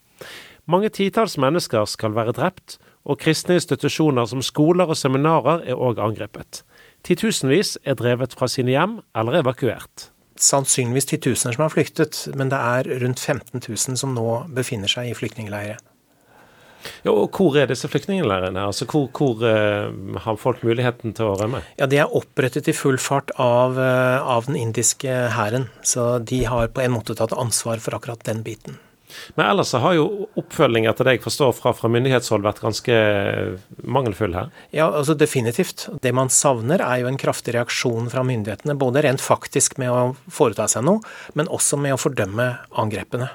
Mange 0.68 0.90
titalls 0.92 1.38
mennesker 1.40 1.86
skal 1.88 2.12
være 2.12 2.34
drept, 2.36 2.76
og 3.08 3.22
kristne 3.24 3.56
institusjoner 3.56 4.28
som 4.28 4.42
skoler 4.44 4.90
og 4.92 4.98
seminarer 5.00 5.62
er 5.64 5.80
òg 5.80 6.02
angrepet. 6.04 6.66
Titusenvis 7.08 7.78
er 7.88 7.96
drevet 7.96 8.36
fra 8.36 8.50
sine 8.52 8.74
hjem 8.74 8.98
eller 9.16 9.40
evakuert. 9.40 10.10
Sannsynligvis 10.38 11.08
titusener 11.08 11.56
som 11.56 11.64
har 11.64 11.72
flyktet, 11.72 12.26
men 12.36 12.52
det 12.52 12.60
er 12.60 12.90
rundt 13.00 13.24
15 13.24 13.64
000 13.64 14.00
som 14.02 14.12
nå 14.14 14.26
befinner 14.58 14.92
seg 14.92 15.08
i 15.08 15.16
flyktningleirer. 15.16 15.80
Ja, 17.04 17.12
og 17.12 17.32
Hvor 17.36 17.56
er 17.58 17.70
disse 17.72 17.88
flyktningleirene? 17.88 18.68
Altså, 18.68 18.86
hvor, 18.86 19.08
hvor 19.16 19.40
uh, 19.42 20.20
har 20.24 20.36
folk 20.40 20.64
muligheten 20.68 21.16
til 21.16 21.32
å 21.32 21.38
rømme? 21.40 21.64
Ja, 21.80 21.88
De 21.88 21.98
er 22.04 22.12
opprettet 22.12 22.68
i 22.68 22.76
full 22.76 23.00
fart 23.02 23.32
av, 23.40 23.80
uh, 23.80 24.20
av 24.36 24.52
den 24.52 24.60
indiske 24.60 25.16
hæren. 25.34 25.70
Så 25.82 26.20
de 26.20 26.44
har 26.46 26.70
på 26.76 26.84
en 26.84 26.94
måte 26.94 27.16
tatt 27.18 27.34
ansvar 27.34 27.82
for 27.84 27.98
akkurat 27.98 28.24
den 28.28 28.44
biten. 28.46 28.78
Men 29.36 29.46
ellers 29.48 29.72
har 29.74 29.96
jo 29.96 30.28
oppfølging 30.40 30.88
etter 30.90 31.08
det 31.08 31.18
jeg 31.18 31.24
forstår 31.24 31.54
fra, 31.56 31.74
fra 31.78 31.90
myndighetshold 31.92 32.44
vært 32.46 32.62
ganske 32.64 33.00
mangelfull 33.88 34.36
her? 34.36 34.52
Ja, 34.76 34.90
altså 34.90 35.16
definitivt. 35.18 35.88
Det 36.04 36.14
man 36.16 36.32
savner 36.34 36.84
er 36.84 37.02
jo 37.04 37.12
en 37.12 37.20
kraftig 37.22 37.56
reaksjon 37.56 38.12
fra 38.14 38.26
myndighetene. 38.28 38.78
Både 38.80 39.06
rent 39.06 39.24
faktisk 39.24 39.80
med 39.82 39.94
å 39.94 40.02
foreta 40.32 40.68
seg 40.72 40.88
noe, 40.88 41.04
men 41.40 41.52
også 41.54 41.80
med 41.82 41.96
å 41.96 42.02
fordømme 42.02 42.52
angrepene. 42.78 43.30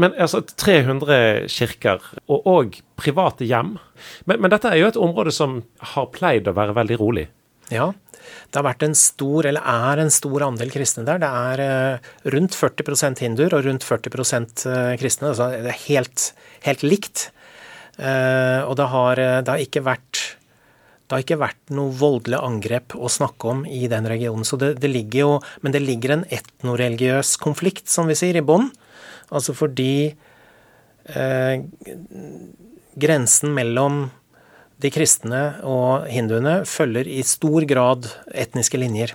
Men 0.00 0.14
altså 0.20 0.40
300 0.40 1.48
kirker, 1.52 2.04
og, 2.24 2.46
og 2.48 2.78
private 3.00 3.46
hjem. 3.48 3.76
Men, 4.24 4.40
men, 4.40 4.50
dette 4.52 4.70
er 4.70 4.80
jo 4.80 4.88
et 4.88 5.00
område 5.00 5.34
som 5.34 5.60
har 5.92 6.08
pleid 6.14 6.48
å 6.48 6.56
være 6.56 6.76
veldig 6.78 6.98
rolig? 7.00 7.26
Ja, 7.72 7.92
det 8.50 8.60
har 8.60 8.66
vært 8.66 8.84
en 8.86 8.96
stor, 8.98 9.48
eller 9.48 9.64
er 9.68 10.02
en 10.02 10.12
stor 10.12 10.44
andel 10.48 10.72
kristne 10.72 11.06
der. 11.08 11.22
Det 11.22 11.30
er 11.30 11.62
eh, 11.64 12.10
rundt 12.34 12.56
40% 12.58 13.24
hinduer 13.24 13.56
og 13.56 13.66
rundt 13.66 13.86
40 13.86 14.12
eh, 14.12 14.92
kristne. 15.00 15.32
Altså 15.32 15.48
det 15.54 15.72
er 15.72 15.82
helt, 15.86 16.28
helt 16.66 16.84
likt. 16.86 17.26
Eh, 17.98 18.60
og 18.66 18.76
det 18.80 18.88
har, 18.92 19.22
det 19.42 19.52
har, 19.52 19.64
ikke 19.64 19.84
vært 19.86 20.22
det 21.12 21.16
har 21.18 21.24
ikke 21.26 21.42
vært 21.42 21.72
noe 21.76 21.92
voldelig 21.92 22.38
angrep 22.40 22.94
å 22.96 23.10
snakke 23.12 23.50
om 23.50 23.66
i 23.68 23.84
den 23.92 24.06
regionen. 24.08 24.46
Så 24.48 24.56
det, 24.60 24.74
det 24.80 24.88
ligger 24.88 25.18
jo, 25.20 25.32
men 25.60 25.74
det 25.74 25.82
ligger 25.84 26.14
en 26.14 26.28
etnoreligiøs 26.32 27.34
konflikt, 27.42 27.90
som 27.92 28.08
vi 28.08 28.16
sier, 28.16 28.38
i 28.38 28.44
bånn. 28.44 28.70
Altså 29.32 29.52
fordi 29.56 30.12
eh, 31.12 31.64
grensen 32.96 33.52
mellom 33.56 34.06
de 34.82 34.90
kristne 34.90 35.42
og 35.68 36.08
hinduene 36.10 36.62
følger 36.68 37.06
i 37.06 37.22
stor 37.26 37.66
grad 37.70 38.08
etniske 38.34 38.80
linjer. 38.80 39.14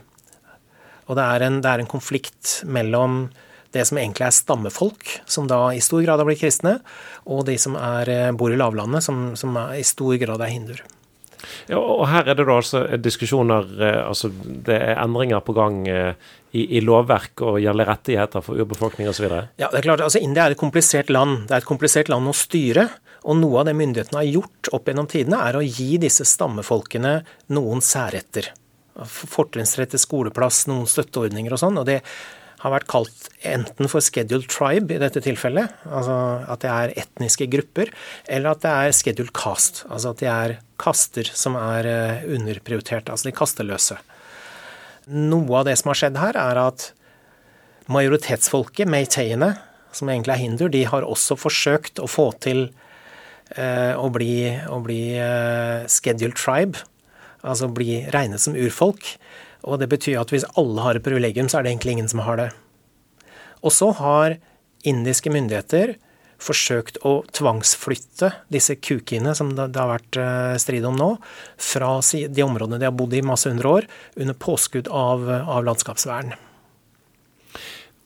Og 1.08 1.15
det 1.19 1.23
er, 1.23 1.45
en, 1.47 1.62
det 1.63 1.71
er 1.71 1.84
en 1.84 1.89
konflikt 1.91 2.62
mellom 2.67 3.27
det 3.75 3.84
som 3.88 3.99
egentlig 3.99 4.25
er 4.27 4.36
stammefolk, 4.36 5.17
som 5.27 5.47
da 5.47 5.60
i 5.75 5.84
stor 5.84 6.03
grad 6.06 6.21
har 6.21 6.27
blitt 6.27 6.41
kristne, 6.41 6.77
og 7.27 7.45
de 7.49 7.58
som 7.60 7.75
er, 7.80 8.10
eh, 8.10 8.32
bor 8.36 8.51
i 8.51 8.60
lavlandet, 8.60 9.03
som, 9.03 9.34
som 9.39 9.56
er, 9.60 9.77
i 9.82 9.88
stor 9.88 10.15
grad 10.21 10.43
er 10.43 10.53
hinduer. 10.53 10.84
Ja, 11.69 11.77
og 11.77 12.08
Her 12.10 12.32
er 12.32 12.38
det 12.38 12.47
da 12.47 12.56
altså 12.56 12.82
diskusjoner, 12.99 13.67
eh, 13.77 14.01
altså 14.08 14.32
det 14.32 14.80
er 14.80 15.01
endringer 15.03 15.43
på 15.45 15.56
gang 15.58 15.84
eh, 15.91 16.13
i, 16.56 16.63
i 16.80 16.84
lovverk 16.84 17.43
og 17.45 17.60
gjelder 17.62 17.91
rettigheter 17.91 18.43
for 18.43 18.60
urbefolkning 18.60 19.12
osv.? 19.12 19.27
Ja, 19.60 19.67
det 19.67 19.82
er 19.82 19.89
klart. 19.89 20.03
altså 20.03 20.23
India 20.23 20.47
er 20.47 20.56
et 20.56 20.63
komplisert 20.63 21.12
land. 21.13 21.45
Det 21.47 21.58
er 21.58 21.63
et 21.63 21.69
komplisert 21.69 22.12
land 22.12 22.32
å 22.32 22.36
styre. 22.36 22.88
Og 23.27 23.35
noe 23.35 23.61
av 23.61 23.67
det 23.67 23.75
myndighetene 23.75 24.21
har 24.21 24.30
gjort 24.38 24.71
opp 24.75 24.88
gjennom 24.88 25.09
tidene, 25.11 25.41
er 25.43 25.59
å 25.59 25.65
gi 25.65 25.97
disse 25.99 26.25
stammefolkene 26.28 27.19
noen 27.55 27.84
særretter. 27.84 28.53
Fortrinnsrett 29.05 29.91
til 29.93 30.01
skoleplass, 30.01 30.63
noen 30.71 30.88
støtteordninger 30.89 31.53
og 31.53 31.61
sånn. 31.61 31.78
og 31.78 31.86
det 31.89 32.01
har 32.63 32.73
vært 32.73 32.89
kalt 32.89 33.28
enten 33.45 33.89
for 33.91 34.01
scheduled 34.01 34.47
tribe 34.49 34.95
i 34.95 35.01
dette 35.01 35.21
tilfellet, 35.21 35.73
altså 35.86 36.15
at 36.49 36.63
det 36.63 36.71
er 36.73 36.93
etniske 37.03 37.45
grupper, 37.53 37.91
eller 38.25 38.55
at 38.55 38.63
det 38.63 38.71
er 38.71 38.95
scheduled 38.97 39.34
cast, 39.38 39.84
altså 39.91 40.15
at 40.15 40.23
de 40.23 40.30
er 40.32 40.55
kaster 40.82 41.30
som 41.38 41.57
er 41.59 41.89
eh, 41.89 42.25
underprioritert, 42.34 43.11
altså 43.13 43.30
de 43.30 43.36
kasteløse. 43.38 43.99
Noe 45.13 45.61
av 45.61 45.67
det 45.69 45.78
som 45.80 45.93
har 45.93 46.01
skjedd 46.01 46.17
her, 46.19 46.39
er 46.41 46.61
at 46.63 46.89
majoritetsfolket, 47.93 48.89
meiteiene, 48.89 49.53
som 49.95 50.09
egentlig 50.09 50.34
er 50.34 50.41
hinduer, 50.41 50.73
de 50.73 50.84
har 50.89 51.05
også 51.05 51.38
forsøkt 51.39 52.01
å 52.01 52.09
få 52.09 52.32
til 52.43 52.67
å 53.98 54.10
bli, 54.14 54.52
bli 54.84 55.02
eh, 55.16 55.86
scheduled 55.91 56.38
tribe, 56.38 56.82
altså 57.48 57.70
bli 57.72 58.02
regnet 58.14 58.43
som 58.43 58.58
urfolk. 58.58 59.14
Og 59.68 59.80
det 59.82 59.89
betyr 59.91 60.20
at 60.22 60.32
hvis 60.34 60.48
alle 60.60 60.84
har 60.84 60.98
et 60.98 61.06
privilegium, 61.06 61.50
så 61.50 61.60
er 61.60 61.66
det 61.66 61.76
egentlig 61.76 61.98
ingen 61.98 62.12
som 62.12 62.24
har 62.26 62.39
det. 62.39 62.50
Og 63.66 63.74
så 63.74 63.91
har 63.98 64.38
indiske 64.88 65.32
myndigheter 65.34 65.95
forsøkt 66.38 67.00
å 67.08 67.24
tvangsflytte 67.34 68.30
disse 68.54 68.76
kukiene, 68.78 69.34
som 69.36 69.56
det 69.58 69.74
har 69.74 69.89
vært 69.95 70.20
eh, 70.22 70.58
strid 70.62 70.86
om 70.86 70.98
nå, 71.00 71.14
fra 71.58 71.98
de 72.14 72.45
områdene 72.45 72.82
de 72.82 72.89
har 72.89 72.98
bodd 72.98 73.16
i 73.18 73.26
masse 73.26 73.50
hundre 73.50 73.80
år, 73.80 73.88
under 74.20 74.38
påskudd 74.38 74.91
av, 74.93 75.26
av 75.39 75.66
landskapsvern. 75.66 76.36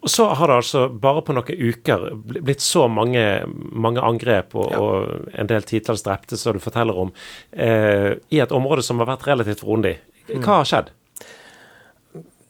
Og 0.02 0.10
så 0.10 0.26
har 0.34 0.49
det 0.49 0.56
altså 0.64 0.88
bare 0.89 1.22
på 1.22 1.34
noen 1.38 1.60
uker 1.62 2.08
blitt 2.41 2.64
så 2.66 2.88
mange, 2.89 3.22
mange 3.45 4.02
angrep 4.02 4.56
og, 4.58 4.72
ja. 4.74 4.80
og, 4.82 5.28
en 5.38 5.49
del 5.49 5.68
titalls 5.68 6.02
drepte, 6.06 6.39
som 6.41 6.58
du 6.58 6.64
forteller 6.64 6.97
om, 7.04 7.12
eh, 7.54 8.16
i 8.34 8.41
et 8.41 8.56
område 8.56 8.82
som 8.86 9.02
har 9.02 9.12
vært 9.12 9.28
relativt 9.30 9.62
rolig. 9.68 9.99
Hva 10.32 10.62
har 10.62 10.70
skjedd? 10.70 10.89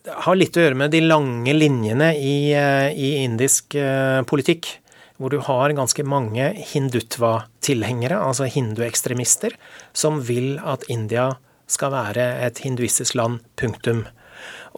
Det 0.01 0.15
har 0.25 0.37
litt 0.37 0.55
å 0.57 0.63
gjøre 0.63 0.79
med 0.79 0.95
de 0.95 1.03
lange 1.03 1.53
linjene 1.53 2.13
i, 2.15 2.53
eh, 2.55 2.87
i 2.95 3.11
indisk 3.25 3.75
eh, 3.75 4.21
politikk. 4.23 4.77
Hvor 5.21 5.29
du 5.29 5.37
har 5.45 5.75
ganske 5.77 6.01
mange 6.01 6.47
hindutva-tilhengere, 6.71 8.17
altså 8.17 8.47
hinduekstremister, 8.49 9.53
som 9.93 10.17
vil 10.25 10.55
at 10.65 10.87
India 10.89 11.35
skal 11.69 11.93
være 11.93 12.25
et 12.47 12.63
hinduistisk 12.63 13.19
land, 13.19 13.43
punktum. 13.59 14.07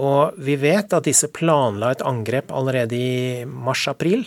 Og 0.01 0.37
vi 0.41 0.55
vet 0.57 0.93
at 0.93 1.05
disse 1.05 1.29
planla 1.29 1.91
et 1.93 2.05
angrep 2.05 2.51
allerede 2.51 2.97
i 2.97 3.43
mars-april. 3.45 4.25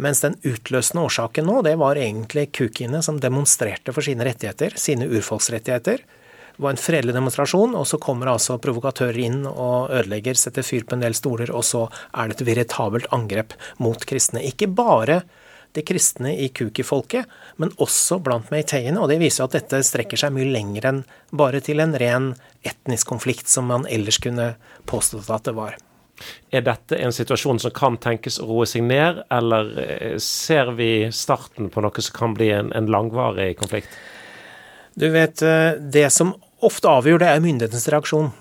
Mens 0.00 0.22
den 0.24 0.36
utløsende 0.46 1.04
årsaken 1.08 1.48
nå, 1.48 1.60
det 1.66 1.76
var 1.80 1.98
egentlig 1.98 2.50
kukiene 2.56 3.02
som 3.04 3.20
demonstrerte 3.20 3.94
for 3.96 4.06
sine 4.06 4.24
rettigheter, 4.28 4.76
sine 4.76 5.08
urfolksrettigheter. 5.08 6.04
Det 6.04 6.64
var 6.64 6.74
en 6.74 6.80
fredelig 6.80 7.14
demonstrasjon, 7.16 7.74
og 7.78 7.86
så 7.88 7.98
kommer 8.02 8.28
altså 8.32 8.58
provokatører 8.60 9.18
inn 9.24 9.42
og 9.48 9.92
ødelegger, 9.96 10.36
setter 10.36 10.66
fyr 10.66 10.84
på 10.84 10.96
en 10.96 11.04
del 11.06 11.16
stoler, 11.16 11.52
og 11.56 11.64
så 11.64 11.86
er 12.12 12.28
det 12.28 12.36
et 12.36 12.46
veritabelt 12.50 13.08
angrep 13.16 13.56
mot 13.80 14.04
kristne. 14.04 14.44
Ikke 14.44 14.68
bare 14.68 15.22
de 15.76 15.84
kristne 15.86 16.32
i 16.34 16.48
kuki-folket, 16.48 17.28
men 17.62 17.72
også 17.78 18.18
blant 18.24 18.50
meiteiene. 18.50 18.98
Og 19.00 19.10
det 19.10 19.20
viser 19.22 19.46
at 19.46 19.54
dette 19.54 19.82
strekker 19.86 20.18
seg 20.20 20.34
mye 20.34 20.48
lenger 20.50 20.88
enn 20.90 21.04
bare 21.30 21.62
til 21.64 21.82
en 21.82 21.94
ren 22.00 22.32
etnisk 22.66 23.12
konflikt, 23.12 23.48
som 23.48 23.70
man 23.70 23.86
ellers 23.90 24.18
kunne 24.22 24.54
påstått 24.90 25.30
at 25.30 25.46
det 25.48 25.56
var. 25.58 25.78
Er 26.52 26.64
dette 26.66 26.98
en 27.00 27.14
situasjon 27.14 27.62
som 27.62 27.72
kan 27.72 27.96
tenkes 28.00 28.40
å 28.42 28.48
roe 28.48 28.66
seg 28.68 28.84
ned, 28.84 29.22
eller 29.32 29.70
eh, 29.80 30.16
ser 30.20 30.74
vi 30.76 31.08
starten 31.14 31.70
på 31.72 31.84
noe 31.84 32.04
som 32.04 32.16
kan 32.16 32.36
bli 32.36 32.50
en, 32.52 32.72
en 32.76 32.90
langvarig 32.92 33.54
konflikt? 33.60 33.94
Du 34.98 35.08
vet, 35.08 35.42
eh, 35.42 35.78
Det 35.80 36.10
som 36.12 36.34
ofte 36.60 36.90
avgjør, 36.90 37.22
det 37.22 37.30
er 37.30 37.44
myndighetenes 37.44 37.88
reaksjon. 37.94 38.32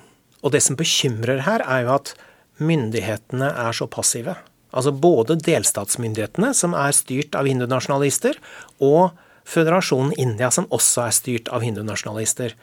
Og 0.44 0.52
det 0.52 0.64
som 0.64 0.76
bekymrer 0.80 1.46
her, 1.46 1.64
er 1.64 1.86
jo 1.86 1.96
at 1.96 2.14
myndighetene 2.60 3.54
er 3.68 3.76
så 3.76 3.88
passive. 3.88 4.36
Altså 4.70 4.94
både 4.94 5.40
delstatsmyndighetene, 5.42 6.54
som 6.54 6.76
er 6.78 6.94
styrt 6.94 7.38
av 7.38 7.50
hindunasjonalister, 7.50 8.38
og 8.86 9.16
føderasjonen 9.50 10.14
India, 10.22 10.52
som 10.54 10.68
også 10.70 11.08
er 11.08 11.16
styrt 11.16 11.50
av 11.54 11.66
hindunasjonalister. 11.66 12.54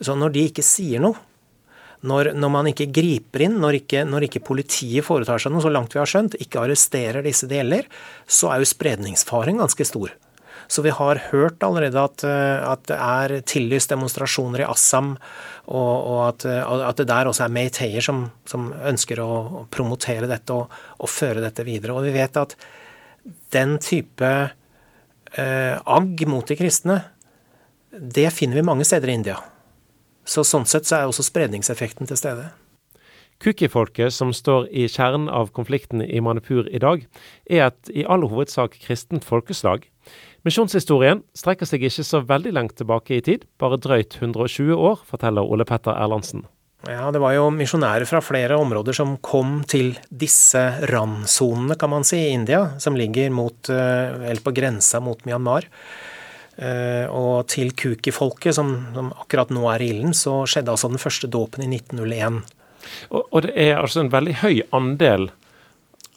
Så 0.00 0.16
når 0.16 0.32
de 0.36 0.46
ikke 0.48 0.64
sier 0.64 1.02
noe, 1.04 1.20
når, 2.00 2.30
når 2.32 2.52
man 2.52 2.68
ikke 2.70 2.88
griper 2.96 3.44
inn, 3.44 3.58
når 3.60 3.82
ikke, 3.82 4.06
når 4.08 4.24
ikke, 4.30 4.40
politiet 4.46 5.04
foretar 5.04 5.42
seg 5.42 5.52
noe, 5.52 5.60
så 5.60 5.72
langt 5.72 5.92
vi 5.92 6.00
har 6.00 6.08
skjønt, 6.08 6.38
ikke 6.40 6.62
arresterer 6.62 7.26
disse 7.26 7.48
det 7.50 7.60
gjelder, 7.60 7.90
så 8.24 8.54
er 8.54 8.62
jo 8.62 8.70
spredningsfaren 8.70 9.60
ganske 9.60 9.84
stor. 9.84 10.14
Så 10.70 10.84
vi 10.86 10.92
har 10.94 11.18
hørt 11.32 11.64
allerede 11.66 11.98
at, 11.98 12.22
eh, 12.22 12.62
at 12.62 12.84
det 12.86 12.96
er 12.96 13.34
tillyst 13.42 13.90
demonstrasjoner 13.90 14.62
i 14.62 14.68
Assam, 14.70 15.16
og, 15.66 15.94
og 16.12 16.20
at, 16.28 16.46
at, 16.46 17.00
det 17.00 17.08
der 17.10 17.30
også 17.30 17.44
er 17.46 17.54
meiteier 17.54 18.04
som, 18.04 18.22
som, 18.46 18.70
ønsker 18.86 19.18
å, 19.22 19.30
å 19.62 19.64
promotere 19.70 20.30
dette 20.30 20.54
og, 20.54 20.70
og, 20.98 21.10
føre 21.10 21.42
dette 21.42 21.66
videre. 21.66 21.96
Og 21.98 22.06
vi 22.06 22.14
vet 22.14 22.38
at 22.38 22.54
den 23.54 23.76
type 23.82 24.30
eh, 24.30 25.74
agg 25.74 26.24
mot 26.30 26.46
de 26.46 26.58
kristne, 26.58 27.00
det 27.90 28.30
finner 28.30 28.60
vi 28.60 28.68
mange 28.70 28.86
steder 28.86 29.10
i 29.10 29.18
India. 29.18 29.40
Så 30.22 30.46
sånn 30.46 30.70
sett 30.70 30.86
så 30.86 31.00
er 31.00 31.10
også 31.10 31.26
spredningseffekten 31.26 32.06
til 32.06 32.18
stede. 32.18 32.52
Kuki-folket, 33.42 34.12
som 34.14 34.30
står 34.36 34.68
i 34.70 34.84
kjernen 34.86 35.26
av 35.32 35.50
konflikten 35.56 36.04
i 36.04 36.20
Manipur 36.22 36.68
i 36.70 36.78
dag, 36.78 37.06
er 37.50 37.70
et 37.70 37.90
i 37.90 38.06
all 38.06 38.22
hovedsak 38.28 38.78
kristent 38.84 39.26
folkeslag. 39.26 39.89
Misjonshistorien 40.46 41.20
strekker 41.36 41.68
seg 41.68 41.82
ikke 41.84 42.04
så 42.06 42.22
veldig 42.24 42.54
langt 42.56 42.78
tilbake 42.78 43.18
i 43.18 43.24
tid, 43.24 43.44
bare 43.60 43.76
drøyt 43.80 44.16
120 44.22 44.72
år, 44.72 45.02
forteller 45.08 45.44
Ole 45.44 45.66
Petter 45.68 45.92
Erlandsen. 45.92 46.46
Ja, 46.88 47.10
Det 47.12 47.20
var 47.20 47.34
jo 47.34 47.50
misjonærer 47.52 48.08
fra 48.08 48.22
flere 48.24 48.56
områder 48.56 48.96
som 48.96 49.18
kom 49.20 49.60
til 49.68 49.98
disse 50.08 50.62
randsonene, 50.88 51.76
kan 51.76 51.90
man 51.92 52.06
si, 52.08 52.16
i 52.16 52.32
India, 52.32 52.78
som 52.78 52.96
ligger 52.96 53.28
mot, 53.30 53.68
eh, 53.68 54.30
eller 54.30 54.40
på 54.40 54.54
grensa 54.56 55.00
mot 55.00 55.20
Myanmar. 55.28 55.68
Eh, 56.56 57.04
og 57.08 57.46
til 57.48 57.72
Kuki-folket, 57.72 58.54
som, 58.54 58.72
som, 58.94 59.12
akkurat 59.20 59.52
nå 59.52 59.68
er 59.68 59.82
i 59.82 59.90
ilden, 59.92 60.16
så 60.16 60.46
skjedde 60.48 60.72
altså 60.72 60.88
den 60.88 61.00
første 61.00 61.28
dåpen 61.28 61.64
i 61.64 61.68
1901. 61.68 62.40
Og, 63.10 63.26
og 63.28 63.42
det 63.44 63.52
er 63.56 63.76
altså 63.76 64.00
en 64.00 64.12
veldig 64.12 64.38
høy 64.40 64.62
andel 64.72 65.28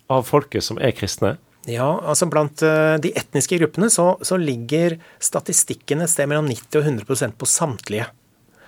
av 0.08 0.24
folket 0.28 0.64
som 0.64 0.80
er 0.80 0.96
kristne? 0.96 1.36
Ja, 1.70 1.88
altså 2.04 2.28
Blant 2.28 2.62
eh, 2.66 2.98
de 3.00 3.14
etniske 3.16 3.58
gruppene 3.62 3.88
så, 3.92 4.14
så 4.26 4.36
ligger 4.40 4.98
statistikken 5.24 6.04
et 6.04 6.12
sted 6.12 6.28
mellom 6.28 6.50
90 6.50 6.82
og 6.82 6.90
100% 7.08 7.38
på 7.40 7.48
samtlige. 7.48 8.10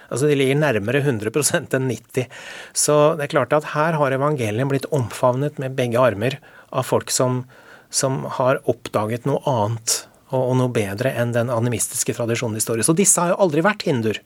Altså 0.05 0.29
De 0.29 0.37
ligger 0.37 0.59
nærmere 0.59 1.01
100% 1.01 1.75
enn 1.75 1.87
90 1.89 2.27
Så 2.77 2.95
det 3.17 3.25
er 3.25 3.33
klart 3.33 3.55
at 3.57 3.71
her 3.73 3.97
har 3.99 4.15
evangeliet 4.15 4.69
blitt 4.69 4.89
omfavnet 4.93 5.57
med 5.61 5.75
begge 5.77 5.99
armer 5.99 6.37
av 6.69 6.85
folk 6.87 7.11
som, 7.11 7.43
som 7.89 8.23
har 8.37 8.61
oppdaget 8.69 9.25
noe 9.27 9.41
annet 9.49 9.97
og, 10.29 10.39
og, 10.39 10.53
noe 10.59 10.71
bedre 10.73 11.11
enn 11.17 11.33
den 11.35 11.51
animistiske 11.53 12.15
tradisjonen 12.15 12.57
de 12.57 12.63
står 12.63 12.81
i. 12.81 12.87
Så 12.87 12.95
disse 12.97 13.21
har 13.21 13.33
jo 13.33 13.41
aldri 13.45 13.63
vært 13.65 13.85
hinduer. 13.87 14.21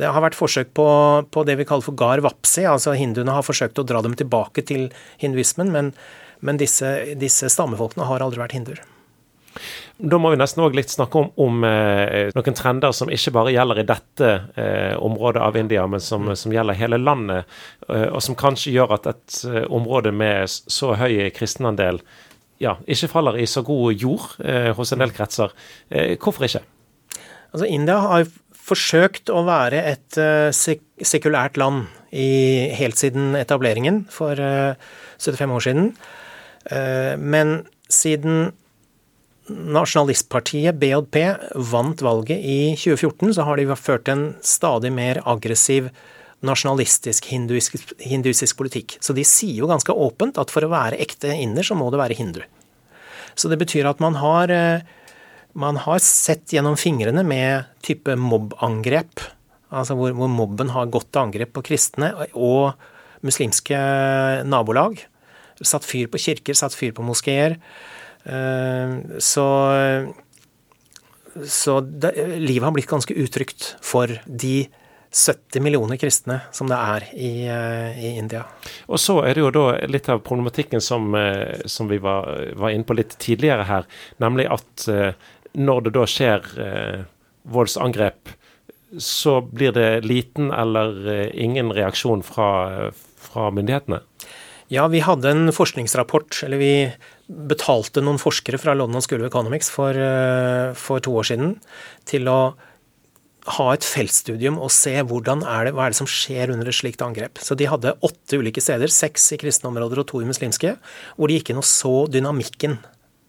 Det 0.00 0.08
har 0.08 0.24
vært 0.24 0.38
forsøk 0.38 0.72
på, 0.74 0.86
på 1.30 1.44
det 1.44 1.58
vi 1.60 1.66
kaller 1.68 1.84
for 1.84 1.96
gar 1.98 2.22
vapsi, 2.24 2.64
altså 2.68 2.94
hinduene 2.96 3.34
har 3.36 3.44
forsøkt 3.44 3.80
å 3.80 3.86
dra 3.86 4.00
dem 4.04 4.16
tilbake 4.18 4.64
til 4.68 4.88
hinduismen, 5.20 5.72
men 5.74 5.90
men 6.42 6.58
disse, 6.60 7.14
disse 7.18 7.50
stammefolkene 7.52 8.06
har 8.10 8.24
aldri 8.24 8.42
vært 8.42 8.58
hinduer. 8.58 8.82
Da 10.02 10.18
må 10.18 10.32
vi 10.32 10.38
nesten 10.40 10.62
òg 10.64 10.74
litt 10.74 10.90
snakke 10.90 11.20
om, 11.20 11.28
om 11.44 11.64
eh, 11.68 12.32
noen 12.34 12.56
trender 12.56 12.94
som 12.96 13.10
ikke 13.12 13.34
bare 13.36 13.52
gjelder 13.54 13.82
i 13.82 13.86
dette 13.86 14.30
eh, 14.58 14.94
området 14.96 15.42
av 15.44 15.56
India, 15.60 15.84
men 15.86 16.02
som, 16.02 16.24
mm. 16.26 16.36
som 16.40 16.54
gjelder 16.54 16.78
hele 16.78 16.98
landet, 16.98 17.50
eh, 17.88 18.08
og 18.08 18.22
som 18.24 18.38
kanskje 18.38 18.72
gjør 18.74 18.96
at 18.96 19.08
et 19.12 19.38
eh, 19.50 19.66
område 19.68 20.14
med 20.16 20.50
så 20.50 20.94
høy 20.98 21.28
kristenandel 21.36 22.00
ja, 22.62 22.76
ikke 22.86 23.10
faller 23.10 23.38
i 23.42 23.46
så 23.50 23.64
god 23.66 23.98
jord 23.98 24.38
eh, 24.46 24.70
hos 24.74 24.94
en 24.94 25.02
del 25.02 25.12
kretser. 25.14 25.52
Eh, 25.90 26.16
hvorfor 26.16 26.48
ikke? 26.48 26.62
Altså, 27.52 27.68
India 27.68 27.98
har 28.02 28.26
forsøkt 28.62 29.30
å 29.34 29.42
være 29.44 29.80
et 29.90 30.18
sek 30.54 30.84
sekulært 31.02 31.58
land 31.58 31.88
i, 32.14 32.70
helt 32.78 32.96
siden 33.00 33.34
etableringen 33.34 34.04
for 34.14 34.38
75 34.38 35.54
år 35.56 35.64
siden. 35.66 35.88
Eh, 36.70 37.14
men 37.18 37.62
siden 37.92 38.52
nasjonalistpartiet 39.52 40.78
BJP 40.78 41.16
vant 41.72 42.02
valget 42.04 42.38
i 42.38 42.74
2014, 42.78 43.34
så 43.34 43.46
har 43.46 43.58
de 43.58 43.76
ført 43.76 44.08
en 44.12 44.26
stadig 44.46 44.92
mer 44.94 45.20
aggressiv 45.28 45.90
nasjonalistisk 46.42 47.28
hinduistisk, 47.30 47.92
hinduistisk 48.02 48.58
politikk. 48.58 48.96
Så 49.02 49.14
de 49.14 49.24
sier 49.26 49.60
jo 49.60 49.70
ganske 49.70 49.94
åpent 49.94 50.38
at 50.40 50.50
for 50.50 50.66
å 50.66 50.72
være 50.72 50.98
ekte 51.02 51.30
inder, 51.34 51.66
så 51.66 51.76
må 51.78 51.90
det 51.92 52.00
være 52.00 52.18
hindu. 52.18 52.42
Så 53.38 53.48
det 53.48 53.60
betyr 53.60 53.88
at 53.88 54.02
man 54.02 54.18
har, 54.18 54.50
eh, 54.50 54.82
man 55.54 55.76
har 55.76 55.98
sett 55.98 56.52
gjennom 56.52 56.76
fingrene 56.76 57.24
med 57.24 57.64
type 57.82 58.16
mobbangrep. 58.16 59.22
Altså 59.70 59.94
hvor, 59.96 60.12
hvor 60.12 60.28
mobben 60.28 60.70
har 60.74 60.90
gått 60.92 61.12
til 61.12 61.22
angrep 61.22 61.54
på 61.54 61.64
kristne 61.64 62.12
og 62.34 62.74
muslimske 63.22 63.78
nabolag 64.44 65.06
satt 65.66 65.86
fyr 65.88 66.10
på 66.12 66.20
kirker, 66.20 66.56
satt 66.58 66.76
fyr 66.76 66.94
på 66.96 67.04
moskeer. 67.06 67.58
Eh, 68.24 69.18
så, 69.18 69.46
så 71.44 71.80
det, 71.80 72.12
livet 72.38 72.64
har 72.64 72.76
blitt 72.76 72.90
ganske 72.90 73.14
utrygt 73.14 73.74
for 73.82 74.12
de 74.26 74.68
70 75.12 75.60
millioner 75.60 75.98
kristne 76.00 76.38
som 76.56 76.70
det 76.70 76.78
er 76.78 77.08
i, 77.12 77.32
eh, 77.44 77.98
i, 78.00 78.12
India. 78.18 78.44
Og 78.88 79.00
så 79.02 79.18
er 79.26 79.34
det 79.36 79.44
jo 79.44 79.50
da 79.52 79.66
litt 79.90 80.08
av 80.12 80.22
problematikken 80.24 80.80
som, 80.80 81.12
eh, 81.14 81.66
som 81.66 81.90
vi 81.90 81.98
var, 82.02 82.30
var, 82.56 82.70
inne 82.72 82.88
på 82.88 82.96
litt 82.96 83.18
tidligere 83.20 83.66
her, 83.68 83.88
nemlig 84.22 84.48
at 84.52 84.86
når 85.52 85.82
det 85.84 85.90
da 85.92 86.06
skjer 86.08 86.46
voldsangrep, 87.52 88.30
så 88.96 89.34
blir 89.44 89.74
det 89.76 90.04
liten 90.06 90.48
eller 90.52 91.28
ingen 91.36 91.72
reaksjon 91.76 92.22
fra, 92.24 92.48
fra 93.20 93.50
myndighetene? 93.52 94.00
Ja, 94.72 94.86
vi 94.88 95.02
hadde 95.04 95.28
en 95.28 95.50
forskningsrapport, 95.52 96.38
eller 96.46 96.56
vi 96.56 96.74
betalte 97.28 98.00
noen 98.00 98.16
forskere 98.20 98.56
fra 98.56 98.72
London 98.72 99.04
School 99.04 99.20
of 99.20 99.28
Economics 99.28 99.68
for, 99.68 99.92
eh, 99.92 100.72
for 100.72 101.02
to 101.04 101.12
år 101.12 101.26
siden 101.28 101.58
til 102.08 102.24
å 102.24 102.54
ha 103.58 103.72
et 103.72 103.84
feltstudium 103.84 104.56
og 104.56 104.70
se 104.70 104.94
er 104.96 105.04
det, 105.04 105.74
hva 105.74 105.84
er 105.84 105.90
det 105.90 105.98
som 106.00 106.06
skjer 106.06 106.52
under 106.54 106.66
et 106.66 106.74
slikt 106.74 107.02
angrep. 107.04 107.34
Så 107.34 107.54
de 107.54 107.66
hadde 107.66 107.98
åtte 108.00 108.38
ulike 108.38 108.62
steder, 108.62 108.88
seks 108.88 109.32
i 109.32 109.36
kristne 109.36 109.68
områder 109.68 109.98
og 109.98 110.06
to 110.06 110.22
i 110.22 110.24
muslimske, 110.24 110.78
hvor 111.18 111.28
de 111.28 111.38
gikk 111.38 111.50
inn 111.50 111.58
og 111.58 111.68
så 111.68 112.08
dynamikken 112.08 112.78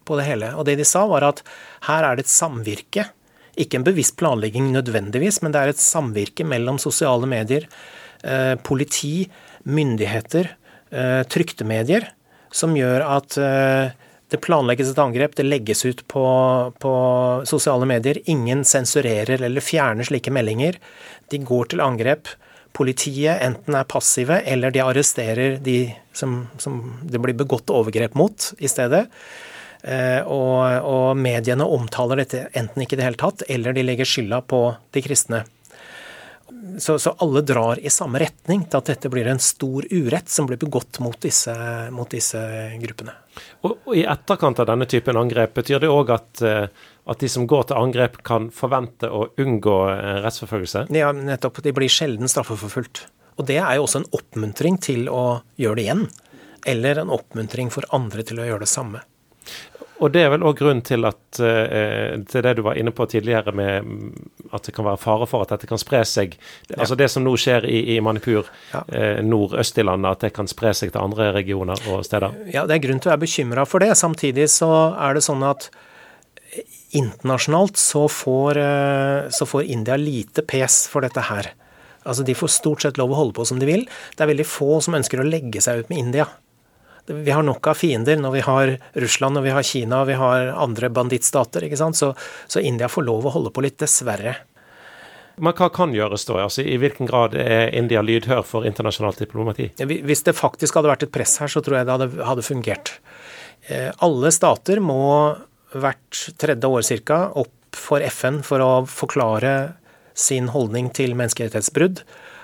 på 0.06 0.16
det 0.16 0.26
hele. 0.26 0.56
Og 0.56 0.64
det 0.64 0.78
de 0.78 0.86
sa, 0.86 1.06
var 1.08 1.24
at 1.24 1.44
her 1.90 2.06
er 2.06 2.16
det 2.16 2.24
et 2.24 2.32
samvirke. 2.32 3.10
Ikke 3.58 3.76
en 3.76 3.84
bevisst 3.84 4.16
planlegging 4.16 4.72
nødvendigvis, 4.72 5.42
men 5.42 5.52
det 5.52 5.60
er 5.60 5.68
et 5.68 5.76
samvirke 5.76 6.46
mellom 6.46 6.80
sosiale 6.80 7.28
medier, 7.28 7.68
eh, 8.24 8.56
politi, 8.56 9.30
myndigheter, 9.66 10.56
trykte 11.30 11.66
medier, 11.66 12.06
som 12.54 12.76
gjør 12.78 13.04
at 13.06 13.38
eh, 13.42 13.94
det 14.34 14.42
planlegges 14.42 14.90
et 14.90 15.02
angrep, 15.02 15.36
det 15.38 15.46
legges 15.46 15.84
ut 15.86 16.02
på, 16.10 16.26
på, 16.82 16.94
sosiale 17.50 17.86
medier. 17.90 18.18
Ingen 18.30 18.64
sensurerer 18.66 19.42
eller 19.46 19.62
fjerner 19.62 20.08
slike 20.10 20.34
meldinger. 20.34 20.80
De 21.30 21.38
går 21.46 21.74
til 21.74 21.84
angrep. 21.86 22.32
Politiet 22.74 23.44
enten 23.46 23.78
er 23.78 23.86
passive, 23.86 24.40
eller 24.50 24.74
de 24.74 24.82
arresterer 24.82 25.60
de 25.62 25.78
som, 26.18 26.48
som 26.58 26.80
det 27.06 27.22
blir 27.22 27.38
begått 27.38 27.70
overgrep 27.70 28.18
mot 28.18 28.48
i 28.58 28.72
stedet. 28.72 29.06
Eh, 29.84 30.22
og, 30.26 30.64
og, 30.82 31.08
mediene 31.20 31.68
omtaler 31.70 32.24
dette 32.24 32.48
enten 32.58 32.86
ikke 32.86 32.98
i 32.98 33.02
det 33.04 33.10
hele 33.12 33.22
tatt, 33.22 33.46
eller 33.54 33.76
de 33.76 33.86
legger 33.86 34.10
skylda 34.10 34.42
på 34.50 34.64
de 34.96 35.06
kristne. 35.06 35.44
Så, 36.78 37.00
så, 37.00 37.12
alle 37.20 37.42
drar 37.42 37.80
i 37.80 37.90
samme 37.92 38.20
retning 38.22 38.64
til 38.70 38.80
at 38.80 38.88
dette 38.88 39.10
blir 39.12 39.28
en 39.28 39.42
stor 39.42 39.84
urett 39.92 40.30
som 40.32 40.48
blir 40.48 40.60
begått 40.62 41.02
mot 41.04 41.18
disse, 41.22 41.54
mot 41.92 42.08
disse 42.10 42.40
gruppene. 42.80 43.16
Og, 43.66 43.74
og, 43.74 43.92
I 43.98 44.06
etterkant 44.08 44.62
av 44.64 44.70
denne 44.70 44.88
typen 44.88 45.20
angrep, 45.20 45.58
betyr 45.60 45.84
det 45.84 45.92
òg 45.92 46.14
at, 46.16 46.44
eh, 46.48 46.68
at, 47.04 47.20
de 47.20 47.30
som 47.32 47.48
går 47.50 47.68
til 47.68 47.80
angrep, 47.82 48.22
kan 48.24 48.48
forvente 48.56 49.10
å 49.12 49.26
unngå 49.44 49.78
eh, 49.92 50.20
rettsforfølgelse? 50.24 50.86
Ja, 50.96 51.12
nettopp. 51.16 51.60
De 51.66 51.76
blir 51.76 51.92
sjelden 51.92 52.32
straffeforfulgt. 52.32 53.06
Og 53.36 53.50
det 53.50 53.60
er 53.60 53.76
jo 53.76 53.88
også 53.88 54.04
en 54.04 54.12
oppmuntring 54.16 54.80
til 54.84 55.10
å 55.12 55.42
gjøre 55.60 55.80
det 55.80 55.88
igjen. 55.88 56.06
Eller 56.70 57.02
en 57.02 57.12
oppmuntring 57.12 57.74
for 57.74 57.88
andre 57.96 58.24
til 58.24 58.40
å 58.40 58.48
gjøre 58.48 58.64
det 58.64 58.72
samme. 58.72 59.04
Og 60.02 60.12
det 60.12 60.24
er 60.26 60.32
vel 60.34 60.44
òg 60.44 60.58
grunnen 60.58 60.82
til 60.86 61.06
at 61.06 61.40
eh, 61.44 62.18
til 62.30 62.44
det 62.46 62.56
du 62.58 62.64
var 62.66 62.80
inne 62.80 62.92
på 62.96 63.06
tidligere 63.10 63.54
med 63.56 63.88
at 64.54 64.66
det 64.66 64.74
kan 64.76 64.88
være 64.88 65.02
fare 65.02 65.28
for 65.30 65.46
at 65.46 65.54
dette 65.54 65.70
kan 65.70 65.82
spre 65.82 66.02
seg. 66.08 66.36
Ja. 66.72 66.82
Altså 66.82 66.98
det 67.00 67.10
som 67.14 67.26
nå 67.26 67.36
skjer 67.40 67.68
i, 67.70 67.80
i 67.96 68.00
Manipur, 68.04 68.50
ja. 68.74 68.84
eh, 68.90 69.22
nordøst 69.24 69.78
i 69.78 69.86
landet, 69.86 70.18
at 70.18 70.28
det 70.28 70.34
kan 70.36 70.50
spre 70.50 70.74
seg 70.78 70.94
til 70.94 71.04
andre 71.04 71.32
regioner 71.38 71.80
og 71.94 72.04
steder? 72.08 72.36
Ja, 72.54 72.66
det 72.70 72.80
er 72.80 72.86
grunn 72.88 73.02
til 73.04 73.12
å 73.12 73.16
være 73.16 73.26
bekymra 73.26 73.66
for 73.70 73.86
det. 73.86 73.94
Samtidig 74.00 74.50
så 74.54 74.72
er 74.98 75.18
det 75.18 75.26
sånn 75.26 75.46
at 75.48 75.70
internasjonalt 76.94 77.78
så 77.78 78.08
får, 78.12 78.58
eh, 78.58 79.30
så 79.30 79.46
får 79.50 79.64
India 79.64 79.98
lite 79.98 80.46
pes 80.46 80.86
for 80.88 81.06
dette 81.06 81.22
her. 81.30 81.54
Altså 82.04 82.24
De 82.24 82.36
får 82.36 82.52
stort 82.52 82.84
sett 82.84 83.00
lov 83.00 83.14
å 83.14 83.20
holde 83.22 83.38
på 83.38 83.46
som 83.48 83.60
de 83.60 83.70
vil. 83.70 83.86
Det 84.16 84.26
er 84.26 84.34
veldig 84.34 84.48
få 84.48 84.82
som 84.84 84.98
ønsker 84.98 85.22
å 85.22 85.28
legge 85.28 85.62
seg 85.64 85.84
ut 85.84 85.90
med 85.90 86.00
India. 86.00 86.28
Vi 87.06 87.32
har 87.32 87.44
nok 87.44 87.68
av 87.68 87.76
fiender 87.76 88.18
når 88.20 88.32
vi 88.32 88.42
har 88.46 88.72
Russland 89.04 89.40
og 89.40 89.44
vi 89.44 89.52
har 89.52 89.66
Kina 89.68 90.02
og 90.04 90.10
vi 90.12 90.18
har 90.20 90.54
andre 90.56 90.90
bandittstater. 90.94 91.66
ikke 91.68 91.80
sant? 91.80 92.00
Så, 92.00 92.14
så, 92.48 92.64
India 92.64 92.88
får 92.88 93.08
lov 93.10 93.28
å 93.28 93.34
holde 93.36 93.52
på 93.52 93.64
litt, 93.66 93.80
dessverre. 93.84 94.38
Men 95.36 95.56
hva 95.58 95.68
kan 95.74 95.96
gjøres 95.96 96.28
da? 96.30 96.38
Altså, 96.46 96.62
I 96.62 96.78
hvilken 96.80 97.10
grad 97.10 97.36
er 97.36 97.74
India 97.76 98.04
lydhør 98.06 98.44
for 98.48 98.68
internasjonalt 98.70 99.24
diplomati? 99.24 99.72
Hvis 99.82 100.24
det 100.28 100.38
faktisk 100.38 100.78
hadde 100.78 100.92
vært 100.94 101.08
et 101.08 101.16
press 101.16 101.40
her, 101.42 101.52
så 101.52 101.64
tror 101.66 101.80
jeg 101.80 101.90
det 101.90 101.96
hadde, 101.98 102.10
hadde 102.24 102.46
fungert. 102.46 102.94
Eh, 103.68 103.90
alle 104.06 104.32
stater 104.32 104.80
må 104.84 105.02
hvert 105.74 106.26
tredje 106.40 106.70
år 106.70 106.86
ca. 107.04 107.20
opp 107.34 107.76
for 107.76 108.06
FN 108.06 108.44
for 108.46 108.62
å 108.62 108.72
forklare 108.86 109.74
sin 110.14 110.52
holdning 110.54 110.92
til 110.94 111.18
menneskerettighetsbrudd 111.18 112.04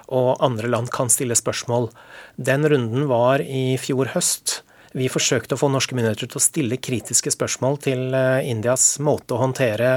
og 0.09 0.41
andre 0.43 0.69
land 0.71 0.89
kan 0.93 1.11
stille 1.11 1.37
spørsmål. 1.37 1.89
Den 2.35 2.65
runden 2.69 3.07
var 3.09 3.43
i 3.43 3.77
fjor 3.81 4.11
høst. 4.15 4.61
Vi 4.97 5.09
forsøkte 5.11 5.53
å 5.53 5.61
få 5.61 5.69
norske 5.69 5.93
myndigheter 5.97 6.29
til 6.29 6.39
å 6.39 6.43
stille 6.43 6.81
kritiske 6.81 7.33
spørsmål 7.35 7.77
til 7.85 8.15
eh, 8.17 8.49
Indias 8.49 8.95
måte 9.05 9.35
å 9.35 9.41
håndtere, 9.43 9.91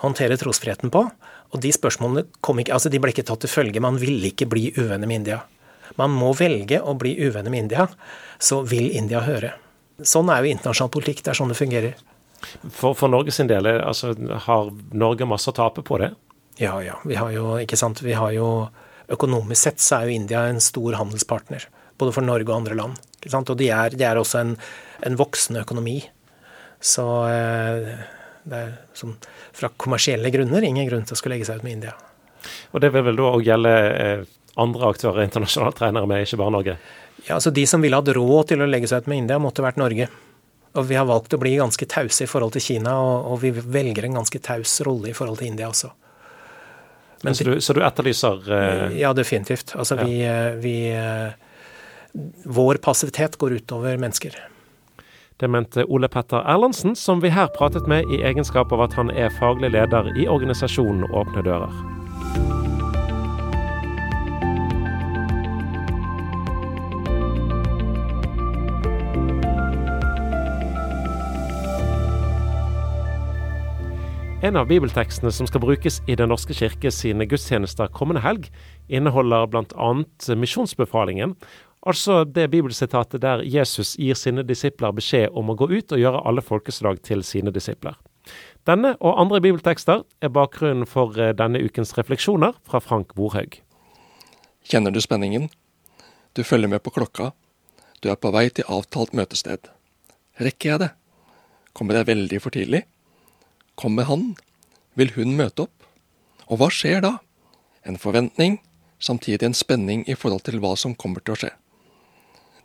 håndtere 0.00 0.38
trosfriheten 0.40 0.92
på. 0.94 1.04
Og 1.52 1.62
de 1.64 1.72
spørsmålene 1.72 2.24
kom 2.44 2.60
ikke, 2.60 2.74
altså 2.76 2.92
de 2.92 3.00
ble 3.00 3.12
ikke 3.12 3.26
tatt 3.28 3.44
til 3.44 3.52
følge. 3.52 3.84
Man 3.84 4.00
ville 4.00 4.32
ikke 4.32 4.48
bli 4.48 4.70
uvenner 4.78 5.08
med 5.08 5.22
India. 5.22 5.42
Man 6.00 6.12
må 6.16 6.32
velge 6.36 6.80
å 6.80 6.94
bli 6.96 7.14
uvenner 7.20 7.52
med 7.52 7.66
India, 7.66 7.88
så 8.38 8.62
vil 8.68 8.90
India 8.96 9.22
høre. 9.24 9.54
Sånn 10.04 10.30
er 10.30 10.44
jo 10.44 10.52
internasjonal 10.52 10.92
politikk. 10.94 11.24
Det 11.24 11.32
er 11.32 11.38
sånn 11.40 11.52
det 11.52 11.58
fungerer. 11.58 11.96
For, 12.70 12.94
for 12.94 13.10
Norges 13.10 13.40
del, 13.50 13.66
altså, 13.66 14.12
har 14.44 14.68
Norge 14.94 15.26
masse 15.28 15.50
å 15.50 15.56
tape 15.56 15.82
på 15.84 15.98
det? 16.00 16.12
Ja, 16.60 16.76
ja. 16.82 16.98
Vi 17.06 17.16
har 17.18 17.32
jo, 17.34 17.56
ikke 17.62 17.78
sant. 17.78 18.02
Vi 18.04 18.14
har 18.14 18.32
jo 18.34 18.68
økonomisk 19.12 19.60
sett 19.62 19.82
så 19.82 19.98
er 19.98 20.08
jo 20.08 20.18
India 20.20 20.44
en 20.48 20.60
stor 20.62 20.98
handelspartner. 20.98 21.66
Både 21.98 22.14
for 22.14 22.26
Norge 22.26 22.50
og 22.50 22.60
andre 22.60 22.76
land. 22.78 23.00
Og 23.34 23.56
de 23.58 23.70
er, 23.74 23.96
de 23.96 24.06
er 24.06 24.20
også 24.20 24.42
en, 24.42 24.54
en, 25.06 25.18
voksende 25.18 25.64
økonomi. 25.64 25.98
Så 26.80 27.04
eh, 27.26 27.88
det 28.48 28.60
er 28.60 28.76
som, 28.96 29.16
fra 29.56 29.72
kommersielle 29.76 30.30
grunner 30.34 30.64
ingen 30.64 30.86
grunn 30.88 31.08
til 31.08 31.16
å 31.16 31.18
skulle 31.18 31.36
legge 31.36 31.48
seg 31.48 31.58
ut 31.58 31.66
med 31.66 31.80
India. 31.80 31.96
Og 32.70 32.84
det 32.84 32.92
vil 32.94 33.04
vel 33.08 33.18
da 33.18 33.32
òg 33.32 33.44
gjelde 33.48 33.74
eh, 33.90 34.22
andre 34.62 34.92
aktører 34.92 35.24
internasjonalt 35.24 35.80
trenere, 35.80 36.06
med, 36.06 36.22
ikke 36.26 36.38
bare 36.38 36.54
Norge? 36.54 36.78
Ja, 37.26 37.34
altså 37.36 37.50
De 37.50 37.66
som 37.66 37.82
ville 37.82 37.98
hatt 37.98 38.14
råd 38.14 38.52
til 38.52 38.62
å 38.62 38.70
legge 38.70 38.90
seg 38.90 39.02
ut 39.02 39.10
med 39.10 39.24
India, 39.24 39.40
måtte 39.42 39.64
vært 39.64 39.80
Norge. 39.80 40.08
Og 40.78 40.86
vi 40.86 40.98
har 40.98 41.08
valgt 41.08 41.34
å 41.34 41.40
bli 41.40 41.56
ganske 41.58 41.88
tause 41.90 42.26
i 42.26 42.30
forhold 42.30 42.54
til 42.54 42.62
Kina, 42.62 42.94
og, 43.02 43.32
og 43.32 43.40
vi 43.42 43.50
velger 43.58 44.06
en 44.06 44.20
ganske 44.20 44.40
taus 44.44 44.78
rolle 44.86 45.10
i 45.10 45.16
forhold 45.16 45.40
til 45.40 45.50
India 45.50 45.70
også. 45.72 45.90
Men, 47.22 47.34
så, 47.34 47.44
du, 47.44 47.60
så, 47.60 47.74
du, 47.74 47.82
etterlyser 47.82 48.44
uh, 48.46 48.98
Ja, 48.98 49.12
definitivt. 49.12 49.74
Altså 49.76 49.98
ja. 49.98 50.04
vi, 50.06 50.20
eh, 50.26 50.52
vi 50.62 50.76
uh, 50.94 51.34
Vår 52.44 52.78
passivitet 52.82 53.36
går 53.38 53.58
utover 53.58 53.98
mennesker. 53.98 54.38
Det 55.38 55.50
mente 55.50 55.84
Ole 55.84 56.08
Petter 56.08 56.42
Erlandsen, 56.42 56.96
som 56.96 57.20
vi 57.22 57.30
her 57.30 57.50
pratet 57.58 57.86
med 57.86 58.08
i 58.14 58.22
egenskap 58.26 58.72
av 58.74 58.88
at 58.88 58.96
han 58.98 59.12
er 59.14 59.30
faglig 59.38 59.70
leder 59.76 60.10
i 60.18 60.26
organisasjonen 60.26 61.06
Åpne 61.14 61.46
dører. 61.46 61.97
En 74.48 74.56
av 74.56 74.70
bibeltekstene 74.70 75.28
som 75.34 75.44
skal 75.44 75.60
brukes 75.60 75.98
i 76.08 76.14
Den 76.16 76.30
norske 76.32 76.54
kirke 76.56 76.88
sine 76.94 77.26
gudstjenester 77.28 77.90
kommende 77.92 78.22
helg, 78.24 78.46
inneholder 78.88 79.44
bl.a. 79.52 79.88
misjonsbefalingen, 80.40 81.34
altså 81.84 82.22
det 82.24 82.46
bibelsitatet 82.54 83.20
der 83.20 83.42
Jesus 83.44 83.92
gir 84.00 84.16
sine 84.16 84.46
disipler 84.48 84.96
beskjed 84.96 85.36
om 85.36 85.52
å 85.52 85.58
gå 85.58 85.68
ut 85.74 85.92
og 85.92 86.00
gjøre 86.00 86.24
alle 86.24 86.40
folkeslag 86.40 87.02
til 87.04 87.26
sine 87.28 87.52
disipler. 87.52 88.00
Denne 88.64 88.94
og 89.04 89.20
andre 89.20 89.42
bibeltekster 89.44 90.06
er 90.24 90.32
bakgrunnen 90.32 90.88
for 90.88 91.20
eh, 91.20 91.34
denne 91.36 91.60
ukens 91.60 91.92
refleksjoner 92.00 92.56
fra 92.64 92.80
Frank 92.80 93.12
Borhaug. 93.20 93.60
Kjenner 94.64 94.96
du 94.96 95.04
spenningen? 95.04 95.50
Du 96.32 96.40
følger 96.40 96.72
med 96.72 96.80
på 96.80 96.96
klokka. 96.96 97.34
Du 98.00 98.08
er 98.08 98.16
på 98.16 98.32
vei 98.32 98.48
til 98.48 98.64
avtalt 98.64 99.12
møtested. 99.12 99.68
Rekker 100.40 100.72
jeg 100.72 100.86
det? 100.86 100.94
Kommer 101.76 102.00
jeg 102.00 102.14
veldig 102.16 102.40
for 102.40 102.56
tidlig? 102.56 102.88
Kommer 103.78 104.08
han? 104.10 104.32
Vil 104.98 105.12
hun 105.14 105.36
møte 105.38 105.68
opp? 105.68 105.86
Og 106.50 106.58
hva 106.58 106.66
skjer 106.74 107.04
da? 107.04 107.18
En 107.86 107.98
forventning, 108.00 108.58
samtidig 108.98 109.46
en 109.46 109.54
spenning 109.54 110.02
i 110.10 110.16
forhold 110.18 110.42
til 110.48 110.58
hva 110.58 110.72
som 110.74 110.96
kommer 110.98 111.22
til 111.22 111.36
å 111.36 111.38
skje. 111.44 111.52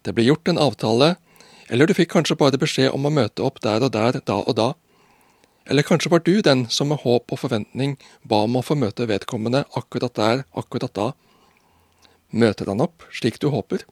Det 0.04 0.16
ble 0.18 0.26
gjort 0.26 0.50
en 0.50 0.60
avtale, 0.60 1.14
eller 1.70 1.88
du 1.88 1.94
fikk 1.94 2.10
kanskje 2.16 2.38
bare 2.40 2.58
beskjed 2.60 2.90
om 2.98 3.06
å 3.06 3.14
møte 3.14 3.46
opp 3.46 3.62
der 3.62 3.86
og 3.86 3.94
der, 3.94 4.18
da 4.26 4.40
og 4.42 4.58
da. 4.58 4.72
Eller 5.70 5.86
kanskje 5.86 6.12
var 6.12 6.24
du 6.26 6.42
den 6.42 6.66
som 6.74 6.90
med 6.92 7.04
håp 7.04 7.32
og 7.32 7.40
forventning 7.40 7.94
ba 8.28 8.42
om 8.48 8.58
å 8.58 8.64
få 8.66 8.76
møte 8.76 9.08
vedkommende 9.08 9.64
akkurat 9.78 10.18
der, 10.18 10.44
akkurat 10.58 10.96
da. 10.98 11.12
Møter 12.34 12.74
han 12.74 12.82
opp 12.84 13.06
slik 13.14 13.38
du 13.40 13.52
håper? 13.54 13.86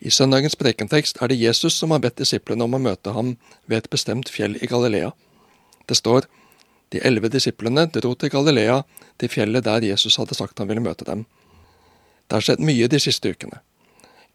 I 0.00 0.12
søndagens 0.12 0.56
prekentekst 0.60 1.18
er 1.20 1.32
det 1.32 1.40
Jesus 1.40 1.74
som 1.80 1.96
har 1.96 2.04
bedt 2.04 2.20
disiplene 2.20 2.68
om 2.68 2.76
å 2.76 2.82
møte 2.84 3.16
ham 3.16 3.34
ved 3.64 3.80
et 3.80 3.90
bestemt 3.92 4.28
fjell 4.32 4.60
i 4.60 4.68
Galilea. 4.68 5.10
Det 5.88 5.96
står 5.98 6.28
de 6.90 7.00
elleve 7.06 7.30
disiplene 7.30 7.86
dro 7.94 8.14
til 8.18 8.32
Galilea, 8.32 8.82
til 9.18 9.30
fjellet 9.30 9.66
der 9.66 9.86
Jesus 9.86 10.18
hadde 10.18 10.36
sagt 10.38 10.58
han 10.58 10.68
ville 10.70 10.82
møte 10.84 11.06
dem. 11.06 11.24
Det 12.26 12.38
har 12.38 12.46
skjedd 12.46 12.62
mye 12.62 12.88
de 12.90 13.00
siste 13.02 13.32
ukene. 13.32 13.60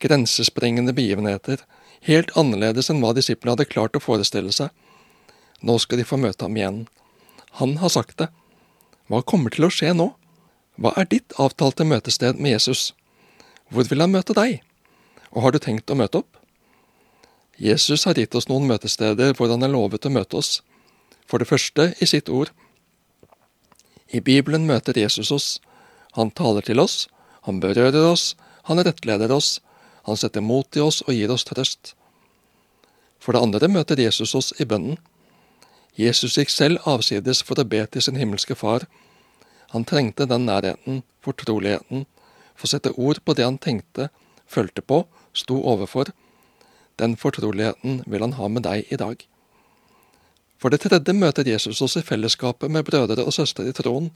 Grensesprengende 0.04 0.96
begivenheter, 0.96 1.62
helt 2.08 2.32
annerledes 2.40 2.90
enn 2.92 3.02
hva 3.04 3.14
disiplene 3.16 3.56
hadde 3.56 3.72
klart 3.72 3.96
å 3.96 4.04
forestille 4.04 4.52
seg. 4.56 4.72
Nå 5.66 5.78
skal 5.80 6.02
de 6.02 6.08
få 6.08 6.20
møte 6.20 6.46
ham 6.46 6.58
igjen. 6.60 6.82
Han 7.60 7.78
har 7.80 7.94
sagt 7.94 8.18
det. 8.20 8.30
Hva 9.08 9.22
kommer 9.24 9.54
til 9.54 9.68
å 9.68 9.72
skje 9.72 9.94
nå? 9.96 10.12
Hva 10.76 10.92
er 11.00 11.08
ditt 11.08 11.36
avtalte 11.40 11.88
møtested 11.88 12.40
med 12.40 12.58
Jesus? 12.58 12.90
Hvor 13.72 13.88
vil 13.88 14.04
han 14.04 14.12
møte 14.12 14.36
deg? 14.36 14.60
Og 15.32 15.46
har 15.46 15.56
du 15.56 15.60
tenkt 15.64 15.92
å 15.92 15.98
møte 16.00 16.20
opp? 16.24 16.40
Jesus 17.56 18.04
har 18.04 18.20
gitt 18.20 18.36
oss 18.36 18.50
noen 18.52 18.68
møtesteder 18.68 19.32
hvor 19.38 19.48
han 19.52 19.64
er 19.64 19.72
lovet 19.72 20.06
å 20.06 20.12
møte 20.12 20.42
oss. 20.42 20.60
For 21.26 21.42
det 21.42 21.50
første 21.50 21.94
i 22.02 22.06
sitt 22.06 22.30
ord. 22.30 22.52
I 24.14 24.22
Bibelen 24.22 24.68
møter 24.70 24.98
Jesus 24.98 25.32
oss. 25.32 25.48
Han 26.16 26.32
taler 26.32 26.62
til 26.62 26.80
oss, 26.80 27.08
han 27.44 27.60
berører 27.60 28.06
oss, 28.08 28.36
han 28.70 28.80
rettleder 28.80 29.32
oss, 29.34 29.60
han 30.06 30.18
setter 30.18 30.42
mot 30.42 30.78
i 30.78 30.84
oss 30.84 31.02
og 31.06 31.14
gir 31.18 31.34
oss 31.34 31.44
trøst. 31.50 31.96
For 33.20 33.34
det 33.34 33.42
andre 33.42 33.68
møter 33.68 34.00
Jesus 34.00 34.36
oss 34.38 34.54
i 34.62 34.68
bønnen. 34.70 35.00
Jesus 35.98 36.38
gikk 36.38 36.52
selv 36.54 36.84
avsides 36.86 37.42
for 37.44 37.60
å 37.60 37.68
be 37.68 37.82
til 37.88 38.04
sin 38.06 38.20
himmelske 38.20 38.56
far. 38.56 38.86
Han 39.74 39.86
trengte 39.88 40.28
den 40.30 40.46
nærheten, 40.46 41.02
fortroligheten, 41.26 42.06
for 42.56 42.68
å 42.68 42.72
sette 42.72 42.94
ord 42.96 43.22
på 43.26 43.36
det 43.36 43.48
han 43.48 43.58
tenkte, 43.60 44.10
følte 44.48 44.84
på, 44.86 45.04
sto 45.34 45.58
overfor. 45.74 46.12
Den 47.02 47.18
fortroligheten 47.20 48.04
vil 48.06 48.24
han 48.24 48.38
ha 48.40 48.48
med 48.52 48.64
deg 48.68 48.92
i 48.94 49.00
dag. 49.00 49.26
For 50.66 50.74
det 50.74 50.80
tredje 50.82 51.14
møter 51.14 51.46
Jesus 51.46 51.78
oss 51.86 51.94
i 52.00 52.02
fellesskapet 52.02 52.72
med 52.74 52.88
brødre 52.88 53.22
og 53.22 53.34
søstre 53.36 53.68
i 53.70 53.74
troen, 53.78 54.08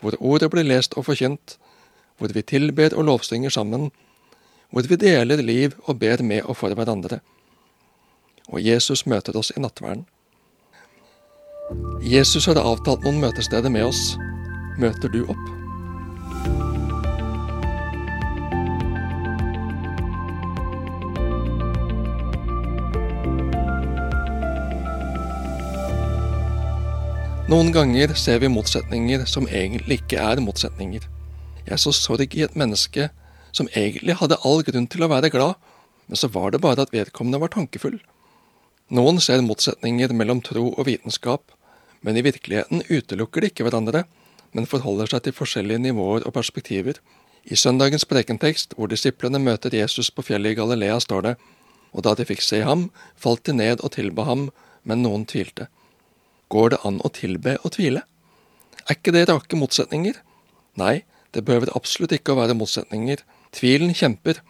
hvor 0.00 0.16
ordet 0.16 0.48
blir 0.54 0.64
lest 0.64 0.96
og 0.96 1.04
forkynt, 1.10 1.58
hvor 2.16 2.32
vi 2.32 2.40
tilber 2.40 2.96
og 2.96 3.04
lovsynger 3.10 3.52
sammen, 3.52 3.90
hvor 4.72 4.88
vi 4.88 4.96
deler 4.96 5.44
liv 5.44 5.76
og 5.84 6.00
ber 6.00 6.24
med 6.24 6.48
og 6.48 6.56
for 6.56 6.72
hverandre. 6.72 7.20
Og 8.48 8.64
Jesus 8.64 9.04
møter 9.04 9.36
oss 9.36 9.52
i 9.52 9.60
nattverden. 9.60 10.06
Jesus 12.08 12.48
har 12.48 12.64
avtalt 12.64 13.04
noen 13.04 13.20
møtesteder 13.20 13.68
med 13.68 13.90
oss. 13.92 14.14
Møter 14.80 15.12
du 15.12 15.26
opp? 15.28 15.59
Noen 27.50 27.72
ganger 27.74 28.12
ser 28.14 28.38
vi 28.38 28.46
motsetninger 28.46 29.24
som 29.26 29.48
egentlig 29.50 29.96
ikke 29.98 30.20
er 30.22 30.38
motsetninger. 30.38 31.02
Jeg 31.66 31.82
så 31.82 31.90
sorg 31.90 32.36
i 32.38 32.44
et 32.44 32.52
menneske 32.54 33.08
som 33.50 33.66
egentlig 33.74 34.14
hadde 34.20 34.36
all 34.46 34.62
grunn 34.68 34.86
til 34.86 35.02
å 35.02 35.08
være 35.10 35.32
glad, 35.34 35.56
men 36.06 36.20
så 36.20 36.30
var 36.30 36.52
det 36.54 36.60
bare 36.62 36.84
at 36.86 36.92
vedkommende 36.94 37.40
var 37.42 37.50
tankefull. 37.50 37.96
Noen 38.94 39.18
ser 39.24 39.42
motsetninger 39.42 40.14
mellom 40.14 40.44
tro 40.46 40.68
og 40.68 40.86
vitenskap, 40.86 41.50
men 42.06 42.20
i 42.20 42.22
virkeligheten 42.22 42.84
utelukker 42.86 43.42
de 43.42 43.50
ikke 43.50 43.66
hverandre, 43.66 44.04
men 44.54 44.70
forholder 44.70 45.10
seg 45.10 45.26
til 45.26 45.34
forskjellige 45.40 45.82
nivåer 45.88 46.28
og 46.30 46.36
perspektiver. 46.38 47.02
I 47.42 47.58
søndagens 47.58 48.06
prekentekst, 48.06 48.78
hvor 48.78 48.94
disiplene 48.94 49.42
møter 49.42 49.74
Jesus 49.74 50.12
på 50.14 50.22
fjellet 50.22 50.54
i 50.54 50.60
Galilea, 50.62 51.02
står 51.02 51.26
det, 51.26 51.34
og 51.90 52.06
da 52.06 52.14
de 52.14 52.30
fikk 52.30 52.46
se 52.46 52.62
ham, 52.62 52.92
falt 53.18 53.42
de 53.50 53.58
ned 53.58 53.82
og 53.82 53.96
tilba 53.98 54.30
ham, 54.30 54.52
men 54.86 55.02
noen 55.02 55.26
tvilte. 55.26 55.66
Går 56.50 56.72
det 56.74 56.80
an 56.86 56.98
å 57.06 57.12
tilbe 57.14 57.56
og 57.62 57.74
tvile? 57.76 58.02
Er 58.86 58.96
ikke 58.96 59.14
det 59.14 59.28
rake 59.30 59.58
motsetninger? 59.58 60.16
Nei, 60.80 61.02
det 61.34 61.44
behøver 61.46 61.70
absolutt 61.78 62.14
ikke 62.16 62.34
å 62.34 62.40
være 62.40 62.56
motsetninger. 62.58 63.22
Tvilen 63.54 63.94
kjemper. 63.94 64.40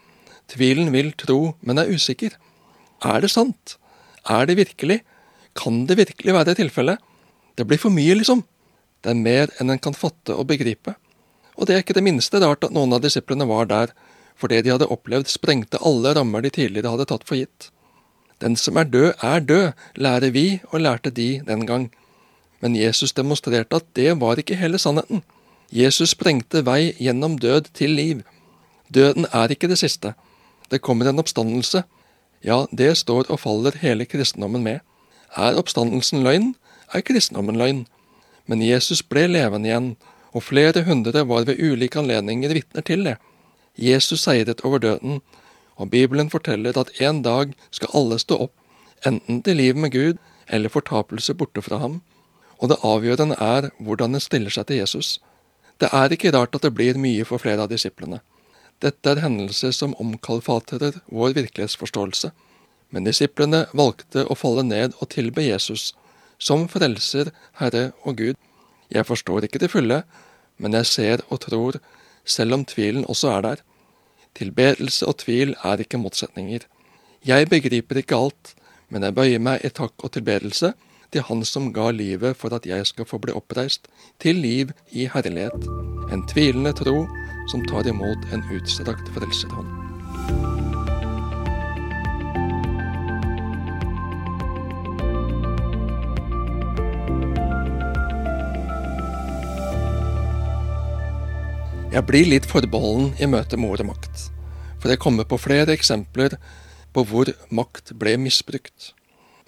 Tvilen 0.49 0.89
vil 0.95 1.11
tro, 1.13 1.53
men 1.61 1.77
er 1.77 1.91
usikker. 1.91 2.33
Er 3.05 3.21
det 3.21 3.31
sant? 3.33 3.77
Er 4.29 4.49
det 4.49 4.57
virkelig? 4.57 5.01
Kan 5.57 5.85
det 5.85 5.99
virkelig 5.99 6.33
være 6.33 6.55
tilfellet? 6.57 7.01
Det 7.57 7.67
blir 7.67 7.81
for 7.81 7.93
mye, 7.93 8.15
liksom. 8.17 8.43
Det 9.01 9.13
er 9.13 9.21
mer 9.21 9.53
enn 9.59 9.73
en 9.73 9.81
kan 9.81 9.97
fatte 9.97 10.33
og 10.37 10.47
begripe. 10.49 10.95
Og 11.57 11.67
det 11.67 11.75
er 11.75 11.83
ikke 11.83 11.97
det 11.97 12.05
minste 12.05 12.41
rart 12.41 12.65
at 12.65 12.73
noen 12.73 12.93
av 12.95 13.03
disiplene 13.03 13.45
var 13.49 13.69
der, 13.69 13.93
for 14.37 14.49
det 14.49 14.63
de 14.65 14.73
hadde 14.73 14.89
opplevd 14.89 15.29
sprengte 15.29 15.81
alle 15.85 16.15
rammer 16.17 16.41
de 16.41 16.53
tidligere 16.53 16.93
hadde 16.95 17.09
tatt 17.11 17.25
for 17.27 17.37
gitt. 17.37 17.69
Den 18.41 18.55
som 18.55 18.77
er 18.77 18.83
død, 18.83 19.13
er 19.21 19.39
død, 19.39 19.71
lærer 19.95 20.31
vi 20.31 20.61
og 20.69 20.81
lærte 20.81 21.09
de 21.09 21.41
den 21.47 21.65
gang. 21.65 21.91
Men 22.61 22.75
Jesus 22.75 23.13
demonstrerte 23.13 23.75
at 23.75 23.85
det 23.95 24.19
var 24.21 24.35
ikke 24.35 24.55
hele 24.55 24.77
sannheten. 24.77 25.23
Jesus 25.71 26.09
sprengte 26.09 26.65
vei 26.65 26.93
gjennom 26.99 27.37
død 27.39 27.69
til 27.73 27.89
liv. 27.89 28.21
Døden 28.93 29.25
er 29.31 29.53
ikke 29.53 29.69
det 29.71 29.77
siste. 29.79 30.13
Det 30.71 30.81
kommer 30.81 31.09
en 31.09 31.19
oppstandelse. 31.19 31.83
Ja, 32.43 32.65
det 32.71 32.97
står 32.97 33.29
og 33.29 33.39
faller 33.39 33.77
hele 33.81 34.05
kristendommen 34.05 34.63
med. 34.63 34.79
Er 35.37 35.57
oppstandelsen 35.57 36.23
løgn, 36.23 36.55
er 36.93 37.01
kristendommen 37.01 37.57
løgn. 37.57 37.85
Men 38.47 38.61
Jesus 38.61 39.03
ble 39.03 39.27
levende 39.29 39.69
igjen, 39.69 39.95
og 40.33 40.43
flere 40.43 40.83
hundre 40.83 41.27
var 41.27 41.45
ved 41.45 41.61
ulike 41.61 41.99
anledninger 41.99 42.53
vitner 42.53 42.81
til 42.81 43.05
det. 43.05 43.17
Jesus 43.77 44.25
seiret 44.25 44.65
over 44.65 44.79
døden, 44.79 45.21
og 45.81 45.89
Bibelen 45.89 46.29
forteller 46.29 46.77
at 46.77 46.93
en 47.01 47.23
dag 47.25 47.55
skal 47.73 47.93
alle 47.97 48.19
stå 48.21 48.37
opp, 48.45 48.53
enten 49.05 49.41
til 49.41 49.57
liv 49.57 49.77
med 49.77 49.93
Gud 49.95 50.19
eller 50.47 50.69
fortapelse 50.69 51.33
borte 51.33 51.63
fra 51.65 51.79
ham. 51.81 52.01
Og 52.61 52.69
det 52.69 52.81
avgjørende 52.85 53.37
er 53.41 53.71
hvordan 53.81 54.15
en 54.15 54.23
stiller 54.23 54.53
seg 54.53 54.67
til 54.69 54.81
Jesus. 54.83 55.17
Det 55.81 55.89
er 55.89 56.13
ikke 56.13 56.33
rart 56.35 56.53
at 56.55 56.67
det 56.67 56.75
blir 56.77 56.99
mye 57.01 57.25
for 57.25 57.41
flere 57.41 57.65
av 57.65 57.71
disiplene. 57.71 58.21
Dette 58.81 59.09
er 59.09 59.23
hendelser 59.23 59.73
som 59.73 59.95
omkalfatrer 60.01 60.99
vår 61.09 61.33
virkelighetsforståelse. 61.37 62.31
Men 62.93 63.07
disiplene 63.07 63.65
valgte 63.77 64.25
å 64.27 64.37
falle 64.37 64.65
ned 64.67 64.93
og 64.99 65.09
tilbe 65.13 65.45
Jesus, 65.45 65.93
som 66.37 66.67
frelser, 66.69 67.31
Herre 67.57 67.91
og 68.03 68.17
Gud. 68.21 68.37
Jeg 68.91 69.07
forstår 69.07 69.47
ikke 69.47 69.61
til 69.63 69.71
fulle, 69.71 70.01
men 70.61 70.77
jeg 70.77 70.89
ser 70.89 71.25
og 71.29 71.41
tror, 71.45 71.77
selv 72.25 72.57
om 72.57 72.65
tvilen 72.65 73.07
også 73.09 73.31
er 73.37 73.45
der. 73.45 73.61
Tilbedelse 74.37 75.07
og 75.07 75.19
tvil 75.23 75.55
er 75.63 75.83
ikke 75.83 75.99
motsetninger. 76.01 76.65
Jeg 77.27 77.49
begriper 77.49 78.01
ikke 78.01 78.17
alt, 78.17 78.55
men 78.89 79.03
jeg 79.03 79.15
bøyer 79.15 79.43
meg 79.43 79.65
i 79.65 79.69
takk 79.69 80.03
og 80.03 80.13
tilbedelse 80.15 80.73
til 81.11 81.25
Han 81.27 81.43
som 81.45 81.71
ga 81.75 81.89
livet 81.91 82.37
for 82.39 82.55
at 82.55 82.65
jeg 82.65 82.87
skal 82.87 83.05
få 83.07 83.19
bli 83.19 83.35
oppreist 83.35 83.89
til 84.23 84.39
liv 84.39 84.71
i 84.91 85.09
herlighet. 85.11 85.67
En 86.11 86.23
tvilende 86.31 86.73
tro 86.73 87.03
som 87.51 87.65
tar 87.67 87.87
imot 87.91 88.31
en 88.31 88.47
utstrakt 88.55 89.11
frelserhånd. 89.15 90.50
Jeg 101.91 102.05
blir 102.07 102.23
litt 102.23 102.45
forbeholden 102.47 103.09
i 103.19 103.27
møte 103.27 103.57
med 103.59 103.67
ordet 103.67 103.83
makt, 103.83 104.21
for 104.79 104.87
jeg 104.87 104.99
kommer 105.03 105.25
på 105.27 105.35
flere 105.43 105.73
eksempler 105.75 106.37
på 106.95 107.03
hvor 107.09 107.27
makt 107.51 107.91
ble 107.99 108.13
misbrukt. 108.15 108.93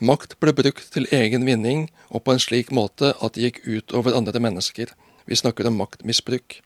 Makt 0.04 0.36
ble 0.44 0.52
brukt 0.58 0.89
til 0.91 1.08
egen 1.16 1.48
vinning 1.48 1.86
og 2.10 2.26
på 2.26 2.36
en 2.36 2.44
slik 2.44 2.74
måte 2.76 3.14
at 3.14 3.38
det 3.38 3.46
gikk 3.46 3.62
ut 3.64 3.96
over 3.96 4.20
andre 4.20 4.44
mennesker. 4.44 4.91
Vi 5.24 5.39
snakker 5.39 5.72
om 5.72 5.80
maktmisbruk. 5.80 6.58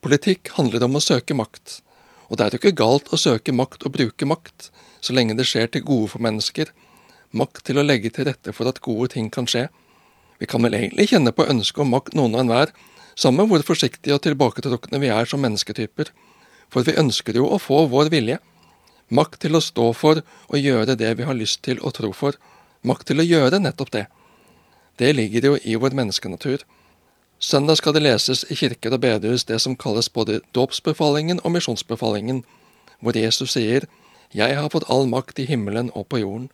Politikk 0.00 0.54
handler 0.56 0.88
om 0.88 0.96
å 0.96 1.04
søke 1.04 1.36
makt, 1.36 1.82
og 2.32 2.40
det 2.40 2.46
er 2.46 2.56
jo 2.56 2.62
ikke 2.62 2.80
galt 2.80 3.12
å 3.12 3.20
søke 3.20 3.52
makt 3.52 3.84
og 3.84 3.98
bruke 4.00 4.32
makt, 4.32 4.70
så 5.04 5.12
lenge 5.12 5.36
det 5.36 5.44
skjer 5.44 5.68
til 5.76 5.84
gode 5.84 6.14
for 6.14 6.24
mennesker. 6.24 6.72
Makt 7.36 7.66
til 7.68 7.76
å 7.76 7.84
legge 7.84 8.16
til 8.16 8.30
rette 8.32 8.56
for 8.56 8.72
at 8.72 8.80
gode 8.80 9.12
ting 9.12 9.28
kan 9.28 9.44
skje. 9.44 9.68
Vi 10.40 10.48
kan 10.48 10.64
vel 10.64 10.80
egentlig 10.80 11.10
kjenne 11.12 11.36
på 11.36 11.44
ønsket 11.52 11.84
om 11.84 11.92
makt 11.92 12.16
noen 12.16 12.32
og 12.32 12.46
enhver, 12.46 12.72
samme 13.16 13.46
hvor 13.48 13.64
forsiktige 13.64 14.16
og 14.16 14.22
tilbaketrukne 14.26 15.00
vi 15.02 15.10
er 15.12 15.28
som 15.28 15.42
mennesketyper, 15.44 16.12
for 16.72 16.86
vi 16.86 16.96
ønsker 17.00 17.38
jo 17.38 17.48
å 17.48 17.60
få 17.62 17.86
vår 17.90 18.10
vilje. 18.12 18.38
Makt 19.08 19.40
til 19.44 19.56
å 19.56 19.62
stå 19.62 19.92
for 19.94 20.22
og 20.22 20.58
gjøre 20.58 20.96
det 20.98 21.12
vi 21.18 21.26
har 21.26 21.38
lyst 21.38 21.62
til 21.62 21.80
å 21.80 21.92
tro 21.94 22.10
for. 22.12 22.34
Makt 22.82 23.08
til 23.10 23.22
å 23.22 23.26
gjøre 23.26 23.62
nettopp 23.62 23.92
det. 23.94 24.06
Det 24.98 25.12
ligger 25.14 25.50
jo 25.50 25.54
i 25.62 25.76
vår 25.78 25.94
menneskenatur. 25.94 26.64
Søndag 27.38 27.76
skal 27.78 27.92
det 27.92 28.02
leses 28.02 28.46
i 28.50 28.56
kirker 28.56 28.94
og 28.96 29.02
bedehus 29.04 29.44
det 29.44 29.60
som 29.60 29.76
kalles 29.76 30.08
både 30.08 30.40
dåpsbefalingen 30.56 31.42
og 31.44 31.52
misjonsbefalingen, 31.58 32.42
hvor 33.00 33.16
Jesus 33.16 33.52
sier 33.52 33.86
Jeg 34.34 34.56
har 34.56 34.70
fått 34.72 34.88
all 34.90 35.06
makt 35.06 35.38
i 35.38 35.46
himmelen 35.46 35.90
og 35.94 36.08
på 36.08 36.18
jorden. 36.18 36.48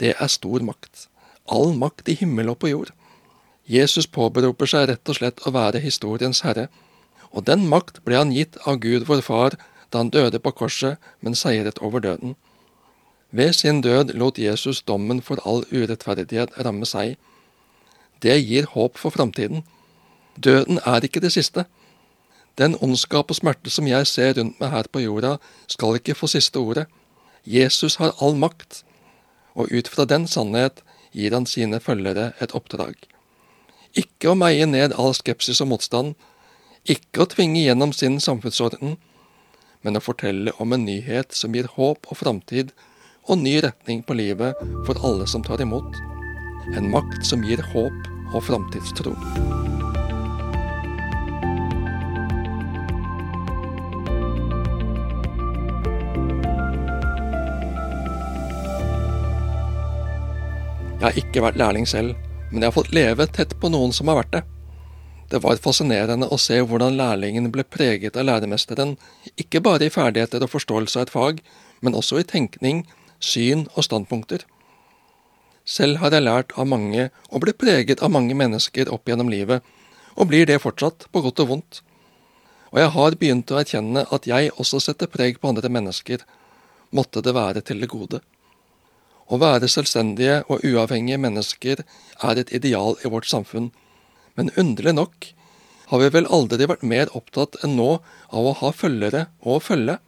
Det 0.00 0.16
er 0.18 0.28
stor 0.28 0.64
makt. 0.64 1.08
All 1.46 1.76
makt 1.76 2.08
i 2.08 2.16
himmel 2.18 2.48
og 2.48 2.58
på 2.58 2.72
jord. 2.72 2.90
Jesus 3.66 4.06
påberoper 4.06 4.68
seg 4.68 4.88
rett 4.90 5.08
og 5.08 5.16
slett 5.18 5.44
å 5.46 5.52
være 5.54 5.80
historiens 5.80 6.42
herre, 6.44 6.68
og 7.32 7.46
den 7.48 7.66
makt 7.68 8.02
ble 8.04 8.18
han 8.20 8.32
gitt 8.32 8.58
av 8.68 8.80
Gud 8.84 9.06
vår 9.08 9.22
Far 9.24 9.56
da 9.90 10.02
han 10.02 10.10
døde 10.10 10.38
på 10.38 10.52
korset, 10.52 10.98
men 11.20 11.34
seiret 11.34 11.80
over 11.80 12.00
døden. 12.00 12.34
Ved 13.30 13.52
sin 13.52 13.80
død 13.80 14.12
lot 14.14 14.38
Jesus 14.38 14.82
dommen 14.82 15.22
for 15.22 15.40
all 15.44 15.64
urettferdighet 15.72 16.58
ramme 16.66 16.86
seg. 16.86 17.16
Det 18.22 18.36
gir 18.38 18.68
håp 18.74 18.98
for 18.98 19.10
framtiden. 19.10 19.64
Døden 20.36 20.78
er 20.84 21.04
ikke 21.04 21.22
det 21.24 21.32
siste. 21.32 21.64
Den 22.58 22.76
ondskap 22.78 23.30
og 23.30 23.38
smerte 23.40 23.70
som 23.70 23.88
jeg 23.90 24.06
ser 24.06 24.36
rundt 24.38 24.60
meg 24.60 24.70
her 24.70 24.90
på 24.92 25.02
jorda, 25.02 25.38
skal 25.66 25.98
ikke 25.98 26.14
få 26.14 26.30
siste 26.30 26.58
ordet. 26.58 26.86
Jesus 27.44 27.96
har 27.96 28.14
all 28.22 28.38
makt, 28.38 28.84
og 29.54 29.72
ut 29.72 29.88
fra 29.88 30.04
den 30.04 30.28
sannhet 30.30 30.84
gir 31.12 31.34
han 31.34 31.46
sine 31.46 31.80
følgere 31.80 32.32
et 32.40 32.54
oppdrag. 32.54 33.13
Ikke 33.94 34.32
å 34.32 34.34
meie 34.34 34.66
ned 34.66 34.90
all 34.98 35.12
skepsis 35.14 35.60
og 35.62 35.68
motstand, 35.70 36.16
ikke 36.90 37.22
å 37.22 37.28
tvinge 37.30 37.60
gjennom 37.62 37.92
sin 37.94 38.16
samfunnsorden, 38.18 38.96
men 39.86 39.98
å 39.98 40.02
fortelle 40.02 40.50
om 40.58 40.74
en 40.74 40.82
nyhet 40.88 41.36
som 41.36 41.54
gir 41.54 41.68
håp 41.76 42.08
og 42.10 42.18
framtid 42.18 42.72
og 43.30 43.38
ny 43.38 43.54
retning 43.62 44.02
på 44.02 44.16
livet 44.18 44.58
for 44.88 44.98
alle 45.06 45.28
som 45.30 45.46
tar 45.46 45.62
imot. 45.62 45.94
En 46.74 46.90
makt 46.90 47.22
som 47.28 47.46
gir 47.46 47.62
håp 47.70 48.10
og 48.34 48.42
framtidstro. 48.48 49.14
Jeg 60.98 61.10
har 61.12 61.18
ikke 61.20 61.42
vært 61.44 61.60
lærling 61.60 61.86
selv 61.86 62.23
men 62.54 62.62
jeg 62.62 62.70
har 62.70 62.76
fått 62.76 62.92
leve 62.94 63.26
tett 63.26 63.56
på 63.58 63.68
noen 63.74 63.90
som 63.92 64.06
har 64.06 64.20
vært 64.20 64.34
det. 64.36 64.42
Det 65.32 65.40
var 65.42 65.58
fascinerende 65.58 66.28
å 66.30 66.36
se 66.38 66.60
hvordan 66.62 66.94
lærlingen 66.94 67.48
ble 67.50 67.64
preget 67.66 68.14
av 68.14 68.28
læremesteren, 68.28 68.92
ikke 69.34 69.62
bare 69.64 69.88
i 69.88 69.90
ferdigheter 69.90 70.44
og 70.46 70.52
forståelse 70.52 71.00
av 71.00 71.08
et 71.08 71.10
fag, 71.10 71.40
men 71.82 71.98
også 71.98 72.20
i 72.20 72.26
tenkning, 72.30 72.84
syn 73.18 73.64
og 73.74 73.88
standpunkter. 73.88 74.44
Selv 75.66 75.98
har 75.98 76.14
jeg 76.14 76.26
lært 76.28 76.54
av 76.54 76.68
mange 76.70 77.08
og 77.26 77.42
ble 77.42 77.56
preget 77.58 78.04
av 78.04 78.12
mange 78.14 78.36
mennesker 78.38 78.92
opp 78.94 79.10
gjennom 79.10 79.32
livet, 79.32 79.66
og 80.14 80.30
blir 80.30 80.46
det 80.46 80.60
fortsatt, 80.62 81.08
på 81.10 81.24
godt 81.24 81.42
og 81.42 81.50
vondt. 81.50 81.80
Og 82.70 82.78
jeg 82.84 82.94
har 82.94 83.18
begynt 83.18 83.50
å 83.50 83.58
erkjenne 83.58 84.06
at 84.14 84.30
jeg 84.30 84.54
også 84.54 84.78
setter 84.86 85.10
preg 85.10 85.42
på 85.42 85.50
andre 85.50 85.72
mennesker, 85.72 86.22
måtte 86.94 87.24
det 87.24 87.34
være 87.34 87.66
til 87.66 87.82
det 87.82 87.90
gode. 87.90 88.22
Å 89.32 89.38
være 89.40 89.70
selvstendige 89.72 90.42
og 90.52 90.64
uavhengige 90.66 91.20
mennesker 91.20 91.80
er 91.84 92.40
et 92.40 92.52
ideal 92.52 92.98
i 93.04 93.10
vårt 93.12 93.28
samfunn, 93.28 93.70
men 94.36 94.52
underlig 94.60 94.94
nok 94.96 95.30
har 95.90 96.00
vi 96.02 96.10
vel 96.16 96.28
aldri 96.32 96.66
vært 96.68 96.84
mer 96.84 97.12
opptatt 97.16 97.56
enn 97.64 97.76
nå 97.78 97.90
av 98.34 98.50
å 98.50 98.56
ha 98.60 98.72
følgere 98.72 99.26
og 99.40 99.62
følge, 99.64 99.98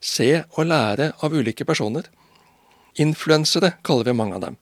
se 0.00 0.44
og 0.54 0.68
lære 0.68 1.12
av 1.24 1.34
ulike 1.34 1.66
personer. 1.66 2.06
Influensere 3.00 3.74
kaller 3.86 4.10
vi 4.10 4.16
mange 4.18 4.38
av 4.38 4.44
dem. 4.44 4.58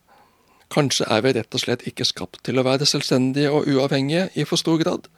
Kanskje 0.73 1.07
er 1.11 1.21
vi 1.25 1.35
rett 1.37 1.55
og 1.55 1.63
slett 1.63 1.85
ikke 1.89 2.07
skapt 2.09 2.41
til 2.47 2.59
å 2.59 2.65
være 2.67 2.89
selvstendige 2.89 3.53
og 3.53 3.69
uavhengige 3.69 4.31
i 4.35 4.47
for 4.49 4.61
stor 4.61 4.81
grad. 4.81 5.11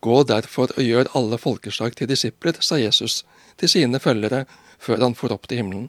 Gå 0.00 0.22
derfor 0.28 0.72
og 0.74 0.82
gjør 0.82 1.10
alle 1.18 1.38
folkeslag 1.38 1.96
til 1.98 2.08
disipler, 2.10 2.56
sa 2.60 2.78
Jesus 2.80 3.24
til 3.60 3.70
sine 3.72 4.00
følgere 4.02 4.44
før 4.78 5.04
han 5.04 5.16
for 5.18 5.34
opp 5.34 5.48
til 5.48 5.62
himmelen. 5.62 5.88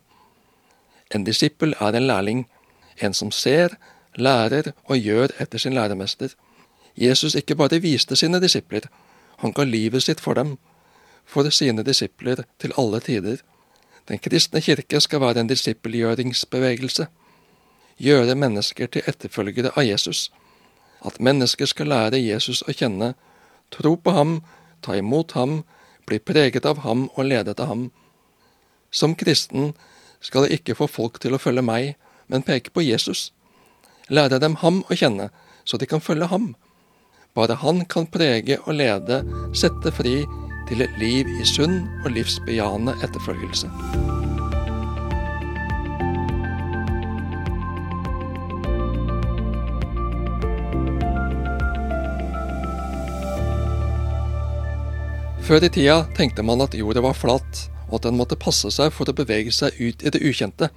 En 1.16 1.24
disippel 1.24 1.76
er 1.80 1.95
en 1.95 2.08
lærling, 2.08 2.47
en 3.01 3.14
som 3.14 3.32
ser, 3.32 3.78
lærer 4.16 4.72
og 4.86 4.97
gjør 4.97 5.34
etter 5.39 5.58
sin 5.58 5.74
læremester. 5.74 6.34
Jesus 6.97 7.36
ikke 7.36 7.55
bare 7.55 7.82
viste 7.82 8.16
sine 8.16 8.41
disipler, 8.41 8.89
han 9.38 9.53
ga 9.53 9.64
livet 9.64 10.03
sitt 10.03 10.20
for 10.20 10.34
dem, 10.34 10.58
for 11.26 11.49
sine 11.49 11.84
disipler 11.84 12.43
til 12.60 12.74
alle 12.78 12.99
tider. 12.99 13.38
Den 14.08 14.20
kristne 14.20 14.62
kirke 14.62 14.99
skal 15.01 15.22
være 15.22 15.39
en 15.39 15.47
disippelgjøringsbevegelse. 15.47 17.08
Gjøre 17.97 18.36
mennesker 18.36 18.88
til 18.88 19.05
etterfølgere 19.08 19.72
av 19.76 19.86
Jesus. 19.86 20.32
At 21.05 21.20
mennesker 21.20 21.66
skal 21.66 21.91
lære 21.91 22.22
Jesus 22.22 22.64
å 22.66 22.74
kjenne, 22.74 23.14
tro 23.72 23.95
på 23.95 24.14
ham, 24.16 24.39
ta 24.82 24.95
imot 24.97 25.36
ham, 25.38 25.62
bli 26.08 26.20
preget 26.20 26.66
av 26.66 26.82
ham 26.86 27.10
og 27.14 27.26
ledet 27.26 27.60
av 27.60 27.68
ham. 27.68 27.89
Som 28.91 29.16
kristen 29.16 29.74
skal 30.22 30.47
jeg 30.47 30.59
ikke 30.59 30.76
få 30.78 30.88
folk 30.89 31.20
til 31.24 31.36
å 31.36 31.41
følge 31.41 31.63
meg, 31.65 31.95
men 32.28 32.45
peke 32.45 32.74
på 32.74 32.84
Jesus. 32.86 33.32
Lære 34.09 34.39
dem 34.39 34.57
ham 34.63 34.84
å 34.88 34.97
kjenne, 34.97 35.30
så 35.68 35.78
de 35.78 35.88
kan 35.89 36.03
følge 36.03 36.30
ham. 36.32 36.53
Bare 37.36 37.59
han 37.61 37.84
kan 37.86 38.07
prege 38.09 38.59
og 38.65 38.80
lede, 38.80 39.22
sette 39.53 39.91
fri 39.93 40.22
til 40.68 40.84
et 40.84 40.99
liv 40.99 41.28
i 41.38 41.45
sunn 41.47 41.84
og 42.03 42.11
livsbejaende 42.15 42.97
etterfølgelse. 43.05 43.72
Før 55.47 55.63
i 55.63 55.70
tida 55.72 56.01
tenkte 56.18 56.43
man 56.43 56.59
at 56.59 56.74
jorda 56.76 56.99
var 57.05 57.15
flat, 57.15 57.68
og 57.89 57.99
at 57.99 58.09
en 58.09 58.17
måtte 58.19 58.39
passe 58.39 58.71
seg 58.73 58.91
for 58.93 59.09
å 59.09 59.15
bevege 59.15 59.53
seg 59.55 59.75
ut 59.79 60.03
i 60.03 60.13
det 60.13 60.21
ukjente. 60.23 60.69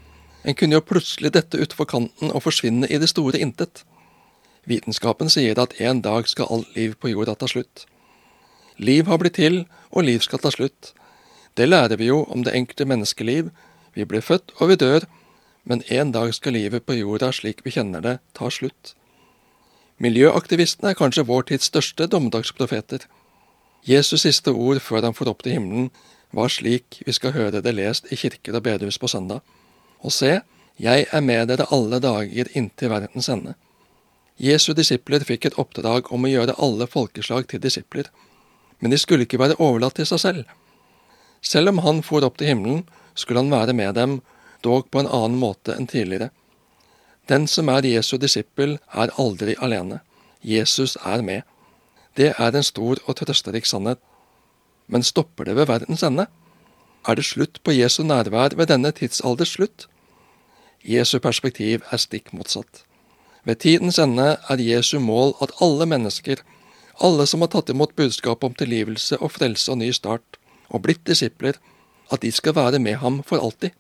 En 0.45 0.57
kunne 0.57 0.79
jo 0.79 0.87
plutselig 0.87 1.33
dette 1.35 1.61
utfor 1.61 1.89
kanten 1.89 2.33
og 2.33 2.45
forsvinne 2.47 2.89
i 2.89 3.01
det 3.01 3.11
store 3.13 3.41
intet. 3.41 3.85
Vitenskapen 4.69 5.31
sier 5.33 5.59
at 5.59 5.75
en 5.81 6.03
dag 6.05 6.29
skal 6.29 6.49
alt 6.51 6.77
liv 6.77 6.95
på 7.01 7.13
jorda 7.13 7.35
ta 7.35 7.49
slutt. 7.51 7.87
Liv 8.79 9.07
har 9.11 9.19
blitt 9.21 9.37
til, 9.37 9.65
og 9.91 10.07
liv 10.07 10.23
skal 10.25 10.41
ta 10.41 10.53
slutt. 10.55 10.95
Det 11.57 11.69
lærer 11.69 11.99
vi 12.01 12.09
jo 12.09 12.23
om 12.31 12.45
det 12.45 12.55
enkelte 12.55 12.87
menneskeliv. 12.89 13.51
Vi 13.95 14.07
blir 14.07 14.25
født 14.25 14.55
og 14.61 14.71
vi 14.71 14.79
dør, 14.81 15.05
men 15.65 15.83
en 15.91 16.13
dag 16.13 16.33
skal 16.35 16.57
livet 16.57 16.87
på 16.87 16.97
jorda 16.97 17.33
slik 17.35 17.65
vi 17.65 17.75
kjenner 17.75 18.01
det, 18.01 18.19
ta 18.33 18.49
slutt. 18.51 18.95
Miljøaktivistene 20.01 20.95
er 20.95 20.97
kanskje 20.97 21.27
vår 21.29 21.51
tids 21.51 21.69
største 21.69 22.07
dommedagsprofeter. 22.09 23.05
Jesus' 23.85 24.25
siste 24.25 24.53
ord 24.53 24.81
før 24.81 25.05
han 25.05 25.17
får 25.17 25.29
opp 25.29 25.43
til 25.45 25.59
himmelen, 25.59 25.91
var 26.31 26.53
slik 26.53 27.03
vi 27.07 27.13
skal 27.13 27.35
høre 27.35 27.63
det 27.65 27.75
lest 27.75 28.11
i 28.13 28.19
kirker 28.19 28.57
og 28.57 28.65
bedehus 28.67 28.99
på 28.99 29.09
søndag. 29.09 29.41
Og 30.01 30.13
se, 30.13 30.41
jeg 30.81 31.07
er 31.13 31.21
med 31.21 31.51
dere 31.51 31.69
alle 31.75 32.01
dager 32.01 32.49
inntil 32.57 32.93
verdens 32.93 33.29
ende. 33.29 33.55
Jesu 34.41 34.73
disipler 34.73 35.25
fikk 35.29 35.51
et 35.51 35.59
oppdrag 35.61 36.09
om 36.15 36.25
å 36.25 36.31
gjøre 36.31 36.57
alle 36.65 36.87
folkeslag 36.89 37.49
til 37.51 37.61
disipler, 37.61 38.09
men 38.81 38.93
de 38.93 38.99
skulle 38.99 39.27
ikke 39.27 39.41
være 39.43 39.59
overlatt 39.61 39.99
til 40.01 40.09
seg 40.09 40.23
selv. 40.23 40.45
Selv 41.45 41.75
om 41.75 41.83
han 41.85 42.01
for 42.05 42.25
opp 42.25 42.39
til 42.41 42.49
himmelen, 42.49 42.87
skulle 43.15 43.43
han 43.43 43.53
være 43.53 43.77
med 43.77 43.95
dem, 43.99 44.21
dog 44.65 44.89
på 44.91 45.03
en 45.03 45.11
annen 45.11 45.41
måte 45.41 45.77
enn 45.77 45.89
tidligere. 45.89 46.31
Den 47.29 47.47
som 47.47 47.69
er 47.69 47.87
Jesu 47.87 48.17
disippel, 48.17 48.79
er 48.93 49.13
aldri 49.21 49.55
alene. 49.61 50.01
Jesus 50.43 50.97
er 51.05 51.23
med. 51.23 51.43
Det 52.17 52.33
er 52.33 52.57
en 52.57 52.65
stor 52.65 53.01
og 53.07 53.17
trøsterik 53.21 53.69
sannhet. 53.69 54.01
Men 54.91 55.07
stopper 55.07 55.47
det 55.47 55.55
ved 55.57 55.71
verdens 55.71 56.03
ende? 56.03 56.27
Er 57.09 57.17
det 57.17 57.25
slutt 57.25 57.63
på 57.65 57.73
Jesu 57.73 58.03
nærvær 58.03 58.57
ved 58.59 58.67
denne 58.69 58.91
tidsalders 58.93 59.55
slutt? 59.57 59.87
Jesu 60.85 61.19
perspektiv 61.23 61.85
er 61.91 62.01
stikk 62.01 62.33
motsatt. 62.35 62.83
Ved 63.45 63.63
tidens 63.63 63.99
ende 63.99 64.37
er 64.49 64.61
Jesu 64.61 64.99
mål 64.99 65.35
at 65.43 65.55
alle 65.63 65.87
mennesker, 65.87 66.43
alle 67.01 67.27
som 67.27 67.41
har 67.41 67.53
tatt 67.55 67.71
imot 67.73 67.95
budskapet 67.97 68.51
om 68.51 68.55
tilgivelse 68.55 69.17
og 69.19 69.33
frelse 69.33 69.73
og 69.73 69.79
ny 69.81 69.91
start, 69.97 70.39
og 70.69 70.83
blitt 70.83 71.07
disipler, 71.07 71.57
at 72.13 72.23
de 72.23 72.33
skal 72.33 72.55
være 72.55 72.79
med 72.79 72.99
ham 73.01 73.23
for 73.23 73.41
alltid. 73.41 73.71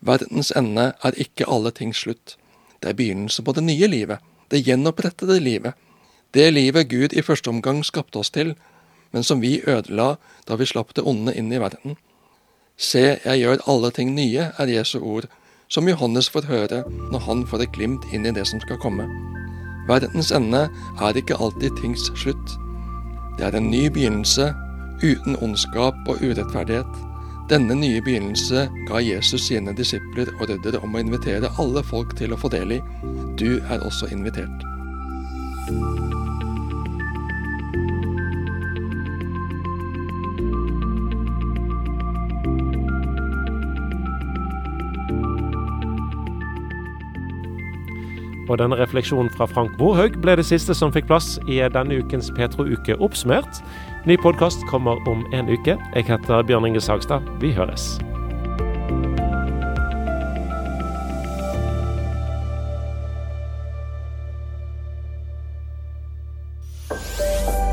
Verdens 0.00 0.52
ende 0.56 0.92
er 1.02 1.16
ikke 1.16 1.48
alle 1.48 1.70
ting 1.70 1.94
slutt. 1.96 2.36
Det 2.82 2.90
er 2.90 2.98
begynnelsen 2.98 3.44
på 3.44 3.52
det 3.52 3.64
nye 3.64 3.86
livet, 3.86 4.18
det 4.50 4.64
gjenopprettede 4.64 5.40
livet, 5.40 5.74
det 6.34 6.52
livet 6.52 6.88
Gud 6.88 7.12
i 7.12 7.22
første 7.22 7.50
omgang 7.50 7.84
skapte 7.84 8.18
oss 8.18 8.30
til, 8.30 8.54
men 9.12 9.26
som 9.26 9.40
vi 9.42 9.60
ødela 9.66 10.16
da 10.48 10.56
vi 10.56 10.68
slapp 10.68 10.94
det 10.94 11.04
onde 11.06 11.34
inn 11.36 11.52
i 11.52 11.60
verden. 11.60 11.96
Se, 12.80 13.20
jeg 13.24 13.42
gjør 13.42 13.66
alle 13.68 13.90
ting 13.92 14.14
nye, 14.16 14.50
er 14.56 14.72
Jesu 14.72 14.98
ord, 15.00 15.26
som 15.68 15.88
Johannes 15.88 16.30
får 16.32 16.48
høre 16.50 16.84
når 17.12 17.26
han 17.26 17.44
får 17.46 17.66
et 17.66 17.74
glimt 17.76 18.06
inn 18.14 18.26
i 18.26 18.34
det 18.34 18.46
som 18.48 18.62
skal 18.64 18.80
komme. 18.82 19.06
Verdens 19.90 20.30
ende 20.34 20.66
er 21.02 21.18
ikke 21.18 21.38
alltid 21.38 21.76
tings 21.80 22.08
slutt. 22.18 22.56
Det 23.38 23.46
er 23.46 23.56
en 23.56 23.70
ny 23.70 23.88
begynnelse, 23.92 24.50
uten 25.02 25.38
ondskap 25.42 25.96
og 26.08 26.22
urettferdighet. 26.22 27.06
Denne 27.50 27.74
nye 27.74 28.02
begynnelse 28.06 28.68
ga 28.88 29.00
Jesus 29.02 29.48
sine 29.48 29.74
disipler 29.74 30.30
ordre 30.42 30.78
om 30.84 30.94
å 30.94 31.02
invitere 31.02 31.50
alle 31.58 31.82
folk 31.82 32.14
til 32.20 32.34
å 32.34 32.38
få 32.38 32.52
del 32.52 32.78
i. 32.78 32.80
Du 33.40 33.58
er 33.58 33.82
også 33.82 34.12
invitert. 34.14 34.66
Og 48.50 48.58
denne 48.58 48.74
refleksjonen 48.80 49.30
fra 49.30 49.46
Frank 49.46 49.76
Borhaug 49.78 50.16
ble 50.24 50.34
det 50.40 50.44
siste 50.48 50.74
som 50.74 50.90
fikk 50.90 51.06
plass 51.06 51.36
i 51.46 51.60
denne 51.70 52.00
ukens 52.02 52.32
Petro-uke 52.34 52.96
oppsummert. 52.98 53.62
Ny 54.10 54.16
podkast 54.18 54.64
kommer 54.70 54.98
om 55.10 55.22
en 55.36 55.46
uke. 55.46 55.76
Jeg 55.94 56.08
heter 56.08 56.42
Bjørn 56.48 56.66
Inge 56.66 56.82
Sagstad. 56.82 57.22
Vi 57.38 57.52
høres. 57.54 57.94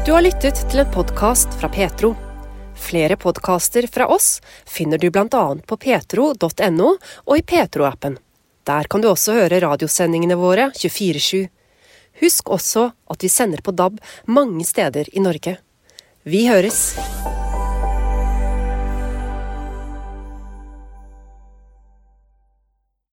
Du 0.06 0.14
har 0.14 0.22
lyttet 0.24 0.62
til 0.70 0.86
en 0.86 0.94
podkast 0.94 1.58
fra 1.58 1.68
Petro. 1.74 2.14
Flere 2.78 3.18
podkaster 3.18 3.90
fra 3.92 4.06
oss 4.14 4.38
finner 4.70 5.02
du 5.02 5.10
bl.a. 5.10 5.44
på 5.66 5.78
petro.no 5.82 6.94
og 7.26 7.36
i 7.36 7.44
Petro-appen. 7.44 8.22
Der 8.68 8.84
kan 8.92 9.00
du 9.02 9.08
også 9.08 9.38
høre 9.38 9.62
radiosendingene 9.64 10.36
våre 10.36 10.68
24-7. 10.76 11.48
Husk 12.20 12.50
også 12.52 12.90
at 13.14 13.24
vi 13.24 13.32
sender 13.32 13.64
på 13.64 13.72
DAB 13.72 14.02
mange 14.28 14.66
steder 14.68 15.08
i 15.14 15.24
Norge. 15.24 15.58
Vi 16.28 16.48
høres! 16.52 17.37